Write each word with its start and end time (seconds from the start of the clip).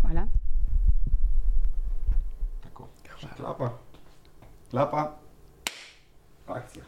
Hvala. 0.00 0.24
Tako, 2.64 2.88
še 3.20 3.28
klapa. 3.36 3.70
Klapa. 4.70 5.06
Akcija. 6.46 6.84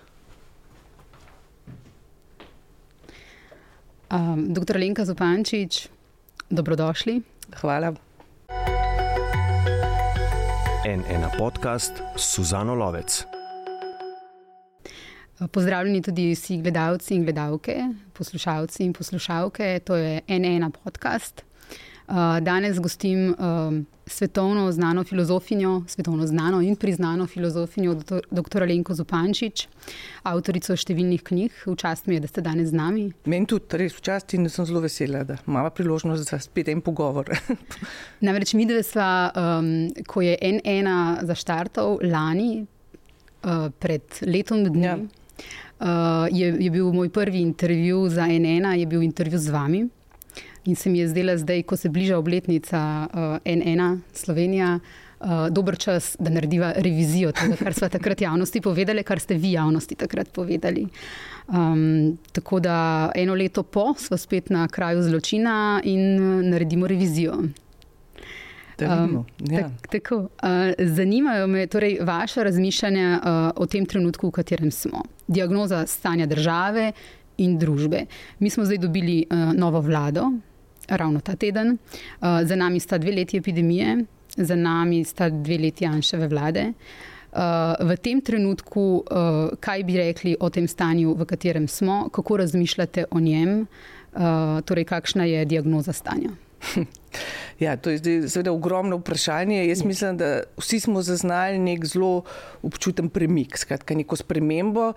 Um, 4.08 4.54
Doktor 4.56 4.78
Lenka 4.80 5.04
Zupančič, 5.04 5.88
dobrodošli. 6.48 7.20
Hvala. 7.60 7.92
En 10.88 11.04
ena 11.04 11.28
podcast 11.36 12.00
Suzano 12.16 12.74
Lovec. 12.74 13.37
Pozdravljeni 15.46 16.02
tudi 16.02 16.32
vsi 16.32 16.56
gledalci 16.62 17.14
in 17.14 17.22
gledalke, 17.22 17.76
poslušalci 18.12 18.82
in 18.82 18.92
poslušalke. 18.92 19.80
To 19.84 19.96
je 19.96 20.20
N1 20.28 20.70
podcast. 20.70 21.44
Uh, 22.08 22.14
Danes 22.40 22.80
gostim 22.80 23.34
um, 23.38 23.86
svetovno 24.06 24.72
znano 24.72 25.04
filozofinjo, 25.04 25.82
svetovno 25.88 26.26
znano 26.26 26.60
in 26.60 26.76
priznano 26.76 27.26
filozofinjo, 27.26 27.94
dr. 28.30 28.62
Lenko 28.68 28.94
Zupančič, 28.94 29.66
avtorico 30.22 30.76
številnih 30.76 31.22
knjig. 31.22 31.60
Včast 31.66 32.08
mi 32.08 32.16
je, 32.16 32.22
da 32.24 32.30
ste 32.32 32.42
danes 32.42 32.72
z 32.72 32.78
nami. 32.80 33.04
Meni 33.28 33.46
tudi 33.46 33.78
res 33.82 33.94
včasih 33.94 34.40
in 34.40 34.48
sem 34.50 34.66
zelo 34.66 34.80
vesela, 34.80 35.22
da 35.28 35.36
imamo 35.46 35.70
priložnost 35.70 36.32
za 36.32 36.40
spet 36.42 36.72
en 36.72 36.80
pogovor. 36.82 37.28
Namreč 38.24 38.56
mi 38.58 38.66
dve 38.66 38.82
sva, 38.82 39.28
um, 39.36 39.70
ko 40.08 40.24
je 40.24 40.34
N1 40.34 41.22
zaštartal 41.28 42.00
lani, 42.08 42.64
uh, 43.44 43.68
pred 43.78 44.24
letom 44.26 44.64
dni. 44.64 44.84
Ja. 44.88 44.98
Uh, 45.78 45.86
je, 46.30 46.56
je 46.58 46.70
bil 46.70 46.92
moj 46.92 47.08
prvi 47.08 47.40
intervju 47.40 48.08
za 48.08 48.26
N1, 48.26 48.72
je 48.72 48.86
bil 48.86 49.02
intervju 49.02 49.38
z 49.38 49.50
vami. 49.50 49.88
In 50.64 50.76
se 50.76 50.90
mi 50.90 50.98
je 50.98 51.08
zdela 51.08 51.36
zdaj, 51.36 51.62
ko 51.62 51.76
se 51.76 51.88
bliža 51.88 52.18
obletnica 52.18 53.08
uh, 53.12 53.20
N1 53.44 53.98
Slovenija, 54.12 54.78
uh, 55.20 55.48
dober 55.50 55.78
čas, 55.78 56.16
da 56.18 56.30
narediva 56.30 56.72
revizijo 56.76 57.32
tega, 57.32 57.56
kar 57.56 57.74
smo 57.74 57.88
takrat 57.88 58.20
javnosti 58.20 58.60
povedali, 58.60 59.02
kar 59.02 59.20
ste 59.20 59.34
vi 59.34 59.52
javnosti 59.52 59.94
takrat 59.94 60.28
povedali. 60.32 60.86
Um, 61.48 62.18
tako 62.32 62.60
da 62.60 63.10
eno 63.14 63.34
leto 63.34 63.62
po 63.62 63.94
smo 63.94 64.16
spet 64.16 64.50
na 64.50 64.68
kraju 64.68 65.02
zločina 65.02 65.80
in 65.84 66.18
naredimo 66.50 66.86
revizijo. 66.86 67.38
Um, 68.82 69.24
ja. 69.50 69.62
tak, 69.62 69.86
tako, 69.90 70.16
uh, 70.16 70.28
zanimajo 70.78 71.46
me 71.46 71.66
torej 71.66 71.98
vaše 72.00 72.44
razmišljanja 72.44 73.20
uh, 73.22 73.62
o 73.62 73.66
tem 73.66 73.86
trenutku, 73.86 74.28
v 74.28 74.30
katerem 74.30 74.70
smo. 74.70 75.02
Diagnoza 75.26 75.86
stanja 75.86 76.26
države 76.26 76.92
in 77.38 77.58
družbe. 77.58 78.04
Mi 78.38 78.50
smo 78.50 78.64
zdaj 78.64 78.78
dobili 78.78 79.26
uh, 79.30 79.52
novo 79.54 79.80
vlado, 79.80 80.30
ravno 80.88 81.20
ta 81.20 81.36
teden. 81.36 81.78
Uh, 82.20 82.28
za 82.44 82.56
nami 82.56 82.80
sta 82.80 82.98
dve 82.98 83.12
leti 83.12 83.36
epidemije, 83.36 84.04
za 84.36 84.56
nami 84.56 85.04
sta 85.04 85.28
dve 85.28 85.58
leti 85.58 85.84
Janševe 85.84 86.28
vlade. 86.28 86.72
Uh, 87.32 87.88
v 87.88 87.96
tem 87.96 88.20
trenutku, 88.20 89.04
uh, 89.04 89.50
kaj 89.60 89.84
bi 89.84 89.96
rekli 89.96 90.36
o 90.40 90.48
tem 90.50 90.68
stanju, 90.68 91.12
v 91.14 91.26
katerem 91.28 91.68
smo, 91.68 92.08
kako 92.12 92.36
razmišljate 92.36 93.04
o 93.10 93.20
njem, 93.20 93.66
uh, 94.12 94.60
torej 94.64 94.84
kakšna 94.84 95.24
je 95.24 95.44
diagnoza 95.44 95.92
stanja? 95.92 96.30
Ja, 97.58 97.76
to 97.76 97.90
je 97.90 97.98
zdaj 97.98 98.28
seveda 98.28 98.52
ogromno 98.52 98.96
vprašanje. 98.96 99.66
Jaz 99.66 99.82
mislim, 99.84 100.16
da 100.16 100.42
vsi 100.56 100.80
smo 100.80 101.02
zaznali 101.02 101.58
nek 101.58 101.86
zelo 101.86 102.22
občuten 102.62 103.08
premik, 103.08 103.58
skratka 103.58 103.94
neko 103.94 104.16
spremembo, 104.16 104.92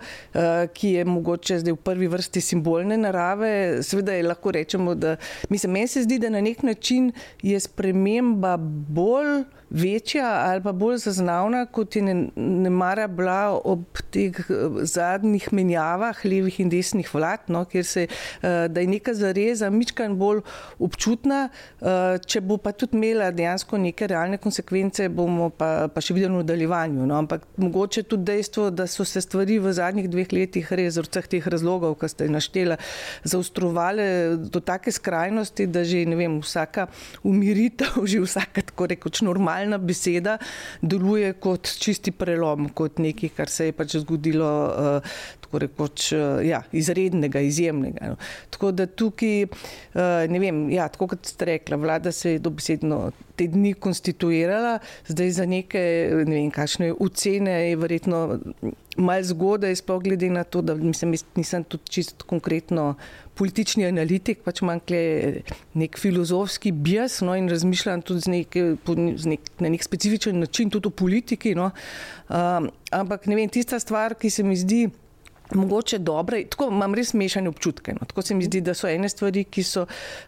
ki 0.74 0.92
je 0.92 1.04
mogoče 1.04 1.58
zdaj 1.58 1.74
v 1.74 1.80
prvi 1.82 2.10
vrsti 2.12 2.40
simbolne 2.40 2.96
narave. 2.96 3.82
Seveda 3.82 4.14
je 4.14 4.28
lahko 4.28 4.54
rečemo, 4.54 4.94
da 4.94 5.16
mislim, 5.48 5.72
meni 5.72 5.88
se 5.88 6.02
zdi, 6.02 6.18
da 6.22 6.30
na 6.30 6.40
nek 6.40 6.62
način 6.62 7.12
je 7.42 7.60
sprememba 7.60 8.56
bolj 8.58 9.42
večja 9.72 10.26
ali 10.46 10.62
pa 10.62 10.72
bolj 10.72 10.96
zaznavna, 10.96 11.66
kot 11.66 11.96
je 11.96 12.02
ne, 12.02 12.14
ne 12.36 12.70
mara 12.70 13.06
bila 13.08 13.60
ob 13.64 13.84
teh 14.12 14.36
zadnjih 14.82 15.48
menjavah 15.52 16.18
levih 16.24 16.60
in 16.60 16.68
desnih 16.70 17.08
vlad, 17.14 17.48
no, 17.48 17.64
kjer 17.64 17.86
se, 17.86 18.06
da 18.42 18.80
je 18.80 18.86
neka 18.86 19.14
zareza 19.14 19.70
mičkan 19.70 20.16
bolj 20.20 20.42
občutna, 20.78 21.48
če 22.26 22.42
bo 22.44 22.58
pa 22.62 22.72
tudi 22.76 22.96
imela 22.98 23.30
dejansko 23.34 23.78
neke 23.80 24.06
realne 24.10 24.38
konsekvence, 24.42 25.08
bomo 25.12 25.50
pa, 25.50 25.88
pa 25.92 26.02
še 26.04 26.16
videli 26.16 26.32
v 26.34 26.42
nadaljevanju. 26.42 27.06
No. 27.08 27.18
Ampak 27.22 27.46
mogoče 27.60 28.04
tudi 28.08 28.28
dejstvo, 28.30 28.70
da 28.74 28.86
so 28.90 29.06
se 29.08 29.22
stvari 29.24 29.58
v 29.62 29.72
zadnjih 29.76 30.08
dveh 30.12 30.32
letih 30.34 30.72
res 30.72 30.96
z 30.96 31.04
vseh 31.06 31.28
teh 31.36 31.48
razlogov, 31.54 31.96
ki 32.00 32.10
ste 32.12 32.28
naštela, 32.32 32.78
zaostrovale 33.24 34.06
do 34.42 34.62
take 34.64 34.92
skrajnosti, 34.94 35.68
da 35.72 35.84
že 35.88 36.04
ne 36.08 36.18
vem, 36.18 36.38
vsaka 36.42 36.88
umiritev, 37.26 38.02
že 38.10 38.22
vsaka 38.24 38.66
tako 38.72 38.90
rekoč 38.92 39.22
normalna 39.26 39.78
beseda 39.78 40.38
deluje 40.82 41.32
kot 41.42 41.70
čisti 41.78 42.14
prelom, 42.14 42.70
kot 42.74 43.02
nekaj, 43.02 43.34
kar 43.36 43.50
se 43.52 43.70
je 43.70 43.76
pač 43.76 43.96
zgodilo 44.02 44.52
uh, 44.70 45.16
tako 45.52 45.58
rekoč 45.58 46.12
uh, 46.12 46.40
ja, 46.46 46.62
izrednega, 46.72 47.40
izjemnega. 47.40 48.08
No. 48.08 48.16
Tako 48.50 48.72
da 48.72 48.86
tukaj, 48.86 49.44
uh, 49.44 50.24
ne 50.28 50.38
vem, 50.40 50.70
ja, 50.72 50.88
tako 50.88 51.10
kot 51.12 51.26
ste 51.28 51.44
rekla, 51.44 51.76
vlada 51.76 52.12
se 52.12 52.32
je 52.32 52.38
dobesedno 52.38 53.10
te 53.36 53.46
dni 53.46 53.74
konstituirala, 53.74 54.78
zdaj 55.08 55.30
za 55.30 55.46
neke, 55.46 55.82
ne 56.24 56.34
vem, 56.34 56.50
kakšne 56.50 56.92
ocene 57.00 57.52
je 57.68 57.76
verjetno 57.76 58.22
malo 58.96 59.24
zgodaj, 59.24 59.76
sploh 59.76 60.02
glede 60.02 60.30
na 60.30 60.44
to, 60.44 60.62
da 60.62 60.74
mislim, 60.74 61.14
nisem 61.36 61.64
tudi 61.64 61.90
čisto 61.90 62.24
konkretno 62.28 62.94
politični 63.34 63.86
analitik, 63.88 64.42
pač 64.44 64.60
imam 64.62 64.80
nek 65.74 65.98
filozofski 65.98 66.72
bias 66.72 67.20
no, 67.24 67.36
in 67.36 67.48
razmišljam 67.48 68.02
tudi 68.02 68.30
nek, 68.30 68.56
z 69.16 69.32
nek, 69.32 69.52
na 69.60 69.72
nek 69.72 69.84
specifičen 69.84 70.38
način 70.38 70.70
tudi 70.70 70.88
o 70.88 70.90
politiki. 70.90 71.54
No. 71.54 71.70
Um, 72.28 72.68
ampak 72.92 73.26
ne 73.26 73.36
vem, 73.36 73.48
tista 73.48 73.80
stvar, 73.80 74.14
ki 74.14 74.30
se 74.30 74.44
mi 74.44 74.56
zdi. 74.56 74.88
Mogoče 75.54 75.98
dobre, 75.98 76.44
tako 76.48 76.68
imam 76.72 76.94
res 76.94 77.12
mešane 77.14 77.48
občutke. 77.48 77.92
No. 77.92 78.06
Tako 78.08 78.22
se 78.22 78.34
mi 78.34 78.44
zdi, 78.44 78.60
da 78.64 78.74
so 78.74 78.88
ene 78.88 79.08
stvari, 79.08 79.44
ki 79.44 79.62
so 79.62 79.84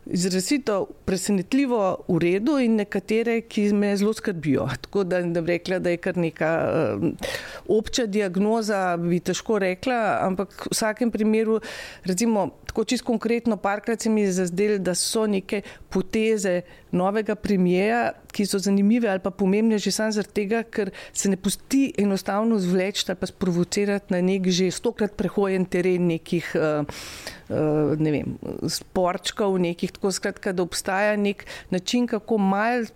izrazito 0.07 0.81
presenetljivo 1.05 1.81
v 2.09 2.19
redu, 2.21 2.59
in 2.61 2.77
nekatere, 2.81 3.41
ki 3.49 3.71
me 3.73 3.95
zelo 3.97 4.13
skrbijo. 4.13 4.69
Tako 4.87 5.05
da 5.09 5.23
ne 5.25 5.43
bi 5.43 5.55
rekla, 5.55 5.79
da 5.79 5.95
je 5.95 6.01
kar 6.05 6.19
neka 6.21 6.51
uh, 6.65 7.31
obča 7.79 8.07
diagnoza, 8.07 8.97
bi 9.01 9.21
težko 9.25 9.59
rekla, 9.65 10.01
ampak 10.27 10.67
v 10.67 10.75
vsakem 10.75 11.13
primeru, 11.15 11.61
recimo, 12.05 12.51
tako 12.67 12.85
čisto 12.85 13.07
konkretno, 13.07 13.57
parkrat 13.57 14.05
se 14.05 14.11
mi 14.11 14.27
je 14.27 14.33
zazdelo, 14.41 14.79
da 14.79 14.95
so 14.95 15.27
neke 15.27 15.63
poteze 15.89 16.61
novega 16.93 17.35
premijeja, 17.35 18.13
ki 18.35 18.47
so 18.51 18.59
zanimive 18.59 19.09
ali 19.11 19.23
pa 19.23 19.31
pomembne 19.31 19.79
že 19.79 19.93
samo 19.95 20.15
zaradi 20.17 20.35
tega, 20.41 20.65
ker 20.67 20.91
se 21.13 21.31
ne 21.31 21.39
pusti 21.39 21.93
enostavno 21.99 22.59
zvleči 22.59 23.07
ali 23.09 23.21
pa 23.21 23.31
sprovocirati 23.31 24.15
na 24.15 24.21
nek 24.25 24.51
že 24.51 24.71
stokrat 24.75 25.15
prehojen 25.17 25.65
teren 25.71 26.11
nekih 26.11 26.51
uh, 26.59 26.83
uh, 26.83 27.95
ne 27.99 28.11
vem, 28.11 28.37
sporčkov, 28.69 29.59
nekih 29.63 29.95
tako 29.95 30.13
skratka, 30.13 30.53
da 30.53 30.67
obstaja 30.67 31.17
nek 31.17 31.47
način, 31.71 32.07
kako 32.11 32.39
mal 32.39 32.87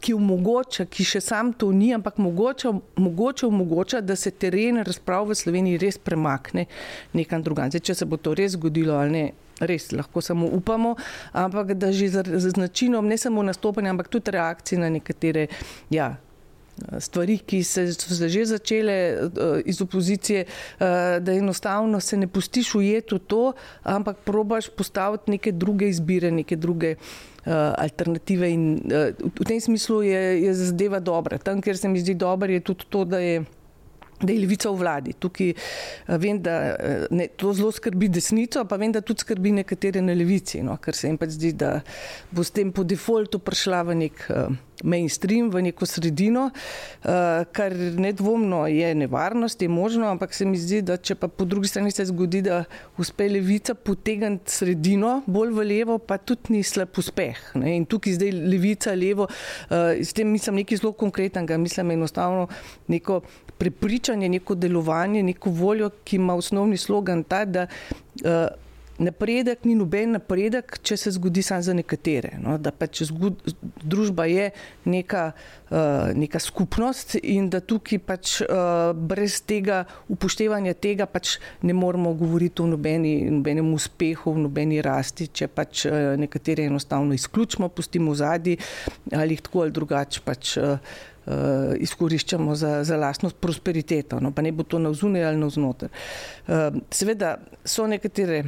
ki 0.00 0.14
omogoča, 0.14 0.86
ki 0.92 1.04
še 1.08 1.20
sam 1.24 1.52
to 1.56 1.70
ni, 1.74 1.88
ampak 1.96 2.20
mogoče, 2.22 2.70
mogoče 3.00 3.46
omogoča, 3.48 4.02
da 4.04 4.16
se 4.16 4.30
teren 4.30 4.82
razprav 4.86 5.26
v 5.30 5.38
Sloveniji 5.38 5.80
res 5.82 5.98
premakne 5.98 6.66
nekam 7.16 7.42
drugam. 7.42 7.72
Zdaj, 7.72 7.84
če 7.88 7.98
se 8.02 8.08
bo 8.08 8.20
to 8.20 8.36
res 8.36 8.54
zgodilo 8.54 8.98
ali 9.00 9.14
ne, 9.16 9.24
res 9.60 9.92
lahko 9.92 10.20
samo 10.20 10.46
upamo, 10.46 10.96
ampak 11.32 11.74
da 11.74 11.92
že 11.92 12.08
z, 12.08 12.22
z 12.24 12.56
načinom 12.56 13.06
ne 13.06 13.18
samo 13.18 13.42
nastopanja, 13.42 13.90
ampak 13.90 14.08
tudi 14.08 14.30
reakcije 14.30 14.78
na 14.80 14.90
nekatere. 14.90 15.46
Ja, 15.90 16.16
Stvari, 16.76 17.38
ki 17.38 17.62
se, 17.64 17.86
so 17.94 18.14
se 18.14 18.28
že 18.28 18.44
začele 18.44 18.96
iz 19.64 19.80
opozicije, 19.82 20.44
da 21.20 21.32
enostavno 21.32 22.00
se 22.00 22.16
ne 22.16 22.26
pustiš 22.28 22.74
ujeti 22.74 23.14
v 23.14 23.18
to, 23.18 23.52
ampak 23.82 24.16
probaš 24.24 24.68
postaviti 24.68 25.30
neke 25.30 25.52
druge 25.52 25.88
izbire, 25.88 26.30
neke 26.30 26.56
druge 26.56 26.94
alternative. 27.78 28.50
In 28.50 28.80
v 29.40 29.44
tem 29.46 29.60
smislu 29.60 30.02
je, 30.02 30.42
je 30.42 30.54
zadeva 30.54 31.00
dobra. 31.00 31.38
Tam, 31.38 31.62
kjer 31.64 31.78
se 31.78 31.88
mi 31.88 32.00
zdi 32.00 32.14
dobro, 32.14 32.52
je 32.52 32.60
tudi 32.60 32.84
to, 32.90 33.04
da 33.04 33.18
je 33.18 33.44
da 34.20 34.32
je 34.32 34.40
levica 34.40 34.70
v 34.70 34.80
vladi. 34.80 35.12
Tukaj 35.20 35.52
vem, 36.22 36.40
da 36.42 36.76
ne, 37.10 37.28
to 37.36 37.52
zelo 37.56 37.72
skrbi 37.72 38.08
desnico, 38.08 38.64
pa 38.64 38.78
vem, 38.80 38.92
da 38.92 39.02
tudi 39.04 39.26
skrbi 39.26 39.52
nekatere 39.60 40.02
na 40.04 40.16
levici, 40.16 40.62
no, 40.64 40.78
ker 40.82 40.96
se 40.96 41.10
jim 41.10 41.18
pač 41.20 41.36
zdi, 41.36 41.52
da 41.56 41.80
bo 42.30 42.44
s 42.44 42.54
tem 42.56 42.72
po 42.72 42.84
defaultu 42.86 43.42
prišla 43.42 43.82
v 43.90 43.98
nek 44.06 44.28
mainstream, 44.84 45.50
v 45.50 45.62
neko 45.62 45.86
sredino, 45.86 46.50
uh, 46.50 47.44
kar 47.52 47.74
nedvomno 47.74 48.66
je 48.66 48.94
nevarnost, 48.94 49.62
je 49.62 49.68
možno, 49.68 50.06
ampak 50.10 50.34
se 50.34 50.44
mi 50.44 50.58
zdi, 50.58 50.82
da 50.82 50.96
če 50.96 51.14
pa 51.14 51.28
po 51.28 51.44
drugi 51.44 51.68
strani 51.68 51.90
se 51.90 52.04
zgodi, 52.04 52.42
da 52.42 52.64
uspe 52.98 53.28
levica 53.28 53.74
potegniti 53.74 54.52
sredino 54.52 55.22
bolj 55.26 55.54
v 55.56 55.66
levo, 55.70 55.98
pa 55.98 56.18
tudi 56.18 56.56
ni 56.56 56.62
slab 56.62 56.98
uspeh. 56.98 57.40
Ne? 57.54 57.76
In 57.76 57.86
tukaj 57.88 58.18
zdaj 58.18 58.34
levica, 58.36 58.94
levo, 58.94 59.28
uh, 59.30 59.96
s 60.00 60.16
tem 60.16 60.28
mislim 60.32 60.62
nekaj 60.62 60.82
zelo 60.82 60.92
konkretnega, 60.92 61.58
mislim 61.58 61.96
enostavno 61.96 62.48
neko 62.88 63.22
prepričanje, 63.58 64.28
neko 64.28 64.54
delovanje, 64.54 65.22
neko 65.22 65.50
voljo, 65.50 65.90
ki 66.04 66.16
ima 66.16 66.34
osnovni 66.36 66.76
slogan 66.76 67.24
ta, 67.24 67.44
da 67.44 67.66
uh, 67.66 68.65
napredek 68.98 69.64
ni 69.64 69.74
noben 69.76 70.14
napredek, 70.16 70.78
če 70.82 70.96
se 70.96 71.12
zgodi 71.16 71.42
samo 71.44 71.62
za 71.62 71.74
nekatere. 71.76 72.36
No? 72.42 72.56
Da 72.58 72.72
pač 72.72 73.02
družba 73.82 74.26
je 74.30 74.50
neka, 74.88 75.24
uh, 75.70 76.12
neka 76.16 76.40
skupnost 76.42 77.16
in 77.22 77.50
da 77.52 77.60
tukaj 77.60 78.00
pač 78.06 78.36
uh, 78.44 78.92
brez 78.96 79.40
tega 79.46 79.84
upoštevanja 80.12 80.76
tega 80.80 81.08
pač 81.10 81.36
ne 81.66 81.76
moramo 81.76 82.14
govoriti 82.16 82.64
o 82.64 82.70
nobeni, 82.70 83.18
nobenem 83.30 83.72
uspehu, 83.76 84.36
nobeni 84.46 84.80
rasti, 84.84 85.28
če 85.28 85.50
pač 85.52 85.86
uh, 85.88 86.14
nekatere 86.20 86.68
enostavno 86.70 87.16
izključimo, 87.16 87.68
pustimo 87.68 88.14
zadnji 88.16 88.56
ali 89.12 89.36
jih 89.36 89.44
tako 89.48 89.66
ali 89.66 89.76
drugače 89.76 90.24
pač. 90.24 90.56
Uh, 90.56 91.04
Uh, 91.26 91.72
izkoriščamo 91.82 92.54
za, 92.54 92.84
za 92.86 92.94
lastno 92.96 93.32
prosperiteto, 93.40 94.20
no, 94.22 94.30
pa 94.30 94.44
ne 94.46 94.52
bo 94.54 94.62
to 94.62 94.78
na 94.78 94.92
vzune 94.94 95.24
ali 95.26 95.40
na 95.40 95.48
vznoter. 95.50 95.90
Uh, 96.46 96.76
seveda 96.94 97.32
so 97.66 97.88
nekatere 97.90 98.44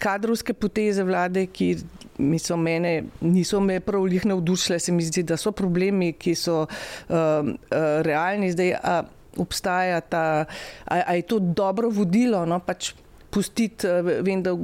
kadrovske 0.00 0.54
poteze 0.56 1.04
vlade, 1.06 1.46
ki 1.52 1.74
so 2.40 2.56
mene, 2.60 3.04
niso 3.20 3.60
me 3.64 3.78
prav 3.84 4.04
lih 4.08 4.26
navdušile, 4.28 4.80
se 4.80 4.92
mi 4.92 5.04
zdi, 5.04 5.24
da 5.28 5.38
so 5.40 5.52
problemi, 5.56 6.12
ki 6.12 6.34
so 6.36 6.62
uh, 6.64 7.16
uh, 7.16 7.54
realni 8.06 8.52
zdaj. 8.52 8.76
A, 8.80 9.00
obstaja 9.38 10.00
ta, 10.00 10.44
a, 10.84 10.96
a 11.06 11.14
je 11.14 11.22
to 11.22 11.38
dobro 11.38 11.86
vodilo, 11.94 12.42
no, 12.50 12.58
pač 12.58 12.90
pustiti, 13.30 13.86
vem, 14.26 14.42
da 14.42 14.56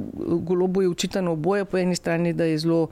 golobo 0.43 0.81
je 0.83 0.91
učitano 0.91 1.37
oboje, 1.37 1.65
po 1.65 1.79
eni 1.79 1.95
strani, 1.95 2.33
da 2.35 2.43
je 2.43 2.57
zelo 2.65 2.89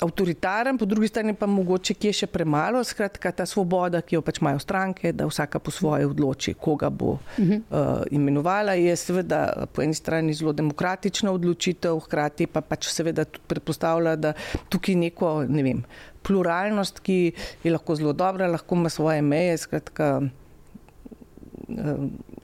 avtoritaren, 0.00 0.78
po 0.78 0.84
drugi 0.84 1.08
strani 1.08 1.34
pa 1.34 1.46
mogoče 1.46 1.94
kje 1.94 2.12
še 2.12 2.26
premalo. 2.30 2.82
Skratka, 2.84 3.32
ta 3.32 3.46
svoboda, 3.46 4.02
ki 4.04 4.18
jo 4.18 4.22
pač 4.24 4.40
imajo 4.42 4.60
stranke, 4.62 5.12
da 5.16 5.26
vsaka 5.28 5.58
po 5.58 5.70
svoje 5.70 6.06
odloči, 6.06 6.54
koga 6.54 6.90
bo 6.90 7.16
uh 7.16 7.20
-huh. 7.38 7.60
uh, 7.70 8.02
imenovala, 8.10 8.74
je 8.74 8.96
seveda 8.96 9.66
po 9.72 9.82
eni 9.82 9.94
strani 9.94 10.34
zelo 10.34 10.52
demokratična 10.52 11.32
odločitev, 11.32 11.98
hkrati 11.98 12.46
pa 12.46 12.60
pač 12.60 12.88
seveda 12.88 13.24
tudi 13.24 13.44
predpostavlja, 13.46 14.16
da 14.16 14.32
tukaj 14.68 14.94
neko, 14.94 15.44
ne 15.48 15.62
vem, 15.62 15.84
pluralnost, 16.22 17.00
ki 17.00 17.32
je 17.64 17.72
lahko 17.72 17.94
zelo 17.94 18.12
dobra, 18.12 18.46
lahko 18.46 18.74
ima 18.74 18.88
svoje 18.88 19.22
meje. 19.22 19.56
Skratka, 19.56 20.20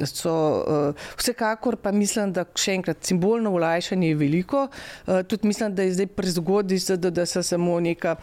So, 0.07 0.33
uh, 0.33 1.09
vsekakor 1.19 1.77
pa 1.77 1.93
mislim, 1.93 2.33
da 2.33 2.45
še 2.45 2.77
enkrat 2.79 3.05
simbolno 3.07 3.53
ulajšanje 3.57 4.09
je 4.09 4.19
veliko. 4.19 4.67
Uh, 5.07 5.23
tudi 5.29 5.51
mislim, 5.51 5.75
da 5.75 5.87
je 5.87 5.99
zdaj 5.99 6.09
prezgodaj, 6.17 6.97
da, 6.97 7.11
da 7.11 7.27
se 7.27 7.43
samo 7.43 7.81
neka, 7.81 8.17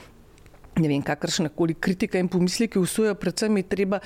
ne 0.80 0.88
vem, 0.88 1.04
kakršna 1.04 1.50
koli 1.50 1.74
kritika 1.74 2.20
in 2.20 2.28
pomisleki 2.32 2.80
usujejo, 2.80 3.16
predvsem 3.20 3.58
je 3.58 3.70
treba 3.70 4.00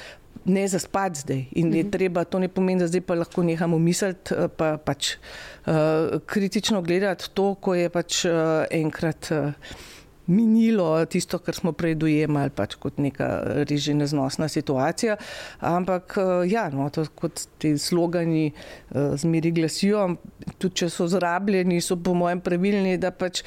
ne 0.46 0.68
zaspati 0.68 1.20
zdaj. 1.20 1.46
In 1.52 1.74
je 1.74 1.84
mhm. 1.84 1.92
treba, 1.92 2.24
to 2.24 2.40
ne 2.40 2.48
pomeni, 2.48 2.80
da 2.80 2.88
zdaj 2.88 3.02
pa 3.08 3.16
lahko 3.16 3.44
nehamo 3.44 3.80
misliti, 3.80 4.36
pa 4.58 4.78
pač 4.78 5.16
uh, 5.16 6.20
kritično 6.26 6.82
gledati 6.82 7.30
to, 7.34 7.54
ko 7.56 7.76
je 7.76 7.90
pač 7.90 8.24
uh, 8.26 8.66
enkrat. 8.72 9.32
Uh, 9.32 9.92
minilo 10.28 11.06
tisto, 11.06 11.40
kar 11.44 11.56
smo 11.56 11.74
prej 11.76 11.96
dojemali 12.00 12.54
pač 12.56 12.76
kot 12.80 12.98
neka 13.02 13.30
reži 13.70 13.94
neznosna 13.98 14.48
situacija. 14.48 15.18
Ampak 15.60 16.18
eh, 16.18 16.34
ja, 16.54 16.68
no, 16.74 16.90
to, 16.94 17.06
kot 17.16 17.46
ti 17.60 17.74
slogani 17.80 18.52
uh, 18.52 19.16
zmeri 19.20 19.52
glasijo, 19.56 20.08
tudi 20.58 20.84
če 20.84 20.90
so 20.92 21.08
zrabljeni, 21.12 21.82
so 21.82 21.98
po 22.00 22.14
mojem 22.18 22.42
pravilni, 22.44 22.98
da 23.02 23.12
pač 23.16 23.44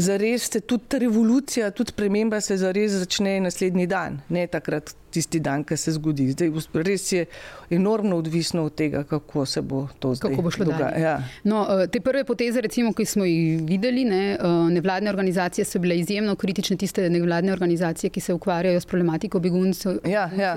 zares 0.00 0.50
se 0.52 0.60
tudi 0.60 0.84
ta 0.88 0.98
revolucija, 0.98 1.70
tudi 1.70 1.92
prememba 1.96 2.40
se 2.40 2.56
zares 2.56 2.92
začne 2.92 3.40
naslednji 3.40 3.86
dan, 3.86 4.20
ne 4.28 4.46
takrat 4.46 4.94
tisti 5.10 5.40
dan, 5.40 5.64
ki 5.66 5.76
se 5.76 5.92
zgodi. 5.96 6.28
Zdaj, 6.30 6.50
res 6.86 7.06
je 7.12 7.24
enormno 7.74 8.16
odvisno 8.22 8.64
od 8.68 8.74
tega, 8.78 9.02
kako 9.04 9.44
se 9.46 9.62
bo 9.62 9.86
to 9.98 10.14
zdaj 10.14 10.30
kako 10.30 10.42
bo 10.42 10.50
šlo 10.54 10.66
dalje. 10.70 11.02
Ja. 11.02 11.16
No, 11.44 11.64
eh, 11.66 11.86
te 11.90 12.00
prve 12.00 12.24
poteze, 12.24 12.60
recimo, 12.60 12.92
ki 12.94 13.04
smo 13.04 13.26
jih 13.26 13.62
videli, 13.66 14.04
ne, 14.04 14.22
eh, 14.34 14.48
nevladne 14.70 15.10
organizacije 15.10 15.64
so 15.64 15.78
bile 15.78 15.98
izjemno 15.98 16.36
kritične, 16.36 16.76
tiste 16.76 17.08
nevladne 17.10 17.52
organizacije, 17.52 18.10
ki 18.10 18.20
se 18.20 18.34
ukvarjajo 18.34 18.80
s 18.80 18.86
problematiko 18.86 19.40
beguncev, 19.40 19.98
ja, 20.06 20.30
ja. 20.38 20.54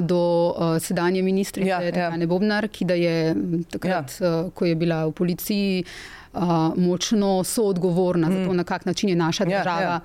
do 0.00 0.20
uh, 0.50 0.78
sedanje 0.82 1.22
ministrice 1.22 1.68
ja, 1.68 1.80
ja. 1.82 2.10
Nebobnar, 2.16 2.68
ki 2.68 2.84
da 2.84 2.94
je 2.94 3.34
takrat, 3.70 4.16
ja. 4.20 4.40
uh, 4.40 4.52
ko 4.54 4.66
je 4.66 4.74
bila 4.74 5.04
v 5.06 5.12
policiji, 5.12 5.84
uh, 6.32 6.42
močno 6.76 7.44
soodgovorna 7.44 8.28
mm. 8.28 8.32
za 8.32 8.44
to, 8.44 8.52
na 8.52 8.64
kak 8.64 8.84
način 8.84 9.08
je 9.08 9.16
naša 9.16 9.44
ja, 9.44 9.58
država. 9.58 9.80
Ja, 9.80 9.90
ja 9.90 10.00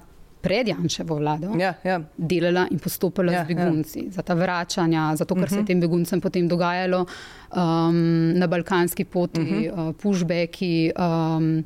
pred 0.46 0.68
Janševo 0.68 1.16
vlado 1.16 1.56
ja, 1.58 1.74
ja. 1.84 2.00
delala 2.18 2.68
in 2.72 2.80
postopala 2.80 3.34
ja, 3.34 3.44
z 3.44 3.48
begunci, 3.48 4.04
ja. 4.06 4.12
za 4.20 4.22
ta 4.22 4.38
vračanja, 4.38 5.16
za 5.16 5.26
to, 5.26 5.36
kar 5.36 5.44
uh 5.44 5.50
-huh. 5.50 5.50
se 5.50 5.56
je 5.56 5.62
mhm. 5.62 5.68
tem 5.68 5.80
beguncem 5.82 6.22
potem 6.22 6.48
dogajalo 6.48 7.06
um, 7.06 8.38
na 8.38 8.48
balkanski 8.48 9.06
poti, 9.06 9.42
uh 9.42 9.48
-huh. 9.48 9.90
uh, 9.90 9.96
pushbacki. 9.96 10.92
Um, 11.00 11.64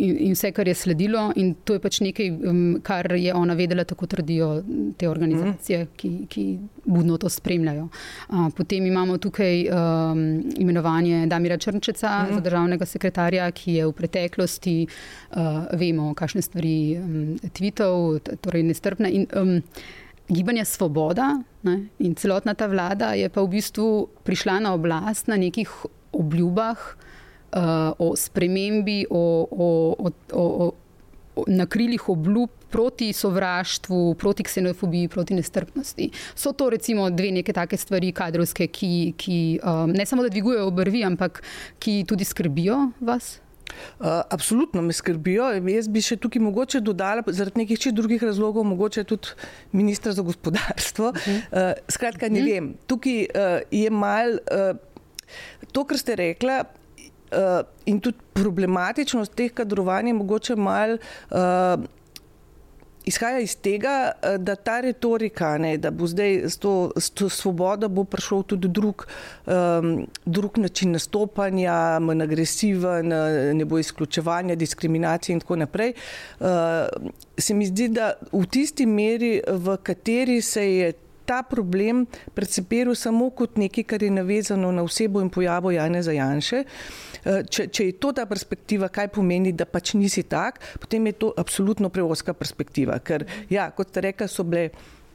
in, 0.00 0.16
in 0.26 0.34
vse, 0.34 0.50
kar 0.52 0.68
je 0.68 0.74
sledilo. 0.74 1.30
In 1.36 1.52
to 1.64 1.76
je 1.76 1.82
pač 1.82 2.00
nekaj, 2.04 2.30
um, 2.48 2.60
kar 2.84 3.12
je 3.16 3.34
ona 3.34 3.54
vedela, 3.58 3.84
tako 3.84 4.06
trdijo 4.10 4.50
te 4.98 5.08
organizacije, 5.08 5.84
mm. 5.84 5.90
ki, 5.96 6.10
ki 6.30 6.44
budno 6.84 7.18
to 7.20 7.28
spremljajo. 7.28 7.88
Uh, 8.28 8.48
potem 8.56 8.86
imamo 8.86 9.18
tukaj 9.18 9.66
um, 9.68 10.24
imenovanje 10.56 11.26
Damira 11.30 11.58
Črnčeca 11.60 12.14
mm. 12.22 12.34
za 12.34 12.40
državnega 12.40 12.86
sekretarja, 12.86 13.50
ki 13.50 13.78
je 13.78 13.88
v 13.88 13.96
preteklosti, 13.96 14.76
uh, 14.86 15.64
vemo, 15.78 16.12
kakšne 16.14 16.42
stvari 16.42 16.76
um, 16.98 17.18
tvitev, 17.52 18.20
torej 18.40 18.66
nestrpne. 18.72 19.12
In, 19.12 19.28
um, 19.36 19.58
Gibanje 20.30 20.62
Svoboda 20.64 21.40
ne, 21.66 21.72
in 21.98 22.12
celotna 22.14 22.54
ta 22.54 22.68
vlada 22.70 23.16
je 23.18 23.26
pa 23.34 23.42
v 23.42 23.50
bistvu 23.56 23.86
prišla 24.22 24.60
na 24.62 24.76
oblast 24.76 25.26
na 25.26 25.34
nekih 25.34 25.72
obljubah, 26.14 26.78
uh, 26.78 27.09
o 27.98 28.12
spremembi, 28.16 29.04
o, 29.10 29.48
o, 29.50 29.68
o, 29.98 30.10
o, 30.32 30.44
o, 31.36 31.44
na 31.46 31.66
krilih 31.66 32.08
obljub 32.08 32.50
proti 32.70 33.12
sovraštvu, 33.12 34.14
proti 34.14 34.42
ksenofobiji, 34.46 35.08
proti 35.08 35.34
nestrpnosti. 35.34 36.10
So 36.34 36.52
to 36.52 36.70
recimo 36.70 37.10
dve 37.10 37.32
neke 37.34 37.52
take 37.52 37.76
stvari, 37.76 38.12
kadrovske, 38.12 38.66
ki, 38.66 39.12
ki 39.18 39.60
um, 39.62 39.90
ne 39.90 40.06
samo 40.06 40.22
da 40.22 40.30
dvigujejo 40.30 40.68
obrvi, 40.70 41.04
ampak 41.04 41.42
ki 41.78 42.04
tudi 42.08 42.24
skrbijo 42.24 42.90
vas. 43.00 43.40
Uh, 44.00 44.06
absolutno 44.30 44.82
me 44.82 44.92
skrbijo. 44.92 45.50
Jaz 45.70 45.88
bi 45.88 46.02
še 46.02 46.16
tukaj 46.18 46.42
mogoče 46.42 46.80
dodala, 46.82 47.22
zaradi 47.26 47.62
nekih 47.62 47.78
čisto 47.78 47.94
drugih 48.00 48.22
razlogov, 48.22 48.66
mogoče 48.66 49.04
tudi 49.06 49.34
ministra 49.72 50.12
za 50.12 50.22
gospodarstvo. 50.26 51.12
Uh, 51.14 51.72
skratka, 51.88 52.28
ne 52.28 52.42
uh. 52.42 52.46
vem. 52.46 52.72
Tukaj 52.90 53.20
uh, 53.30 53.56
je 53.70 53.90
mal 53.94 54.38
uh, 54.38 54.74
to, 55.72 55.84
kar 55.86 55.98
ste 55.98 56.18
rekla, 56.18 56.64
uh, 57.32 57.62
in 57.86 58.00
tudi 58.00 58.18
problematičnost 58.32 59.34
teh 59.34 59.52
kadrovanj 59.54 60.08
je 60.08 60.14
mogoče 60.14 60.56
mal. 60.56 60.98
Uh, 61.30 61.88
Izhaja 63.04 63.40
iz 63.40 63.54
tega, 63.56 64.12
eh, 64.12 64.38
da 64.38 64.54
ta 64.54 64.80
retorika, 64.84 65.54
ne, 65.58 65.76
da 65.80 65.90
bo 65.90 66.06
zdaj 66.06 66.34
s 66.52 66.58
to, 66.60 66.92
s 66.96 67.10
to 67.10 67.28
svobodo 67.32 67.88
prišel 68.04 68.42
tudi 68.42 68.68
drug, 68.68 69.06
um, 69.46 70.06
drug 70.26 70.58
način 70.58 70.92
nastopanja, 70.92 71.98
manj 72.00 72.22
agresiven, 72.22 73.08
ne 73.56 73.64
bo 73.64 73.78
izključevanja, 73.78 74.54
diskriminacije 74.54 75.34
in 75.34 75.40
tako 75.40 75.56
naprej. 75.56 75.94
Uh, 76.40 76.46
se 77.38 77.54
mi 77.54 77.66
zdi, 77.66 77.88
da 77.88 78.12
v 78.32 78.44
tisti 78.46 78.86
meri, 78.86 79.40
v 79.48 79.76
kateri 79.82 80.42
se 80.42 80.66
je 80.74 80.92
ta 81.30 81.42
problem 81.46 82.06
percepiral 82.34 82.96
samo 82.98 83.30
kot 83.30 83.58
nekaj, 83.60 83.86
kar 83.86 84.02
je 84.02 84.10
navezano 84.10 84.72
na 84.74 84.82
osebo 84.82 85.22
in 85.22 85.30
pojavo 85.30 85.70
Jane 85.70 86.02
Zajanše. 86.02 86.64
Eh, 86.64 87.42
če, 87.46 87.68
če 87.70 87.86
je 87.86 87.98
to 88.02 88.10
ta 88.16 88.26
perspektiva, 88.26 88.90
kaj 88.90 89.12
pomeni, 89.14 89.52
da 89.54 89.68
pač 89.68 89.94
nisi 89.94 90.26
tak, 90.26 90.58
potem 90.82 91.06
je 91.06 91.18
to 91.22 91.34
absolutno 91.38 91.92
preoska 91.92 92.34
perspektiva. 92.34 92.98
Ker, 92.98 93.28
ja, 93.52 93.70
kot 93.70 93.92
ste 93.92 94.10
rekli, 94.10 94.30
so 94.30 94.46
bile. 94.46 94.70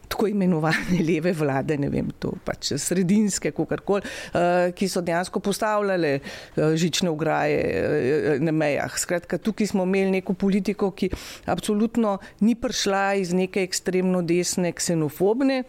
Tako 0.05 0.27
imenovane 0.29 0.99
leve 1.01 1.31
vlade, 1.33 1.79
ne 1.81 1.87
vem, 1.89 2.11
to 2.21 2.35
pač 2.45 2.75
sredinske, 2.77 3.49
kako 3.49 3.79
koli, 3.81 4.05
uh, 4.05 4.67
ki 4.77 4.85
so 4.85 5.01
dejansko 5.01 5.41
postavljale 5.41 6.11
uh, 6.19 6.75
žične 6.77 7.09
ograje 7.09 8.37
na 8.37 8.53
mejah. 8.53 8.99
Skratka, 9.01 9.39
tukaj 9.41 9.71
smo 9.73 9.81
imeli 9.89 10.19
neko 10.19 10.35
politiko, 10.37 10.91
ki 10.93 11.09
absolutno 11.49 12.19
ni 12.45 12.53
prišla 12.53 13.01
iz 13.17 13.33
neke 13.33 13.65
ekstremno 13.65 14.21
desne, 14.21 14.75
ksenofobne 14.77 15.63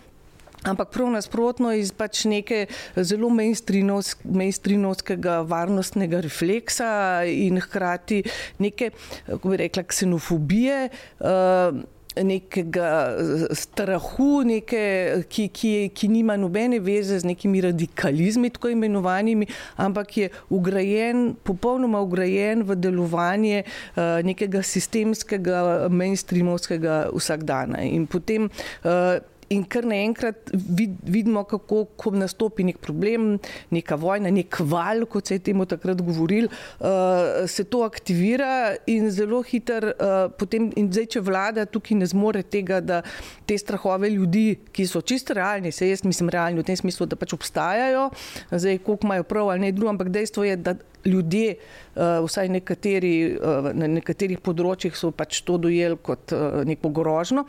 Ampak 0.66 0.90
prav 0.94 1.10
nasprotno 1.14 1.72
iz 1.72 1.92
pač 1.96 2.24
neke 2.28 2.66
zelo 2.96 3.30
mainstreamovskega 3.30 5.40
varnostnega 5.48 6.20
refleksa 6.24 7.24
in 7.30 7.60
hkrati 7.62 8.22
neke, 8.58 8.90
kako 9.26 9.52
bi 9.52 9.56
rekla, 9.64 9.86
ksenofobije. 9.86 10.88
Uh, 11.20 11.84
nekega 12.16 13.12
strahu, 13.52 14.40
neke, 14.46 14.80
ki, 15.28 15.50
ki, 15.52 15.72
ki 15.92 16.08
nima 16.08 16.36
nobene 16.40 16.78
veze 16.80 17.18
z 17.20 17.28
nekimi 17.28 17.60
radikalizmi, 17.60 18.48
tako 18.54 18.70
imenovanimi, 18.72 19.44
ampak 19.76 20.16
je 20.16 20.30
ugrajen, 20.48 21.34
popolnoma 21.44 22.00
ugrajen 22.00 22.64
v 22.64 22.78
delovanje 22.80 23.64
uh, 23.64 24.24
nekega 24.24 24.64
sistemskega, 24.64 25.90
mainstreamovskega 25.92 27.12
vsakdana. 27.12 27.84
In 27.84 28.08
potem 28.08 28.48
uh, 28.48 29.20
In 29.54 29.62
kar 29.70 29.86
naenkrat 29.86 30.50
vid, 30.52 30.96
vidimo, 31.06 31.44
kako 31.46 31.84
ko 31.94 32.10
nastopi 32.18 32.64
nek 32.66 32.80
problem, 32.82 33.36
neka 33.70 33.98
vojna, 34.00 34.32
nek 34.34 34.58
val, 34.66 35.04
kot 35.10 35.30
se 35.30 35.38
je 35.38 35.44
temu 35.50 35.66
takrat 35.70 36.02
govoril, 36.02 36.48
uh, 36.50 37.44
se 37.46 37.64
to 37.70 37.84
aktivira 37.86 38.74
in 38.90 39.06
zelo 39.14 39.42
hiter. 39.46 39.92
Uh, 39.94 40.16
potem, 40.38 40.72
in 40.74 40.90
zdaj, 40.90 41.06
če 41.14 41.22
vlada 41.28 41.66
tukaj 41.70 42.00
ne 42.00 42.10
zmore 42.10 42.42
tega, 42.42 42.80
da 42.82 43.02
te 43.46 43.58
strahove 43.58 44.10
ljudi, 44.10 44.58
ki 44.74 44.88
so 44.90 45.04
čisto 45.06 45.36
realni, 45.38 45.70
se 45.72 45.92
jaz 45.92 46.02
mislim 46.06 46.32
realni 46.34 46.58
v 46.58 46.66
tem 46.66 46.82
smislu, 46.82 47.06
da 47.06 47.18
pač 47.18 47.36
obstajajo, 47.36 48.08
zdaj 48.50 48.82
koliko 48.82 49.06
imajo 49.06 49.30
prav 49.30 49.54
ali 49.54 49.68
ne 49.68 49.72
drugo, 49.72 49.94
ampak 49.94 50.10
dejstvo 50.10 50.44
je, 50.44 50.56
da 50.58 50.74
ljudje, 51.06 51.54
uh, 51.94 52.18
vsaj 52.26 52.50
nekateri, 52.50 53.14
uh, 53.38 53.70
na 53.78 53.86
nekaterih 53.86 54.42
področjih 54.42 54.96
so 54.98 55.12
pač 55.14 55.44
to 55.46 55.58
dojeli 55.62 55.98
kot 56.02 56.34
uh, 56.34 56.64
neko 56.66 56.90
grožno 56.90 57.46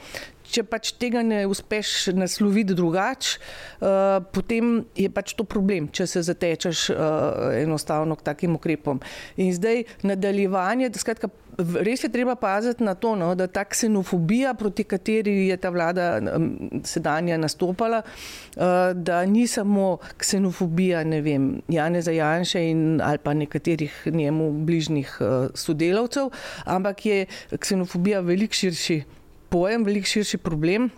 če 0.51 0.63
pač 0.68 0.94
tega 1.00 1.24
ne 1.25 1.44
uspeš 1.50 2.10
nasloviti 2.16 2.75
drugače, 2.77 3.39
uh, 3.82 4.20
potem 4.34 4.80
je 4.98 5.10
pač 5.13 5.36
to 5.38 5.46
problem, 5.48 5.89
če 5.94 6.08
se 6.08 6.24
zatečeš 6.27 6.88
uh, 6.94 7.51
enostavno 7.58 8.18
k 8.18 8.25
takim 8.32 8.56
ukrepom. 8.58 9.01
In 9.38 9.51
zdaj 9.56 9.86
nadaljevanje, 10.08 10.94
da 10.94 11.04
skratka. 11.04 11.34
Res 11.58 12.04
je 12.06 12.12
treba 12.13 12.36
paziti 12.38 12.86
na 12.86 12.94
to, 12.94 13.16
no, 13.18 13.32
da 13.34 13.48
ta 13.50 13.63
ksenofobija, 13.66 14.51
proti 14.54 14.84
kateri 14.86 15.48
je 15.48 15.56
ta 15.58 15.72
vlada 15.74 16.20
sedanja 16.86 17.39
nastopala, 17.42 18.04
uh, 18.06 18.94
da 18.94 19.24
ni 19.25 19.48
samo 19.50 19.98
ksenofobija, 20.22 21.01
vem, 21.25 21.50
Jane 21.74 22.04
Zajanše 22.06 22.62
in 22.62 23.01
ali 23.01 23.18
pa 23.24 23.34
nekaterih 23.34 24.04
njemu 24.06 24.51
bližnjih 24.70 25.18
sodelavcev, 25.58 26.30
ampak 26.70 27.06
je 27.10 27.25
ksenofobija 27.58 28.22
veliko 28.22 28.54
širši 28.54 29.01
pojem, 29.50 29.86
veliko 29.88 30.08
širši 30.08 30.38
problem. 30.38 30.89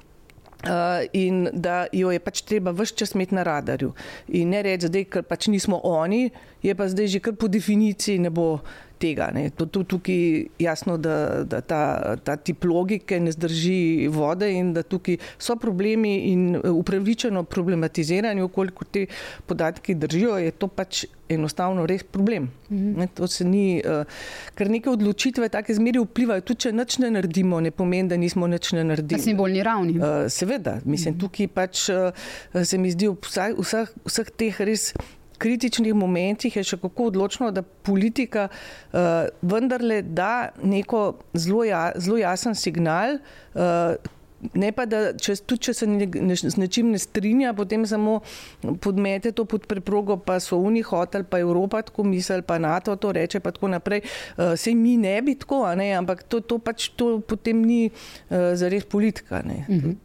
Uh, 0.60 1.06
in 1.16 1.46
da 1.54 1.86
jo 1.96 2.10
je 2.12 2.20
pač 2.20 2.42
treba 2.44 2.74
vse 2.76 2.98
čas 3.00 3.14
imeti 3.16 3.36
na 3.36 3.46
radarju. 3.48 3.94
In 4.36 4.50
ne 4.52 4.60
reči, 4.66 4.90
da 4.92 5.22
pač 5.24 5.48
nismo 5.48 5.80
oni, 5.88 6.26
je 6.64 6.76
pa 6.76 6.90
zdaj 6.92 7.08
že 7.08 7.22
kar 7.24 7.38
po 7.40 7.48
definiciji 7.48 8.20
ne 8.20 8.30
bo 8.30 8.60
tega. 9.00 9.30
Ne. 9.34 9.50
To 9.50 9.68
je 9.80 9.86
tukaj 9.88 10.24
jasno, 10.60 10.98
da, 10.98 11.44
da 11.44 11.62
ta, 11.62 12.16
ta 12.24 12.36
tip 12.36 12.64
logike 12.68 13.20
ne 13.20 13.32
zdrži 13.32 14.10
vode 14.12 14.52
in 14.54 14.74
da 14.74 14.84
tukaj 14.84 15.18
so 15.38 15.56
problemi 15.56 16.16
in 16.32 16.60
upravičeno 16.64 17.44
problematiziranje, 17.44 18.48
koliko 18.54 18.86
te 18.86 19.06
podatki 19.46 19.96
držijo, 19.96 20.38
je 20.38 20.52
to 20.52 20.68
pač 20.68 21.06
enostavno 21.30 21.86
res 21.86 22.04
problem. 22.04 22.50
Mhm. 22.70 22.94
Ne, 23.00 23.08
to 23.08 23.28
se 23.28 23.46
ni, 23.46 23.82
uh, 23.86 24.04
ker 24.58 24.70
neke 24.70 24.90
odločitve 24.90 25.50
take 25.50 25.74
zmeri 25.78 26.02
vplivajo, 26.02 26.42
tudi 26.42 26.66
če 26.66 26.74
nič 26.74 26.98
ne 27.04 27.12
naredimo, 27.14 27.62
ne 27.62 27.72
pomeni, 27.72 28.10
da 28.10 28.18
nismo 28.18 28.50
nič 28.50 28.74
ne 28.78 28.84
naredili. 28.92 29.22
Na 29.22 29.26
simbolni 29.28 29.64
ravni. 29.64 29.96
Uh, 30.00 30.26
seveda, 30.34 30.80
mislim, 30.86 31.16
mhm. 31.16 31.22
tukaj 31.22 31.52
pač 31.54 31.86
uh, 31.94 32.10
se 32.64 32.82
mi 32.82 32.92
zdi 32.94 33.12
v 33.12 33.18
vseh, 33.22 33.94
vseh 34.10 34.34
teh 34.38 34.62
res 34.66 34.92
kritičnih 35.40 35.96
momentih 35.96 36.60
je 36.60 36.66
še 36.74 36.80
kako 36.82 37.10
odločno, 37.14 37.52
da 37.56 37.64
politika 37.64 38.50
uh, 38.52 39.28
vendarle 39.42 40.02
da 40.04 40.52
neko 40.64 41.04
zelo, 41.34 41.66
ja, 41.68 41.90
zelo 41.98 42.20
jasen 42.22 42.56
signal. 42.56 43.20
Uh, 43.54 43.98
Ne 44.56 44.70
pa, 44.72 44.86
da 44.88 45.12
če, 45.20 45.34
tudi 45.44 45.68
če 45.68 45.74
se 45.76 45.88
ne, 45.90 46.06
ne, 46.08 46.36
z 46.40 46.56
nečim 46.56 46.94
ne 46.94 47.00
strinja, 47.02 47.52
potem 47.58 47.84
samo 47.84 48.22
podmete 48.80 49.34
to 49.36 49.44
pod 49.50 49.66
preprogo, 49.68 50.16
pa 50.24 50.38
so 50.40 50.62
Uni 50.64 50.80
hotel, 50.86 51.26
pa 51.28 51.42
Evropa 51.44 51.82
tako 51.84 52.06
misli, 52.08 52.40
pa 52.48 52.56
NATO 52.62 52.96
to 52.96 53.12
reče, 53.18 53.42
pa 53.44 53.52
tako 53.56 53.74
naprej. 53.76 54.06
Uh, 54.38 54.56
Sej 54.60 54.78
mi 54.80 54.96
ne 54.96 55.18
bi 55.26 55.36
tako, 55.40 55.66
ne? 55.76 55.92
ampak 55.98 56.24
to, 56.32 56.40
to 56.40 56.56
pač 56.64 56.88
to 56.96 57.18
potem 57.20 57.66
ni 57.68 57.90
uh, 57.90 58.56
zares 58.56 58.88
politika. 58.88 59.44
Uh 59.44 59.68
mhm. 59.68 59.98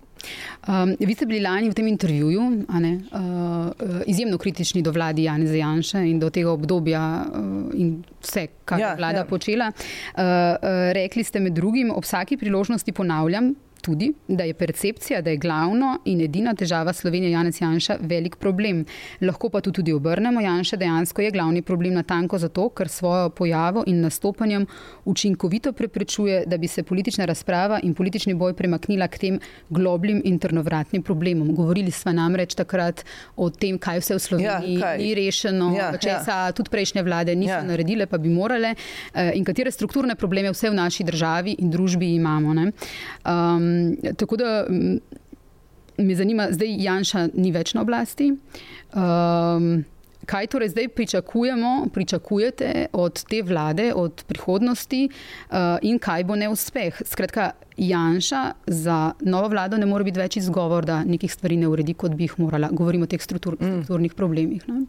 Um, 0.69 0.95
vi 0.99 1.15
ste 1.15 1.27
bili 1.27 1.43
lani 1.45 1.69
v 1.69 1.77
tem 1.77 1.89
intervjuju 1.91 2.45
ne, 2.81 2.93
uh, 3.13 4.01
izjemno 4.07 4.39
kritični 4.39 4.83
do 4.83 4.93
vladi 4.93 5.27
Jana 5.27 5.47
Zajanša 5.47 6.05
in 6.09 6.19
do 6.23 6.31
tega 6.31 6.53
obdobja 6.53 7.03
uh, 7.27 7.75
in 7.75 7.99
vse, 8.23 8.47
kar 8.65 8.81
ja, 8.81 8.95
je 8.95 9.03
vlada 9.03 9.25
ja. 9.25 9.29
počela. 9.29 9.69
Uh, 9.69 10.23
uh, 10.23 10.57
rekli 10.97 11.25
ste 11.25 11.41
med 11.41 11.53
drugim, 11.53 11.91
ob 11.91 12.05
vsaki 12.05 12.37
priložnosti 12.41 12.93
ponavljam, 12.93 13.53
tudi, 13.85 14.13
da 14.29 14.45
je 14.45 14.55
percepcija, 14.55 15.21
da 15.23 15.31
je 15.31 15.37
glavno 15.37 15.99
in 16.09 16.21
edina 16.25 16.55
težava 16.55 16.93
Slovenije 16.93 17.35
Janez 17.35 17.61
Janša 17.61 17.99
velik 18.01 18.37
problem. 18.41 18.85
Lahko 19.21 19.51
pa 19.53 19.61
tudi 19.61 19.93
obrnemo. 19.93 20.41
Janša 20.41 20.77
dejansko 20.81 21.23
je 21.23 21.33
glavni 21.35 21.63
problem 21.63 21.95
na 21.99 22.03
tanko 22.03 22.39
zato, 22.39 22.69
ker 22.69 22.89
svojo 22.89 23.29
pojavo 23.31 23.85
in 23.87 24.01
nastopanjem 24.01 24.67
učinkovito 25.05 25.73
preprečuje, 25.73 26.45
da 26.47 26.57
bi 26.59 26.69
se 26.69 26.83
politična 26.83 27.25
razprava 27.29 27.81
in 27.83 27.95
politični 27.95 28.35
boj 28.35 28.55
premaknila 28.55 29.09
k 29.09 29.19
tem 29.19 29.41
globlim 29.69 30.23
in 30.25 30.39
trnovratnim 30.39 31.03
problemom. 31.03 31.55
Govorili 31.55 31.91
smo 31.91 32.13
namreč 32.13 32.55
takrat 32.55 33.05
o 33.37 33.51
tem, 33.51 33.79
kaj 33.79 34.01
vse 34.01 34.15
v 34.15 34.25
Sloveniji 34.29 34.79
ja, 34.81 34.97
ni 34.97 35.15
rešeno, 35.15 35.73
ja, 35.77 35.93
česa 36.01 36.39
ja. 36.47 36.53
tudi 36.53 36.71
prejšnje 36.71 37.03
vlade 37.03 37.37
niso 37.37 37.59
ja. 37.59 37.63
naredile, 37.63 38.07
pa 38.07 38.19
bi 38.19 38.33
morale 38.33 38.75
eh, 38.75 39.33
in 39.35 39.45
katere 39.45 39.71
strukturne 39.71 40.17
probleme 40.17 40.53
vse 40.53 40.71
v 40.71 40.79
naši 40.79 41.05
državi 41.05 41.57
in 41.59 41.71
družbi 41.71 42.15
imamo. 42.15 42.55
Um, 42.55 43.74
tako 44.17 44.37
da 44.37 44.67
me 45.97 46.15
zanima, 46.15 46.49
zdaj 46.51 46.77
Janša 46.83 47.29
ni 47.35 47.53
več 47.53 47.75
na 47.75 47.83
oblasti. 47.83 48.33
Um, 48.95 49.85
kaj 50.27 50.47
torej 50.47 50.69
zdaj 50.73 50.89
pričakujemo, 50.89 51.87
pričakujete 51.93 52.87
od 52.93 53.25
te 53.29 53.43
vlade, 53.43 53.93
od 53.95 54.25
prihodnosti 54.27 55.09
uh, 55.09 55.57
in 55.83 55.99
kaj 55.99 56.25
bo 56.25 56.37
neuspeh? 56.37 57.03
Skratka, 57.05 57.51
Janša 57.77 58.53
za 58.67 59.13
novo 59.21 59.49
vlado 59.49 59.79
ne 59.79 59.87
more 59.87 60.05
biti 60.05 60.21
več 60.21 60.37
izgovor, 60.37 60.87
da 60.87 61.03
nekih 61.05 61.33
stvari 61.33 61.57
ne 61.57 61.69
uredi, 61.69 61.95
kot 61.95 62.15
bi 62.15 62.29
jih 62.29 62.39
morala. 62.39 62.71
Govorimo 62.73 63.05
o 63.05 63.11
teh 63.11 63.23
struktur, 63.23 63.59
mm. 63.61 63.73
strukturnih 63.73 64.15
problemih. 64.15 64.69
Ne? 64.69 64.85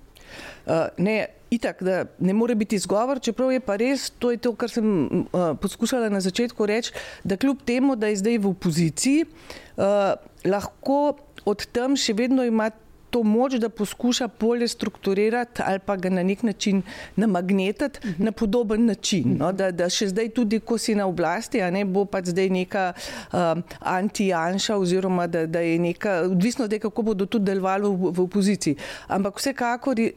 Uh, 0.66 0.88
ne, 0.98 1.28
itak, 1.52 1.84
da 1.84 2.06
ne 2.20 2.34
more 2.34 2.56
biti 2.56 2.76
izgovor, 2.76 3.20
čeprav 3.20 3.52
je 3.54 3.60
pa 3.64 3.78
res, 3.80 4.10
to 4.20 4.32
je 4.34 4.40
to, 4.42 4.54
kar 4.56 4.72
sem 4.72 4.88
uh, 4.88 5.54
poskušala 5.62 6.10
na 6.10 6.22
začetku 6.24 6.66
reči, 6.66 6.94
da 7.24 7.38
kljub 7.38 7.62
temu, 7.66 7.96
da 7.96 8.12
je 8.12 8.22
zdaj 8.24 8.42
v 8.44 8.52
opoziciji, 8.52 9.26
uh, 9.26 10.16
lahko 10.46 11.18
od 11.46 11.68
tam 11.76 11.96
še 12.00 12.16
vedno 12.18 12.46
ima 12.46 12.72
to 13.16 13.24
moč, 13.24 13.54
da 13.64 13.70
poskuša 13.70 14.28
bolje 14.40 14.68
strukturirati 14.68 15.62
ali 15.66 15.80
pa 15.80 15.96
ga 15.96 16.10
na 16.10 16.24
nek 16.24 16.44
način 16.44 16.82
namagnetati 17.16 18.00
uh 18.00 18.06
mhm. 18.06 18.22
-huh. 18.22 18.26
na 18.26 18.32
podoben 18.32 18.86
način. 18.86 19.38
No? 19.40 19.52
Da, 19.52 19.72
da 19.72 19.90
še 19.90 20.08
zdaj, 20.08 20.30
tudi 20.30 20.60
ko 20.60 20.78
si 20.78 20.96
na 20.96 21.06
oblasti, 21.08 21.62
ne, 21.72 21.86
bo 21.86 22.06
pač 22.06 22.26
zdaj 22.26 22.50
neka 22.50 22.94
um, 23.34 23.64
anti-janša, 23.80 24.76
oziroma 24.76 25.28
da, 25.28 25.46
da 25.46 25.60
je 25.60 25.80
neka, 25.80 26.12
odvisno 26.32 26.66
od 26.66 26.70
tega, 26.70 26.90
kako 26.90 27.02
bodo 27.02 27.26
tudi 27.26 27.46
delovali 27.46 27.88
v, 27.88 28.12
v 28.12 28.22
opoziciji. 28.22 28.76
Ampak 29.08 29.40
vsekakor 29.40 29.96
uh, 30.00 30.10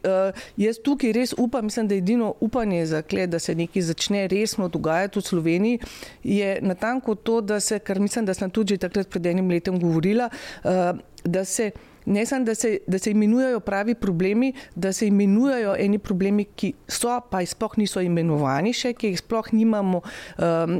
jaz 0.57 0.78
tukaj 0.83 1.12
res 1.12 1.35
upam, 1.38 1.64
mislim, 1.64 1.88
da 1.88 1.95
je 1.95 1.99
edino 1.99 2.35
upanje 2.40 2.87
za 2.87 3.02
kle, 3.02 3.26
da 3.26 3.38
se 3.38 3.55
nekaj 3.55 3.83
začne 3.83 4.26
resno 4.26 4.69
dogajati 4.69 5.19
v 5.19 5.23
Sloveniji, 5.23 5.78
je 6.25 6.59
natanko 6.62 7.14
to, 7.14 7.40
da 7.40 7.61
se, 7.61 7.78
kar 7.78 8.00
mislim, 8.00 8.26
da 8.26 8.35
sem 8.35 8.50
tudi 8.50 8.78
takrat 8.78 9.09
pred 9.09 9.26
enim 9.26 9.50
letom 9.50 9.81
govorila, 9.81 10.28
uh, 10.64 10.99
da 11.25 11.45
se 11.45 11.71
ne 12.09 12.27
samo, 12.27 12.45
da, 12.45 12.53
da 12.87 12.99
se 12.99 13.11
imenujejo 13.11 13.61
pravi 13.61 13.95
problemi, 13.95 14.53
da 14.75 14.93
se 14.93 15.07
imenujejo 15.07 15.75
eni 15.79 15.99
problemi, 15.99 16.45
ki 16.45 16.73
so, 16.88 17.21
pa 17.31 17.43
jih 17.45 17.53
sploh 17.53 17.79
niso 17.79 18.03
imenovani 18.05 18.73
še, 18.73 18.95
ki 18.97 19.12
jih 19.12 19.21
sploh 19.21 19.53
nimamo 19.53 20.03
um, 20.03 20.79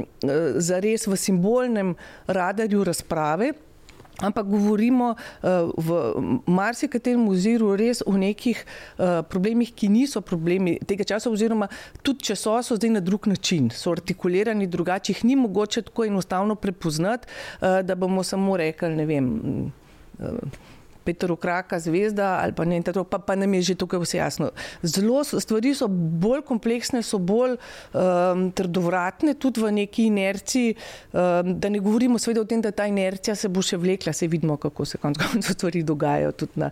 zares 0.57 1.07
v 1.07 1.17
simbolnem 1.17 1.95
radarju 2.27 2.85
razprave. 2.89 3.53
Ampak 4.19 4.49
govorimo 4.51 5.13
uh, 5.13 5.69
v 5.79 5.97
marsikaterem 6.51 7.21
oziru 7.31 7.69
res 7.79 8.01
o 8.03 8.17
nekih 8.19 8.57
uh, 8.59 9.21
problemih, 9.23 9.71
ki 9.71 9.87
niso 9.87 10.19
problemi 10.19 10.75
tega 10.83 11.05
časa, 11.07 11.31
oziroma 11.31 11.69
tudi 12.03 12.27
če 12.27 12.35
so, 12.35 12.57
so 12.65 12.75
zdaj 12.75 12.97
na 12.97 13.03
drug 13.05 13.29
način, 13.31 13.69
so 13.71 13.93
artikulirani 13.95 14.67
drugače, 14.67 15.13
jih 15.13 15.23
ni 15.29 15.37
mogoče 15.39 15.85
tako 15.87 16.09
enostavno 16.09 16.59
prepoznati, 16.59 17.31
uh, 17.61 17.79
da 17.79 17.95
bomo 17.95 18.25
samo 18.27 18.59
rekli, 18.59 18.91
ne 18.99 19.07
vem. 19.07 19.31
Uh, 20.19 20.75
Petro 21.09 21.35
Kraka, 21.35 21.79
zvezda 21.81 22.37
ali 22.43 22.53
pa 22.53 22.65
ne, 22.69 22.81
to, 22.85 23.03
pa, 23.03 23.17
pa 23.17 23.35
nam 23.35 23.53
je 23.57 23.61
že 23.71 23.75
tukaj 23.81 24.03
vse 24.03 24.17
jasno. 24.19 24.51
Zelo 24.83 25.23
stvari 25.25 25.73
so 25.73 25.87
bolj 25.89 26.43
kompleksne, 26.45 27.01
so 27.03 27.17
bolj 27.17 27.55
um, 27.57 28.49
trdovratne, 28.53 29.33
tudi 29.41 29.63
v 29.63 29.71
neki 29.81 30.05
inerciji. 30.11 30.75
Um, 31.13 31.55
da 31.59 31.69
ne 31.69 31.81
govorimo 31.81 32.19
seveda 32.21 32.43
o 32.43 32.49
tem, 32.49 32.61
da 32.61 32.71
ta 32.71 32.85
inercija 32.89 33.35
se 33.35 33.49
bo 33.49 33.63
še 33.65 33.79
vlekla, 33.81 34.13
se 34.13 34.27
vidimo, 34.29 34.57
kako 34.61 34.85
se 34.85 34.99
konec 35.01 35.17
koncev 35.23 35.57
stvari 35.57 35.83
dogajajo 35.83 36.31
tudi 36.43 36.61
na 36.61 36.69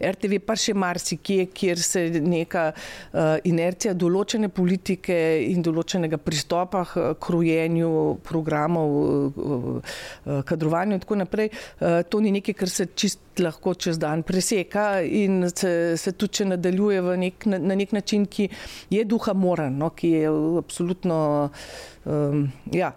RTV, 0.00 0.40
pa 0.44 0.56
še 0.58 0.74
marsikje, 0.76 1.48
kjer 1.54 1.80
se 1.82 2.04
neka 2.20 2.66
uh, 2.72 3.36
inercija 3.48 3.94
določene 3.96 4.50
politike 4.52 5.16
in 5.48 5.64
določenega 5.64 6.20
pristopa 6.20 6.84
k 6.92 7.06
krojenju 7.24 7.92
programov, 8.26 8.98
uh, 8.98 9.40
uh, 9.48 10.42
kadrovanju 10.48 10.98
in 10.98 11.06
tako 11.06 11.22
naprej. 11.22 11.50
Uh, 11.78 12.02
to 12.08 12.20
ni 12.24 12.34
nekaj, 12.36 12.58
kar 12.58 12.72
se 12.72 12.90
čist 12.94 13.27
lahko 13.40 13.74
čez 13.74 13.98
dan 13.98 14.22
preseka 14.22 15.00
in 15.02 15.48
se, 15.50 15.96
se 15.96 16.12
tudi 16.12 16.40
če 16.40 16.50
nadaljuje 16.52 17.16
nek, 17.24 17.46
na, 17.46 17.58
na 17.58 17.78
nek 17.78 17.92
način, 17.96 18.26
ki 18.26 18.48
je 18.90 19.04
duha 19.08 19.34
moran, 19.34 19.78
no, 19.78 19.90
ki 19.90 20.12
je 20.16 20.36
absolutno. 20.62 21.18
Um, 22.04 22.46
ja, 22.72 22.92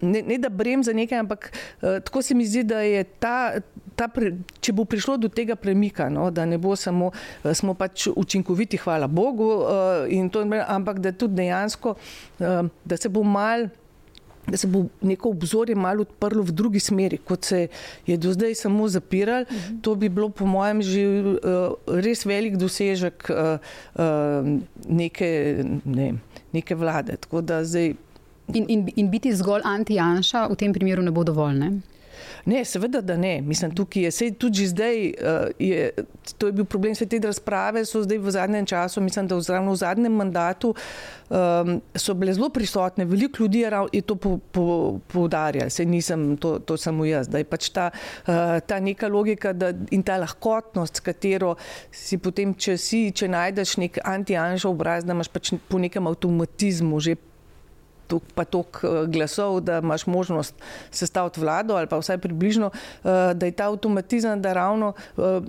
Ne, 0.00 0.22
ne 0.26 0.38
da 0.42 0.48
brem 0.50 0.82
za 0.82 0.90
nekaj, 0.92 1.18
ampak 1.22 1.52
uh, 1.54 2.00
tako 2.02 2.22
se 2.22 2.34
mi 2.34 2.46
zdi, 2.46 2.64
da 2.66 2.80
je 2.82 3.04
ta, 3.04 3.60
ta 3.94 4.08
pre, 4.10 4.32
če 4.58 4.72
bo 4.74 4.82
prišlo 4.84 5.14
do 5.22 5.28
tega 5.30 5.54
premika, 5.54 6.08
no, 6.10 6.32
da 6.34 6.46
ne 6.50 6.58
bo 6.58 6.74
samo, 6.76 7.12
uh, 7.12 7.52
smo 7.54 7.76
pač 7.78 8.08
učinkoviti, 8.10 8.80
hvala 8.82 9.06
Bogu, 9.06 9.46
uh, 9.62 10.32
to, 10.34 10.42
ampak 10.66 10.98
da 10.98 11.12
tudi 11.14 11.38
dejansko, 11.44 11.94
uh, 11.94 12.66
da 12.84 12.98
se 12.98 13.08
bo 13.08 13.22
mal 13.22 13.68
da 14.50 14.56
se 14.56 14.66
bo 14.66 14.84
neko 15.00 15.30
obzorje 15.30 15.74
malo 15.74 16.02
odprlo 16.02 16.42
v 16.42 16.52
drugi 16.52 16.80
smeri, 16.80 17.18
kot 17.18 17.44
se 17.44 17.68
je 18.06 18.16
do 18.16 18.32
zdaj 18.32 18.54
samo 18.54 18.88
zapiralo. 18.88 19.42
Uh 19.42 19.48
-huh. 19.48 19.80
To 19.80 19.94
bi 19.94 20.08
bilo, 20.08 20.28
po 20.28 20.46
mojem, 20.46 20.82
že 20.82 21.22
uh, 21.22 21.36
res 21.86 22.24
velik 22.26 22.56
dosežek 22.56 23.30
uh, 23.30 23.58
uh, 23.94 24.58
neke, 24.88 25.64
ne, 25.84 26.14
neke 26.52 26.74
vlade. 26.74 27.16
In, 28.54 28.64
in, 28.68 28.88
in 28.96 29.10
biti 29.10 29.32
zgolj 29.32 29.60
anti-Janša 29.64 30.46
v 30.48 30.56
tem 30.56 30.72
primeru 30.72 31.02
ne 31.02 31.10
bo 31.10 31.24
dovolj. 31.24 31.58
Ne? 31.58 31.72
Ne, 32.48 32.64
seveda, 32.64 33.00
da 33.00 33.16
ne. 33.16 33.40
Mislim, 33.44 33.74
tukaj 33.76 34.06
je, 34.06 34.10
sej 34.10 34.30
tudi 34.40 34.64
zdaj, 34.66 34.96
uh, 35.20 35.50
je, 35.58 35.90
to 36.40 36.48
je 36.48 36.54
bil 36.56 36.64
problem, 36.64 36.94
vse 36.96 37.04
te 37.04 37.20
razprave 37.20 37.82
so 37.84 38.00
zdaj 38.06 38.18
v 38.24 38.32
zadnjem 38.32 38.66
času, 38.66 39.02
mislim, 39.04 39.28
da 39.28 39.36
v, 39.36 39.58
v 39.68 39.74
zadnjem 39.76 40.16
mandatu 40.16 40.70
um, 40.72 41.74
so 41.92 42.16
bile 42.16 42.32
zelo 42.32 42.48
prisotne, 42.48 43.04
veliko 43.04 43.42
ljudi 43.44 43.66
je 43.92 44.00
to 44.00 44.16
poudarjalo, 44.16 45.68
po, 45.68 45.76
se 45.76 45.84
nisem, 45.84 46.36
to, 46.40 46.58
to 46.58 46.76
samo 46.76 47.04
jaz, 47.04 47.28
da 47.28 47.38
je 47.38 47.44
pač 47.44 47.68
ta, 47.68 47.90
uh, 47.92 48.56
ta 48.64 48.80
neka 48.80 49.12
logika 49.12 49.52
da, 49.52 49.74
in 49.90 50.02
ta 50.02 50.16
lahkotnost, 50.16 50.96
s 50.96 51.04
katero 51.04 51.54
si 51.92 52.16
potem, 52.16 52.54
če 52.54 52.78
si, 52.80 53.10
če 53.12 53.28
najdeš 53.28 53.76
nek 53.84 54.00
anti-anžov 54.04 54.72
obraz, 54.72 55.04
da 55.04 55.12
imaš 55.12 55.28
pač 55.28 55.52
po 55.68 55.76
nekem 55.76 56.08
avtomatizmu 56.08 56.96
že 56.96 57.18
pa 58.34 58.44
toliko 58.44 58.86
eh, 58.86 59.06
glasov, 59.06 59.60
da 59.60 59.78
imaš 59.78 60.06
možnost 60.06 60.54
sestaviti 60.90 61.40
vlado 61.40 61.76
ali 61.76 61.86
pa 61.86 61.98
vsaj 61.98 62.18
približno, 62.18 62.70
eh, 62.70 63.34
da 63.34 63.46
je 63.46 63.52
ta 63.52 63.68
avtomatizem, 63.68 64.42
da 64.42 64.52
ravno 64.52 64.92
eh, 65.18 65.40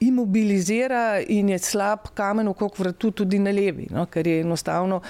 imobilizira 0.00 1.20
in 1.28 1.48
je 1.48 1.58
slab 1.58 1.98
kamen 2.14 2.54
kok 2.54 2.78
vratu 2.78 3.10
tudi 3.10 3.38
na 3.38 3.50
levi, 3.50 3.88
no, 3.90 4.06
ker 4.06 4.26
je 4.26 4.40
enostavno 4.40 5.00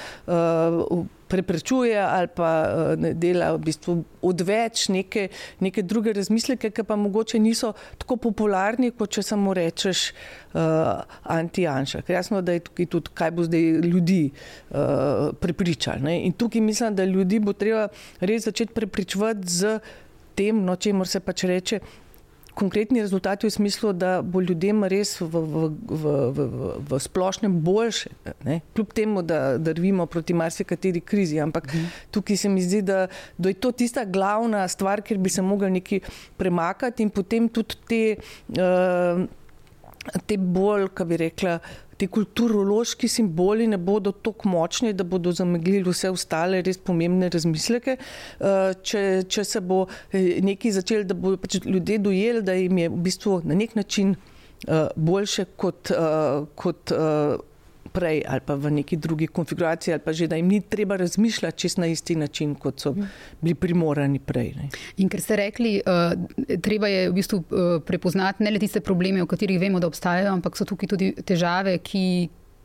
preprečuje 1.34 1.98
ali 1.98 2.30
pa 2.30 2.50
uh, 2.64 3.08
dela 3.18 3.50
v 3.56 3.62
bistvu 3.66 3.96
odveč 4.24 4.86
neke, 4.94 5.28
neke 5.60 5.82
druge 5.82 6.14
razmisleke, 6.16 6.70
ki 6.70 6.86
pa 6.86 6.96
mogoče 6.96 7.40
niso 7.42 7.72
tako 7.98 8.16
popularni, 8.28 8.92
kot 8.94 9.16
če 9.18 9.26
samo 9.26 9.54
rečeš 9.56 10.06
uh, 10.12 11.02
anti-Janša. 11.34 12.04
Ker 12.06 12.16
jasno, 12.18 12.42
da 12.44 12.54
je 12.54 12.64
tukaj 12.68 12.90
tudi, 12.94 13.12
kaj 13.18 13.34
bo 13.34 13.48
zdaj 13.48 13.68
ljudi 13.84 14.22
uh, 14.30 15.34
prepričal. 15.40 16.00
Ne? 16.06 16.20
In 16.28 16.38
tukaj 16.38 16.62
mislim, 16.64 16.94
da 16.94 17.04
ljudi 17.08 17.42
bo 17.42 17.52
treba 17.52 17.88
res 18.20 18.46
začeti 18.46 18.74
prepričevati 18.76 19.58
z 19.58 19.78
tem, 20.34 20.64
no, 20.64 20.76
čemu 20.76 21.04
se 21.04 21.20
pač 21.20 21.44
reče, 21.50 21.80
konkretni 22.54 23.02
rezultati 23.02 23.46
v 23.46 23.50
smislu, 23.50 23.92
da 23.92 24.22
bo 24.22 24.40
ljudem 24.40 24.84
res 24.90 25.16
v, 25.20 25.26
v, 25.26 25.68
v, 25.90 26.14
v, 26.34 26.48
v 26.88 27.00
splošnem 27.02 27.58
boljše, 27.64 28.10
ne? 28.46 28.60
kljub 28.74 28.92
temu, 28.94 29.22
da 29.22 29.58
drvimo 29.58 30.06
proti 30.06 30.34
marsikateri 30.34 31.00
krizi. 31.00 31.40
Ampak 31.40 31.68
mhm. 31.72 31.86
tukaj 32.14 32.36
se 32.36 32.48
mi 32.48 32.62
zdi, 32.62 32.82
da, 32.82 33.06
da 33.38 33.52
je 33.52 33.58
to 33.58 33.72
tista 33.72 34.04
glavna 34.04 34.68
stvar, 34.68 35.02
kjer 35.02 35.18
bi 35.18 35.30
se 35.30 35.42
mogli 35.42 35.70
neki 35.70 36.00
premakati 36.36 37.02
in 37.02 37.10
potem 37.10 37.48
tudi 37.48 37.80
te. 37.88 38.04
Uh, 38.58 39.26
Te 40.28 40.36
bolj, 40.36 40.90
kako 40.92 41.04
bi 41.08 41.16
rekla, 41.16 41.54
ti 41.96 42.06
kulturološki 42.06 43.08
simboli 43.08 43.66
ne 43.70 43.78
bodo 43.78 44.12
tako 44.12 44.48
močni, 44.48 44.92
da 44.92 45.04
bodo 45.04 45.32
zameglili 45.32 45.90
vse 45.90 46.10
ostale 46.10 46.62
res 46.66 46.78
pomembne 46.78 47.30
razmisleke. 47.32 47.96
Eh, 47.96 48.74
če, 48.82 49.04
če 49.28 49.44
se 49.44 49.60
bo 49.60 49.84
eh, 49.86 50.40
nekaj 50.44 50.76
začel, 50.80 51.06
da 51.08 51.14
bodo 51.14 51.40
pač 51.42 51.60
ljudje 51.64 51.98
dojeli, 52.02 52.44
da 52.44 52.56
jim 52.58 52.78
je 52.78 52.92
v 52.92 53.02
bistvu 53.08 53.40
na 53.44 53.58
nek 53.58 53.74
način 53.78 54.14
eh, 54.14 54.88
boljše 54.96 55.50
kot. 55.56 55.92
kot 56.54 56.92
prej 57.94 58.24
ali 58.26 58.42
pa 58.42 58.58
v 58.58 58.70
neki 58.80 58.98
drugi 58.98 59.26
konfiguraciji, 59.30 59.94
ali 59.94 60.02
pa 60.02 60.12
že 60.12 60.26
da 60.26 60.36
jim 60.36 60.50
ni 60.50 60.60
treba 60.60 60.98
razmišljati 60.98 61.58
čist 61.58 61.78
na 61.78 61.86
isti 61.86 62.16
način, 62.18 62.54
kot 62.58 62.82
so 62.82 62.94
bili 63.40 63.54
primorani 63.54 64.18
prej. 64.18 64.52
Ne. 64.58 64.68
In 64.98 65.08
ker 65.08 65.22
ste 65.22 65.38
rekli, 65.38 65.78
uh, 65.86 66.58
treba 66.62 66.90
je 66.90 67.08
v 67.10 67.14
bistvu 67.14 67.38
uh, 67.38 67.78
prepoznati 67.86 68.42
ne 68.44 68.50
le 68.50 68.62
tiste 68.62 68.82
probleme, 68.82 69.22
o 69.22 69.30
katerih 69.30 69.60
vemo, 69.60 69.80
da 69.80 69.86
obstajajo, 69.86 70.32
ampak 70.34 70.58
so 70.58 70.66
tukaj 70.66 70.90
tudi 70.90 71.12
težave, 71.22 71.78
ki, 71.78 72.04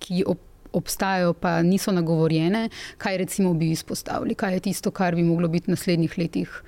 ki 0.01 0.23
ob, 0.25 0.41
obstajajo, 0.73 1.33
pa 1.33 1.61
niso 1.61 1.91
nagovorjene. 1.91 2.69
Kaj 2.97 3.17
recimo 3.17 3.53
bi 3.53 3.71
izpostavili, 3.71 4.35
kaj 4.35 4.53
je 4.53 4.59
tisto, 4.59 4.91
kar 4.91 5.15
bi 5.15 5.23
moglo 5.23 5.47
biti 5.47 5.67
v 5.67 5.75
naslednjih 5.75 6.17
letih? 6.17 6.63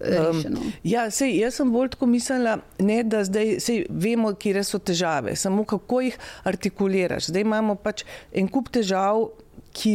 Um, 0.00 0.70
ja, 0.86 1.10
sej, 1.10 1.34
jaz 1.42 1.58
sem 1.58 1.72
bolj 1.72 1.90
tako 1.96 2.06
mislila, 2.06 2.58
ne, 2.78 3.02
da 3.02 3.24
zdaj 3.26 3.58
sej, 3.60 3.84
vemo, 3.90 4.32
kje 4.32 4.64
so 4.64 4.78
težave, 4.78 5.36
samo 5.36 5.64
kako 5.64 6.00
jih 6.06 6.18
artikuliraš. 6.44 7.28
Zdaj 7.28 7.44
imamo 7.44 7.74
pač 7.74 8.04
en 8.32 8.48
kup 8.48 8.72
težav. 8.72 9.28
Ki, 9.70 9.92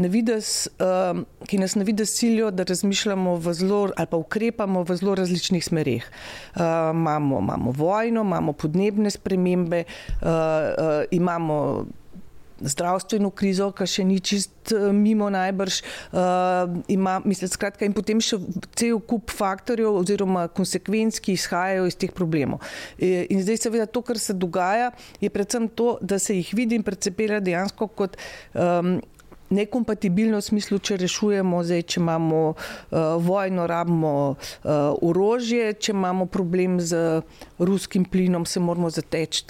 navides, 0.00 0.64
um, 0.80 1.26
ki 1.44 1.58
nas 1.60 1.74
na 1.76 1.84
vidi 1.84 2.06
silijo, 2.08 2.48
da 2.50 2.64
razmišljamo 2.64 3.34
zelo, 3.52 3.90
ali 3.92 4.08
pa 4.08 4.16
ukrepamo 4.16 4.80
v 4.88 4.96
zelo 4.96 5.14
različnih 5.18 5.64
smerih. 5.64 6.06
Uh, 6.56 6.62
imamo, 6.94 7.38
imamo 7.38 7.74
vojno, 7.76 8.22
imamo 8.24 8.54
podnebne 8.56 9.10
spremembe, 9.12 9.82
uh, 9.84 10.24
uh, 10.24 11.04
imamo 11.10 11.84
zdravstveno 12.60 13.30
krizo, 13.30 13.70
ki 13.76 13.86
še 13.88 14.04
ni 14.06 14.18
čist 14.20 14.72
eh, 14.72 14.88
mimo 14.92 15.30
najbrž. 15.30 15.80
Uh, 16.08 16.78
ima, 16.90 17.18
mislim, 17.24 17.50
skratka, 17.50 17.86
in 17.86 17.94
potem 17.96 18.20
še 18.22 18.38
cel 18.78 18.98
kup 19.00 19.32
faktorjev 19.34 20.00
oziroma 20.00 20.46
konsekvenc, 20.54 21.20
ki 21.22 21.36
izhajajo 21.38 21.86
iz 21.88 21.98
teh 21.98 22.12
problemov. 22.14 22.64
E, 22.98 23.26
in 23.32 23.42
zdaj 23.44 23.62
seveda 23.64 23.86
to, 23.90 24.02
kar 24.06 24.20
se 24.20 24.36
dogaja, 24.36 24.90
je 25.22 25.30
predvsem 25.32 25.68
to, 25.68 25.96
da 26.00 26.18
se 26.22 26.36
jih 26.36 26.52
vidi 26.56 26.78
in 26.78 26.86
percepira 26.86 27.40
dejansko 27.44 27.90
kot 27.98 28.18
um, 28.54 28.98
nekompatibilno 29.50 30.38
v 30.38 30.44
smislu, 30.44 30.78
če 30.78 30.98
rešujemo, 31.02 31.62
zdaj, 31.64 31.84
če 31.94 32.00
imamo 32.00 32.40
uh, 32.52 32.98
vojno, 33.22 33.66
rabimo 33.70 34.14
uh, 34.34 34.70
orožje, 35.04 35.72
če 35.80 35.92
imamo 35.94 36.26
problem 36.30 36.78
z 36.80 37.22
ruskim 37.58 38.04
plinom, 38.04 38.46
se 38.46 38.60
moramo 38.60 38.90
zateči. 38.90 39.44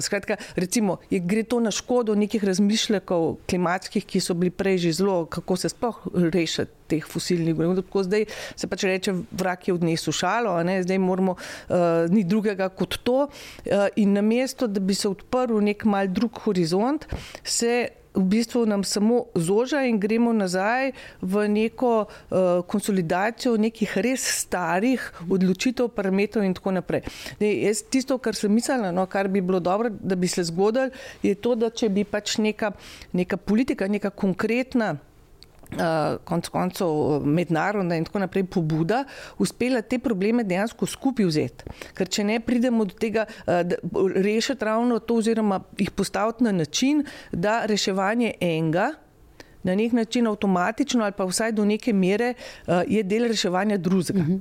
Skratka, 0.00 0.36
recimo, 0.56 0.98
je, 1.10 1.20
gre 1.20 1.42
to 1.42 1.60
na 1.60 1.72
škodo 1.74 2.14
nekih 2.18 2.44
razmišljakov 2.44 3.36
klimatskih, 3.50 4.04
ki 4.06 4.20
so 4.22 4.34
bili 4.34 4.50
prej 4.50 4.78
že 4.86 4.92
zelo, 5.02 5.24
kako 5.26 5.56
se 5.56 5.72
sploh 5.72 6.04
rešiti. 6.14 6.76
Teh 6.90 7.04
fosilnih. 7.06 7.54
Tako 7.54 8.02
zdaj 8.02 8.24
se 8.58 8.66
pač 8.66 8.82
reče, 8.82 9.12
vrak 9.30 9.68
je 9.68 9.74
odnesel 9.76 10.10
šalo, 10.10 10.56
zdaj 10.82 10.98
moramo, 10.98 11.36
uh, 11.38 12.10
ni 12.10 12.24
drugega 12.26 12.66
kot 12.74 12.98
to. 13.06 13.28
Uh, 13.30 13.86
in 13.94 14.16
na 14.18 14.24
mesto, 14.26 14.66
da 14.66 14.82
bi 14.82 14.96
se 14.98 15.06
odprl 15.06 15.62
nek 15.62 15.86
mal 15.86 16.10
drug 16.10 16.42
horizont, 16.42 17.06
se 17.46 17.99
v 18.14 18.24
bistvu 18.24 18.66
nam 18.66 18.84
samo 18.84 19.24
zoža 19.34 19.82
in 19.86 20.00
gremo 20.00 20.32
nazaj 20.32 20.92
v 21.22 21.48
neko 21.48 21.92
uh, 22.04 22.62
konsolidacijo 22.66 23.56
nekih 23.56 23.98
res 23.98 24.24
starih 24.42 25.04
odločitev, 25.30 25.88
parametrov 25.94 26.44
in 26.44 26.54
tako 26.54 26.74
naprej. 26.74 27.04
Ne, 27.40 27.52
jaz, 27.66 27.84
tisto, 27.90 28.18
kar 28.18 28.34
sem 28.34 28.52
mislila, 28.52 28.90
no, 28.92 29.06
kar 29.06 29.28
bi 29.28 29.40
bilo 29.40 29.60
dobro, 29.60 29.90
da 29.90 30.16
bi 30.16 30.28
se 30.28 30.44
zgodilo, 30.44 30.90
je 31.22 31.34
to, 31.34 31.54
da 31.54 31.70
če 31.70 31.88
bi 31.88 32.04
pač 32.04 32.38
neka, 32.38 32.72
neka 33.12 33.36
politika, 33.36 33.88
neka 33.88 34.10
konkretna 34.10 34.96
konc 36.24 36.48
koncev 36.48 37.20
mednarodna 37.24 37.96
in 37.96 38.04
tako 38.04 38.18
naprej 38.18 38.44
pobuda, 38.44 39.04
uspela 39.38 39.82
te 39.82 39.98
probleme 39.98 40.44
dejansko 40.44 40.86
skupaj 40.86 41.26
vzeti. 41.26 41.76
Ker 41.94 42.08
če 42.08 42.24
ne 42.24 42.40
pridemo 42.40 42.84
do 42.84 42.96
tega, 42.98 43.26
uh, 43.46 43.62
rešiti 44.16 44.64
ravno 44.64 44.98
to, 44.98 45.20
oziroma 45.22 45.60
jih 45.78 45.90
postaviti 45.90 46.44
na 46.44 46.52
način, 46.52 47.04
da 47.32 47.64
reševanje 47.66 48.34
enega. 48.40 48.92
Na 49.62 49.74
nek 49.76 49.92
način 49.92 50.26
avtomatično, 50.26 51.04
ali 51.04 51.12
pa 51.12 51.24
vsaj 51.28 51.52
do 51.52 51.64
neke 51.68 51.92
mere, 51.92 52.34
je 52.88 53.02
del 53.04 53.26
reševanja 53.28 53.76
drugega. 53.76 54.20
Uh 54.20 54.26
-huh. 54.26 54.40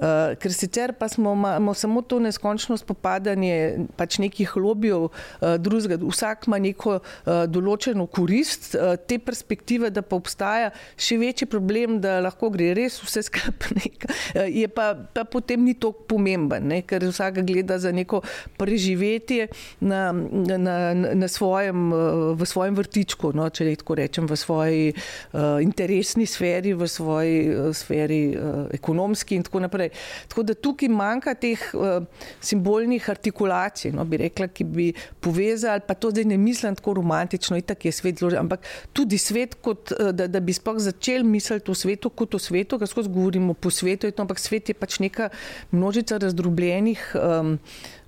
Uh, 0.00 0.32
ker 0.40 0.52
sicer 0.52 0.94
pa 0.96 1.08
smo 1.08 1.32
imamo 1.32 1.74
samo 1.74 2.02
to 2.02 2.18
neskončno 2.18 2.76
spopadanje 2.80 3.86
pač 3.96 4.18
nekih 4.18 4.56
lobijev 4.56 5.02
uh, 5.08 5.12
drugega. 5.58 5.98
Vsak 6.00 6.46
ima 6.48 6.58
neko 6.58 6.94
uh, 7.00 7.44
določeno 7.48 8.06
korist, 8.08 8.72
uh, 8.74 8.94
te 8.96 9.18
perspektive, 9.20 9.90
da 9.92 10.02
pa 10.02 10.16
obstaja 10.16 10.70
še 10.96 11.18
večji 11.20 11.48
problem, 11.50 11.98
da 12.00 12.18
lahko 12.24 12.48
gre 12.54 12.72
res 12.78 12.96
vse 13.04 13.26
skupaj. 13.28 13.90
Uh, 14.34 14.46
je 14.48 14.68
pa, 14.72 14.94
pa 14.94 15.26
potem 15.28 15.64
ni 15.64 15.76
tako 15.76 16.06
pomemben, 16.14 16.70
ne? 16.72 16.80
ker 16.88 17.04
vsak 17.04 17.42
gleda 17.46 17.78
za 17.82 17.92
neko 17.92 18.22
preživetje 18.58 19.50
na, 19.84 20.10
na, 20.12 20.78
na 20.94 21.28
svojem, 21.28 21.90
uh, 21.92 22.32
v 22.40 22.48
svojem 22.48 22.80
vrtičku, 22.80 23.34
no? 23.36 23.50
če 23.52 23.68
tako 23.80 23.98
rečem, 24.00 24.26
v 24.30 24.38
svoji 24.38 24.84
uh, 24.94 25.60
interesni 25.62 26.26
sferi, 26.26 26.72
v 26.72 26.88
svoji 26.88 27.38
uh, 27.52 27.70
sferi 27.76 28.22
uh, 28.32 28.66
ekonomski 28.74 29.36
in 29.36 29.46
tako 29.46 29.59
naprej. 29.60 29.90
Tako 30.28 30.44
da 30.48 30.54
tukaj 30.54 30.90
manjka 30.92 31.34
teh 31.34 31.62
uh, 31.74 32.04
simbolnih 32.40 33.10
artikulacij, 33.10 33.92
no, 33.96 34.04
bi 34.04 34.20
rekla, 34.24 34.48
ki 34.48 34.64
bi 34.64 34.88
povezali, 35.20 35.84
pa 35.86 35.94
to 35.94 36.10
zdaj 36.14 36.28
ne 36.32 36.38
mislim 36.40 36.76
tako 36.78 36.96
romantično, 37.00 37.58
itak 37.60 37.84
je 37.84 37.92
svet 37.92 38.20
zelo, 38.22 38.32
ampak 38.40 38.66
tudi 38.96 39.18
svet, 39.18 39.56
kot, 39.62 39.94
uh, 39.98 40.10
da, 40.16 40.26
da 40.30 40.40
bi 40.40 40.54
sploh 40.56 40.80
začeli 40.80 41.24
misliti 41.24 41.70
o 41.70 41.74
svetu 41.74 42.10
kot 42.10 42.34
o 42.34 42.42
svetu, 42.42 42.78
ker 42.80 42.90
skozi 42.90 43.12
govorimo 43.12 43.54
po 43.54 43.70
svetu, 43.70 44.10
to, 44.10 44.26
ampak 44.26 44.42
svet 44.42 44.72
je 44.72 44.76
pač 44.76 45.00
neka 45.02 45.30
množica 45.72 46.18
razdrobljenih. 46.20 47.08
Um, 47.20 47.58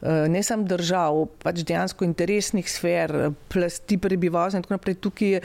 Ne 0.02 0.42
samo 0.42 0.66
držav, 0.66 1.20
pač 1.44 1.62
dejansko 1.66 2.02
interesnih 2.04 2.66
sfer, 2.66 3.12
plasti 3.52 3.98
prebivalstva 4.02 4.58
in 4.58 4.66
tako 4.66 4.74
naprej. 4.74 4.96
Tukaj 5.04 5.28
je 5.28 5.40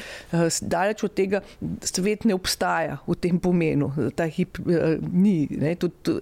daleč 0.66 1.04
od 1.06 1.14
tega, 1.14 1.44
svet 1.86 2.26
ne 2.26 2.34
obstaja 2.34 2.98
v 3.06 3.18
tem 3.22 3.38
pomenu, 3.38 3.92
ta 4.18 4.26
hip 4.26 4.58
ni. 5.14 5.46
Tudi, 5.78 6.20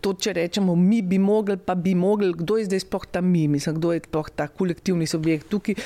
to, 0.00 0.14
če 0.16 0.32
rečemo, 0.36 0.72
mi 0.76 1.02
bi 1.04 1.20
mogli, 1.20 1.58
pa 1.60 1.76
bi 1.76 1.92
mogli, 1.96 2.32
kdo 2.36 2.56
je 2.60 2.70
zdaj 2.70 2.84
sploh 2.86 3.04
ta 3.12 3.20
mi, 3.24 3.46
mislim, 3.52 3.76
kdo 3.80 3.92
je 3.92 4.04
sploh 4.08 4.32
ta 4.32 4.48
kolektivni 4.48 5.08
subjekt. 5.08 5.52
Tukaj 5.52 5.76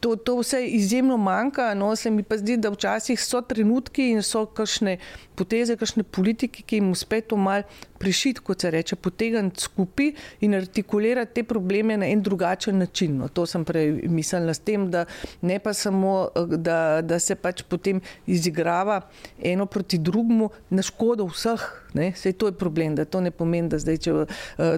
to, 0.00 0.16
to 0.16 0.36
vse 0.38 0.66
izjemno 0.66 1.16
manjka. 1.16 1.74
No, 1.74 1.96
se 1.96 2.10
mi 2.10 2.22
pa 2.22 2.36
zdi, 2.36 2.56
da 2.56 2.70
včasih 2.70 3.20
so 3.20 3.40
trenutki 3.40 4.10
in 4.12 4.22
so 4.22 4.44
kakšne 4.46 4.98
poteze, 5.38 5.76
kakšne 5.78 6.02
politike, 6.02 6.62
ki 6.66 6.80
jim 6.80 6.90
uspe 6.90 7.20
to 7.20 7.36
mal 7.36 7.62
prišiti, 7.98 8.42
kot 8.44 8.62
se 8.62 8.70
reče, 8.70 8.96
potegniti 8.96 9.62
skupaj 9.62 10.12
in 10.46 10.54
artikulirati 10.54 11.34
te 11.34 11.44
probleme 11.44 11.96
na 11.96 12.06
en 12.06 12.22
drugačen 12.22 12.78
način. 12.78 13.18
No, 13.18 13.28
to 13.28 13.46
sem 13.46 13.64
prej 13.64 13.90
mislila 14.08 14.54
s 14.54 14.62
tem, 14.66 14.90
da 14.90 15.04
ne 15.40 15.58
pa 15.58 15.74
samo, 15.74 16.28
da, 16.56 17.00
da 17.02 17.18
se 17.18 17.34
pač 17.34 17.62
potem 17.68 18.00
izigrava 18.26 19.00
eno 19.42 19.66
proti 19.66 19.98
drugmu 19.98 20.50
na 20.70 20.82
škodo 20.82 21.26
vseh. 21.26 21.66
Vse 21.94 22.32
to 22.32 22.46
je 22.46 22.58
problem, 22.58 22.94
da 22.94 23.04
to 23.04 23.20
ne 23.20 23.30
pomeni, 23.30 23.68
da 23.68 23.78
zdaj, 23.78 23.98
če, 24.04 24.16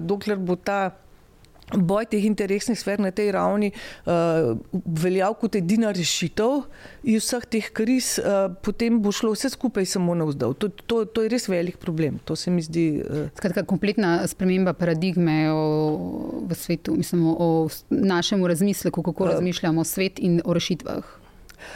dokler 0.01 0.39
bo 0.41 0.55
ta 0.55 0.89
boj 1.77 2.05
teh 2.11 2.25
interesnih 2.25 2.79
sfer 2.79 2.99
na 2.99 3.11
tej 3.11 3.31
ravni 3.35 3.71
uh, 3.71 4.57
veljal 4.73 5.35
kot 5.39 5.55
edina 5.55 5.91
rešitev 5.95 6.65
iz 7.03 7.23
vseh 7.23 7.45
teh 7.47 7.69
kriz, 7.73 8.17
uh, 8.19 8.51
potem 8.63 8.99
bo 9.01 9.13
šlo 9.15 9.33
vse 9.35 9.53
skupaj 9.53 9.87
samo 9.87 10.15
na 10.15 10.27
vzdolj. 10.27 10.57
To, 10.59 10.69
to, 10.69 11.03
to 11.05 11.25
je 11.25 11.31
res 11.31 11.47
velik 11.51 11.79
problem. 11.81 12.19
To 12.25 12.35
se 12.35 12.51
mi 12.51 12.61
zdi. 12.65 12.87
Uh... 13.01 13.29
Skratka, 13.37 13.63
kompletna 13.67 14.19
sprememba 14.27 14.73
paradigme 14.77 15.51
o, 15.53 15.63
v 16.49 16.57
svetu, 16.57 16.97
mislim 16.97 17.25
o 17.31 17.67
našem 17.89 18.45
razmisleku, 18.45 19.03
kako 19.03 19.23
uh, 19.23 19.29
razmišljamo 19.35 19.81
o 19.81 19.87
svet 19.87 20.19
in 20.19 20.41
o 20.45 20.53
rešitvah. 20.53 21.20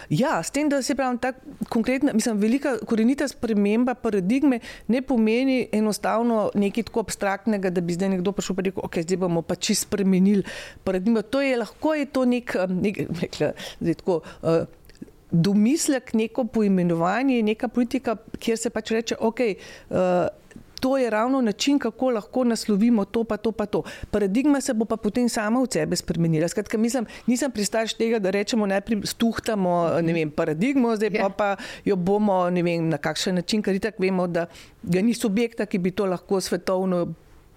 Ja, 0.09 0.43
s 0.43 0.51
tem, 0.51 0.69
da 0.69 0.81
se 0.81 0.95
pravi, 0.95 1.17
ta 1.21 1.33
konkretna, 1.69 2.13
mislim, 2.13 2.37
velika 2.39 2.77
korenita 2.85 3.27
sprememba 3.27 3.93
paradigme 3.93 4.59
ne 4.87 5.01
pomeni 5.01 5.67
enostavno 5.71 6.49
nekaj 6.55 6.83
tako 6.89 7.05
abstraktnega, 7.05 7.69
da 7.69 7.81
bi 7.81 7.93
zdaj 7.93 8.09
nekdo 8.15 8.31
prišel 8.31 8.59
in 8.59 8.69
rekel, 8.69 8.85
ok, 8.85 9.01
zdaj 9.05 9.17
bomo 9.17 9.41
pa 9.41 9.55
čisto 9.55 9.87
spremenili 9.87 10.43
paradigmo. 10.83 11.21
To 11.21 11.41
je 11.41 11.57
lahko 11.57 11.93
je 11.93 12.05
to 12.05 12.25
nek, 12.25 12.55
nek 12.69 13.03
rekla, 13.21 13.53
zdaj 13.79 14.01
tako. 14.01 14.21
Uh, 14.41 14.65
Domislek, 15.31 16.13
neko 16.13 16.45
poimenovanje, 16.47 17.41
neka 17.43 17.67
politika, 17.67 18.13
kjer 18.39 18.57
se 18.57 18.69
pač 18.69 18.91
reče, 18.93 19.17
ok, 19.19 19.41
uh, 19.41 19.97
to 20.85 20.97
je 20.97 21.09
ravno 21.09 21.41
način, 21.41 21.79
kako 21.79 22.11
lahko 22.11 22.43
naslovimo 22.43 23.05
to, 23.05 23.23
pa 23.23 23.37
to, 23.37 23.51
pa 23.51 23.65
to. 23.65 23.81
Paradigma 24.11 24.61
se 24.61 24.73
bo 24.73 24.85
pa 24.85 24.97
potem 24.97 25.29
sama 25.29 25.61
od 25.61 25.73
sebe 25.73 25.95
spremenila. 25.95 26.47
Skratka, 26.47 26.77
mislim, 26.77 27.05
nisem 27.25 27.51
pristaš 27.51 27.93
tega, 27.93 28.19
da 28.19 28.29
rečemo 28.29 28.67
najprej 28.69 29.01
stuhtamo 29.03 29.89
vem, 30.05 30.31
paradigmo, 30.31 30.95
zdaj 30.95 31.09
pa, 31.09 31.17
ja. 31.17 31.29
pa 31.29 31.55
jo 31.85 31.95
bomo 31.95 32.43
vem, 32.49 32.89
na 32.89 32.97
kakšen 32.97 33.35
način, 33.35 33.65
ker 33.65 33.79
tako 33.81 34.03
vemo, 34.03 34.27
da 34.27 34.45
ga 34.83 35.01
ni 35.01 35.13
subjekta, 35.13 35.65
ki 35.65 35.77
bi 35.77 35.91
to 35.91 36.05
lahko 36.05 36.41
svetovno 36.41 37.07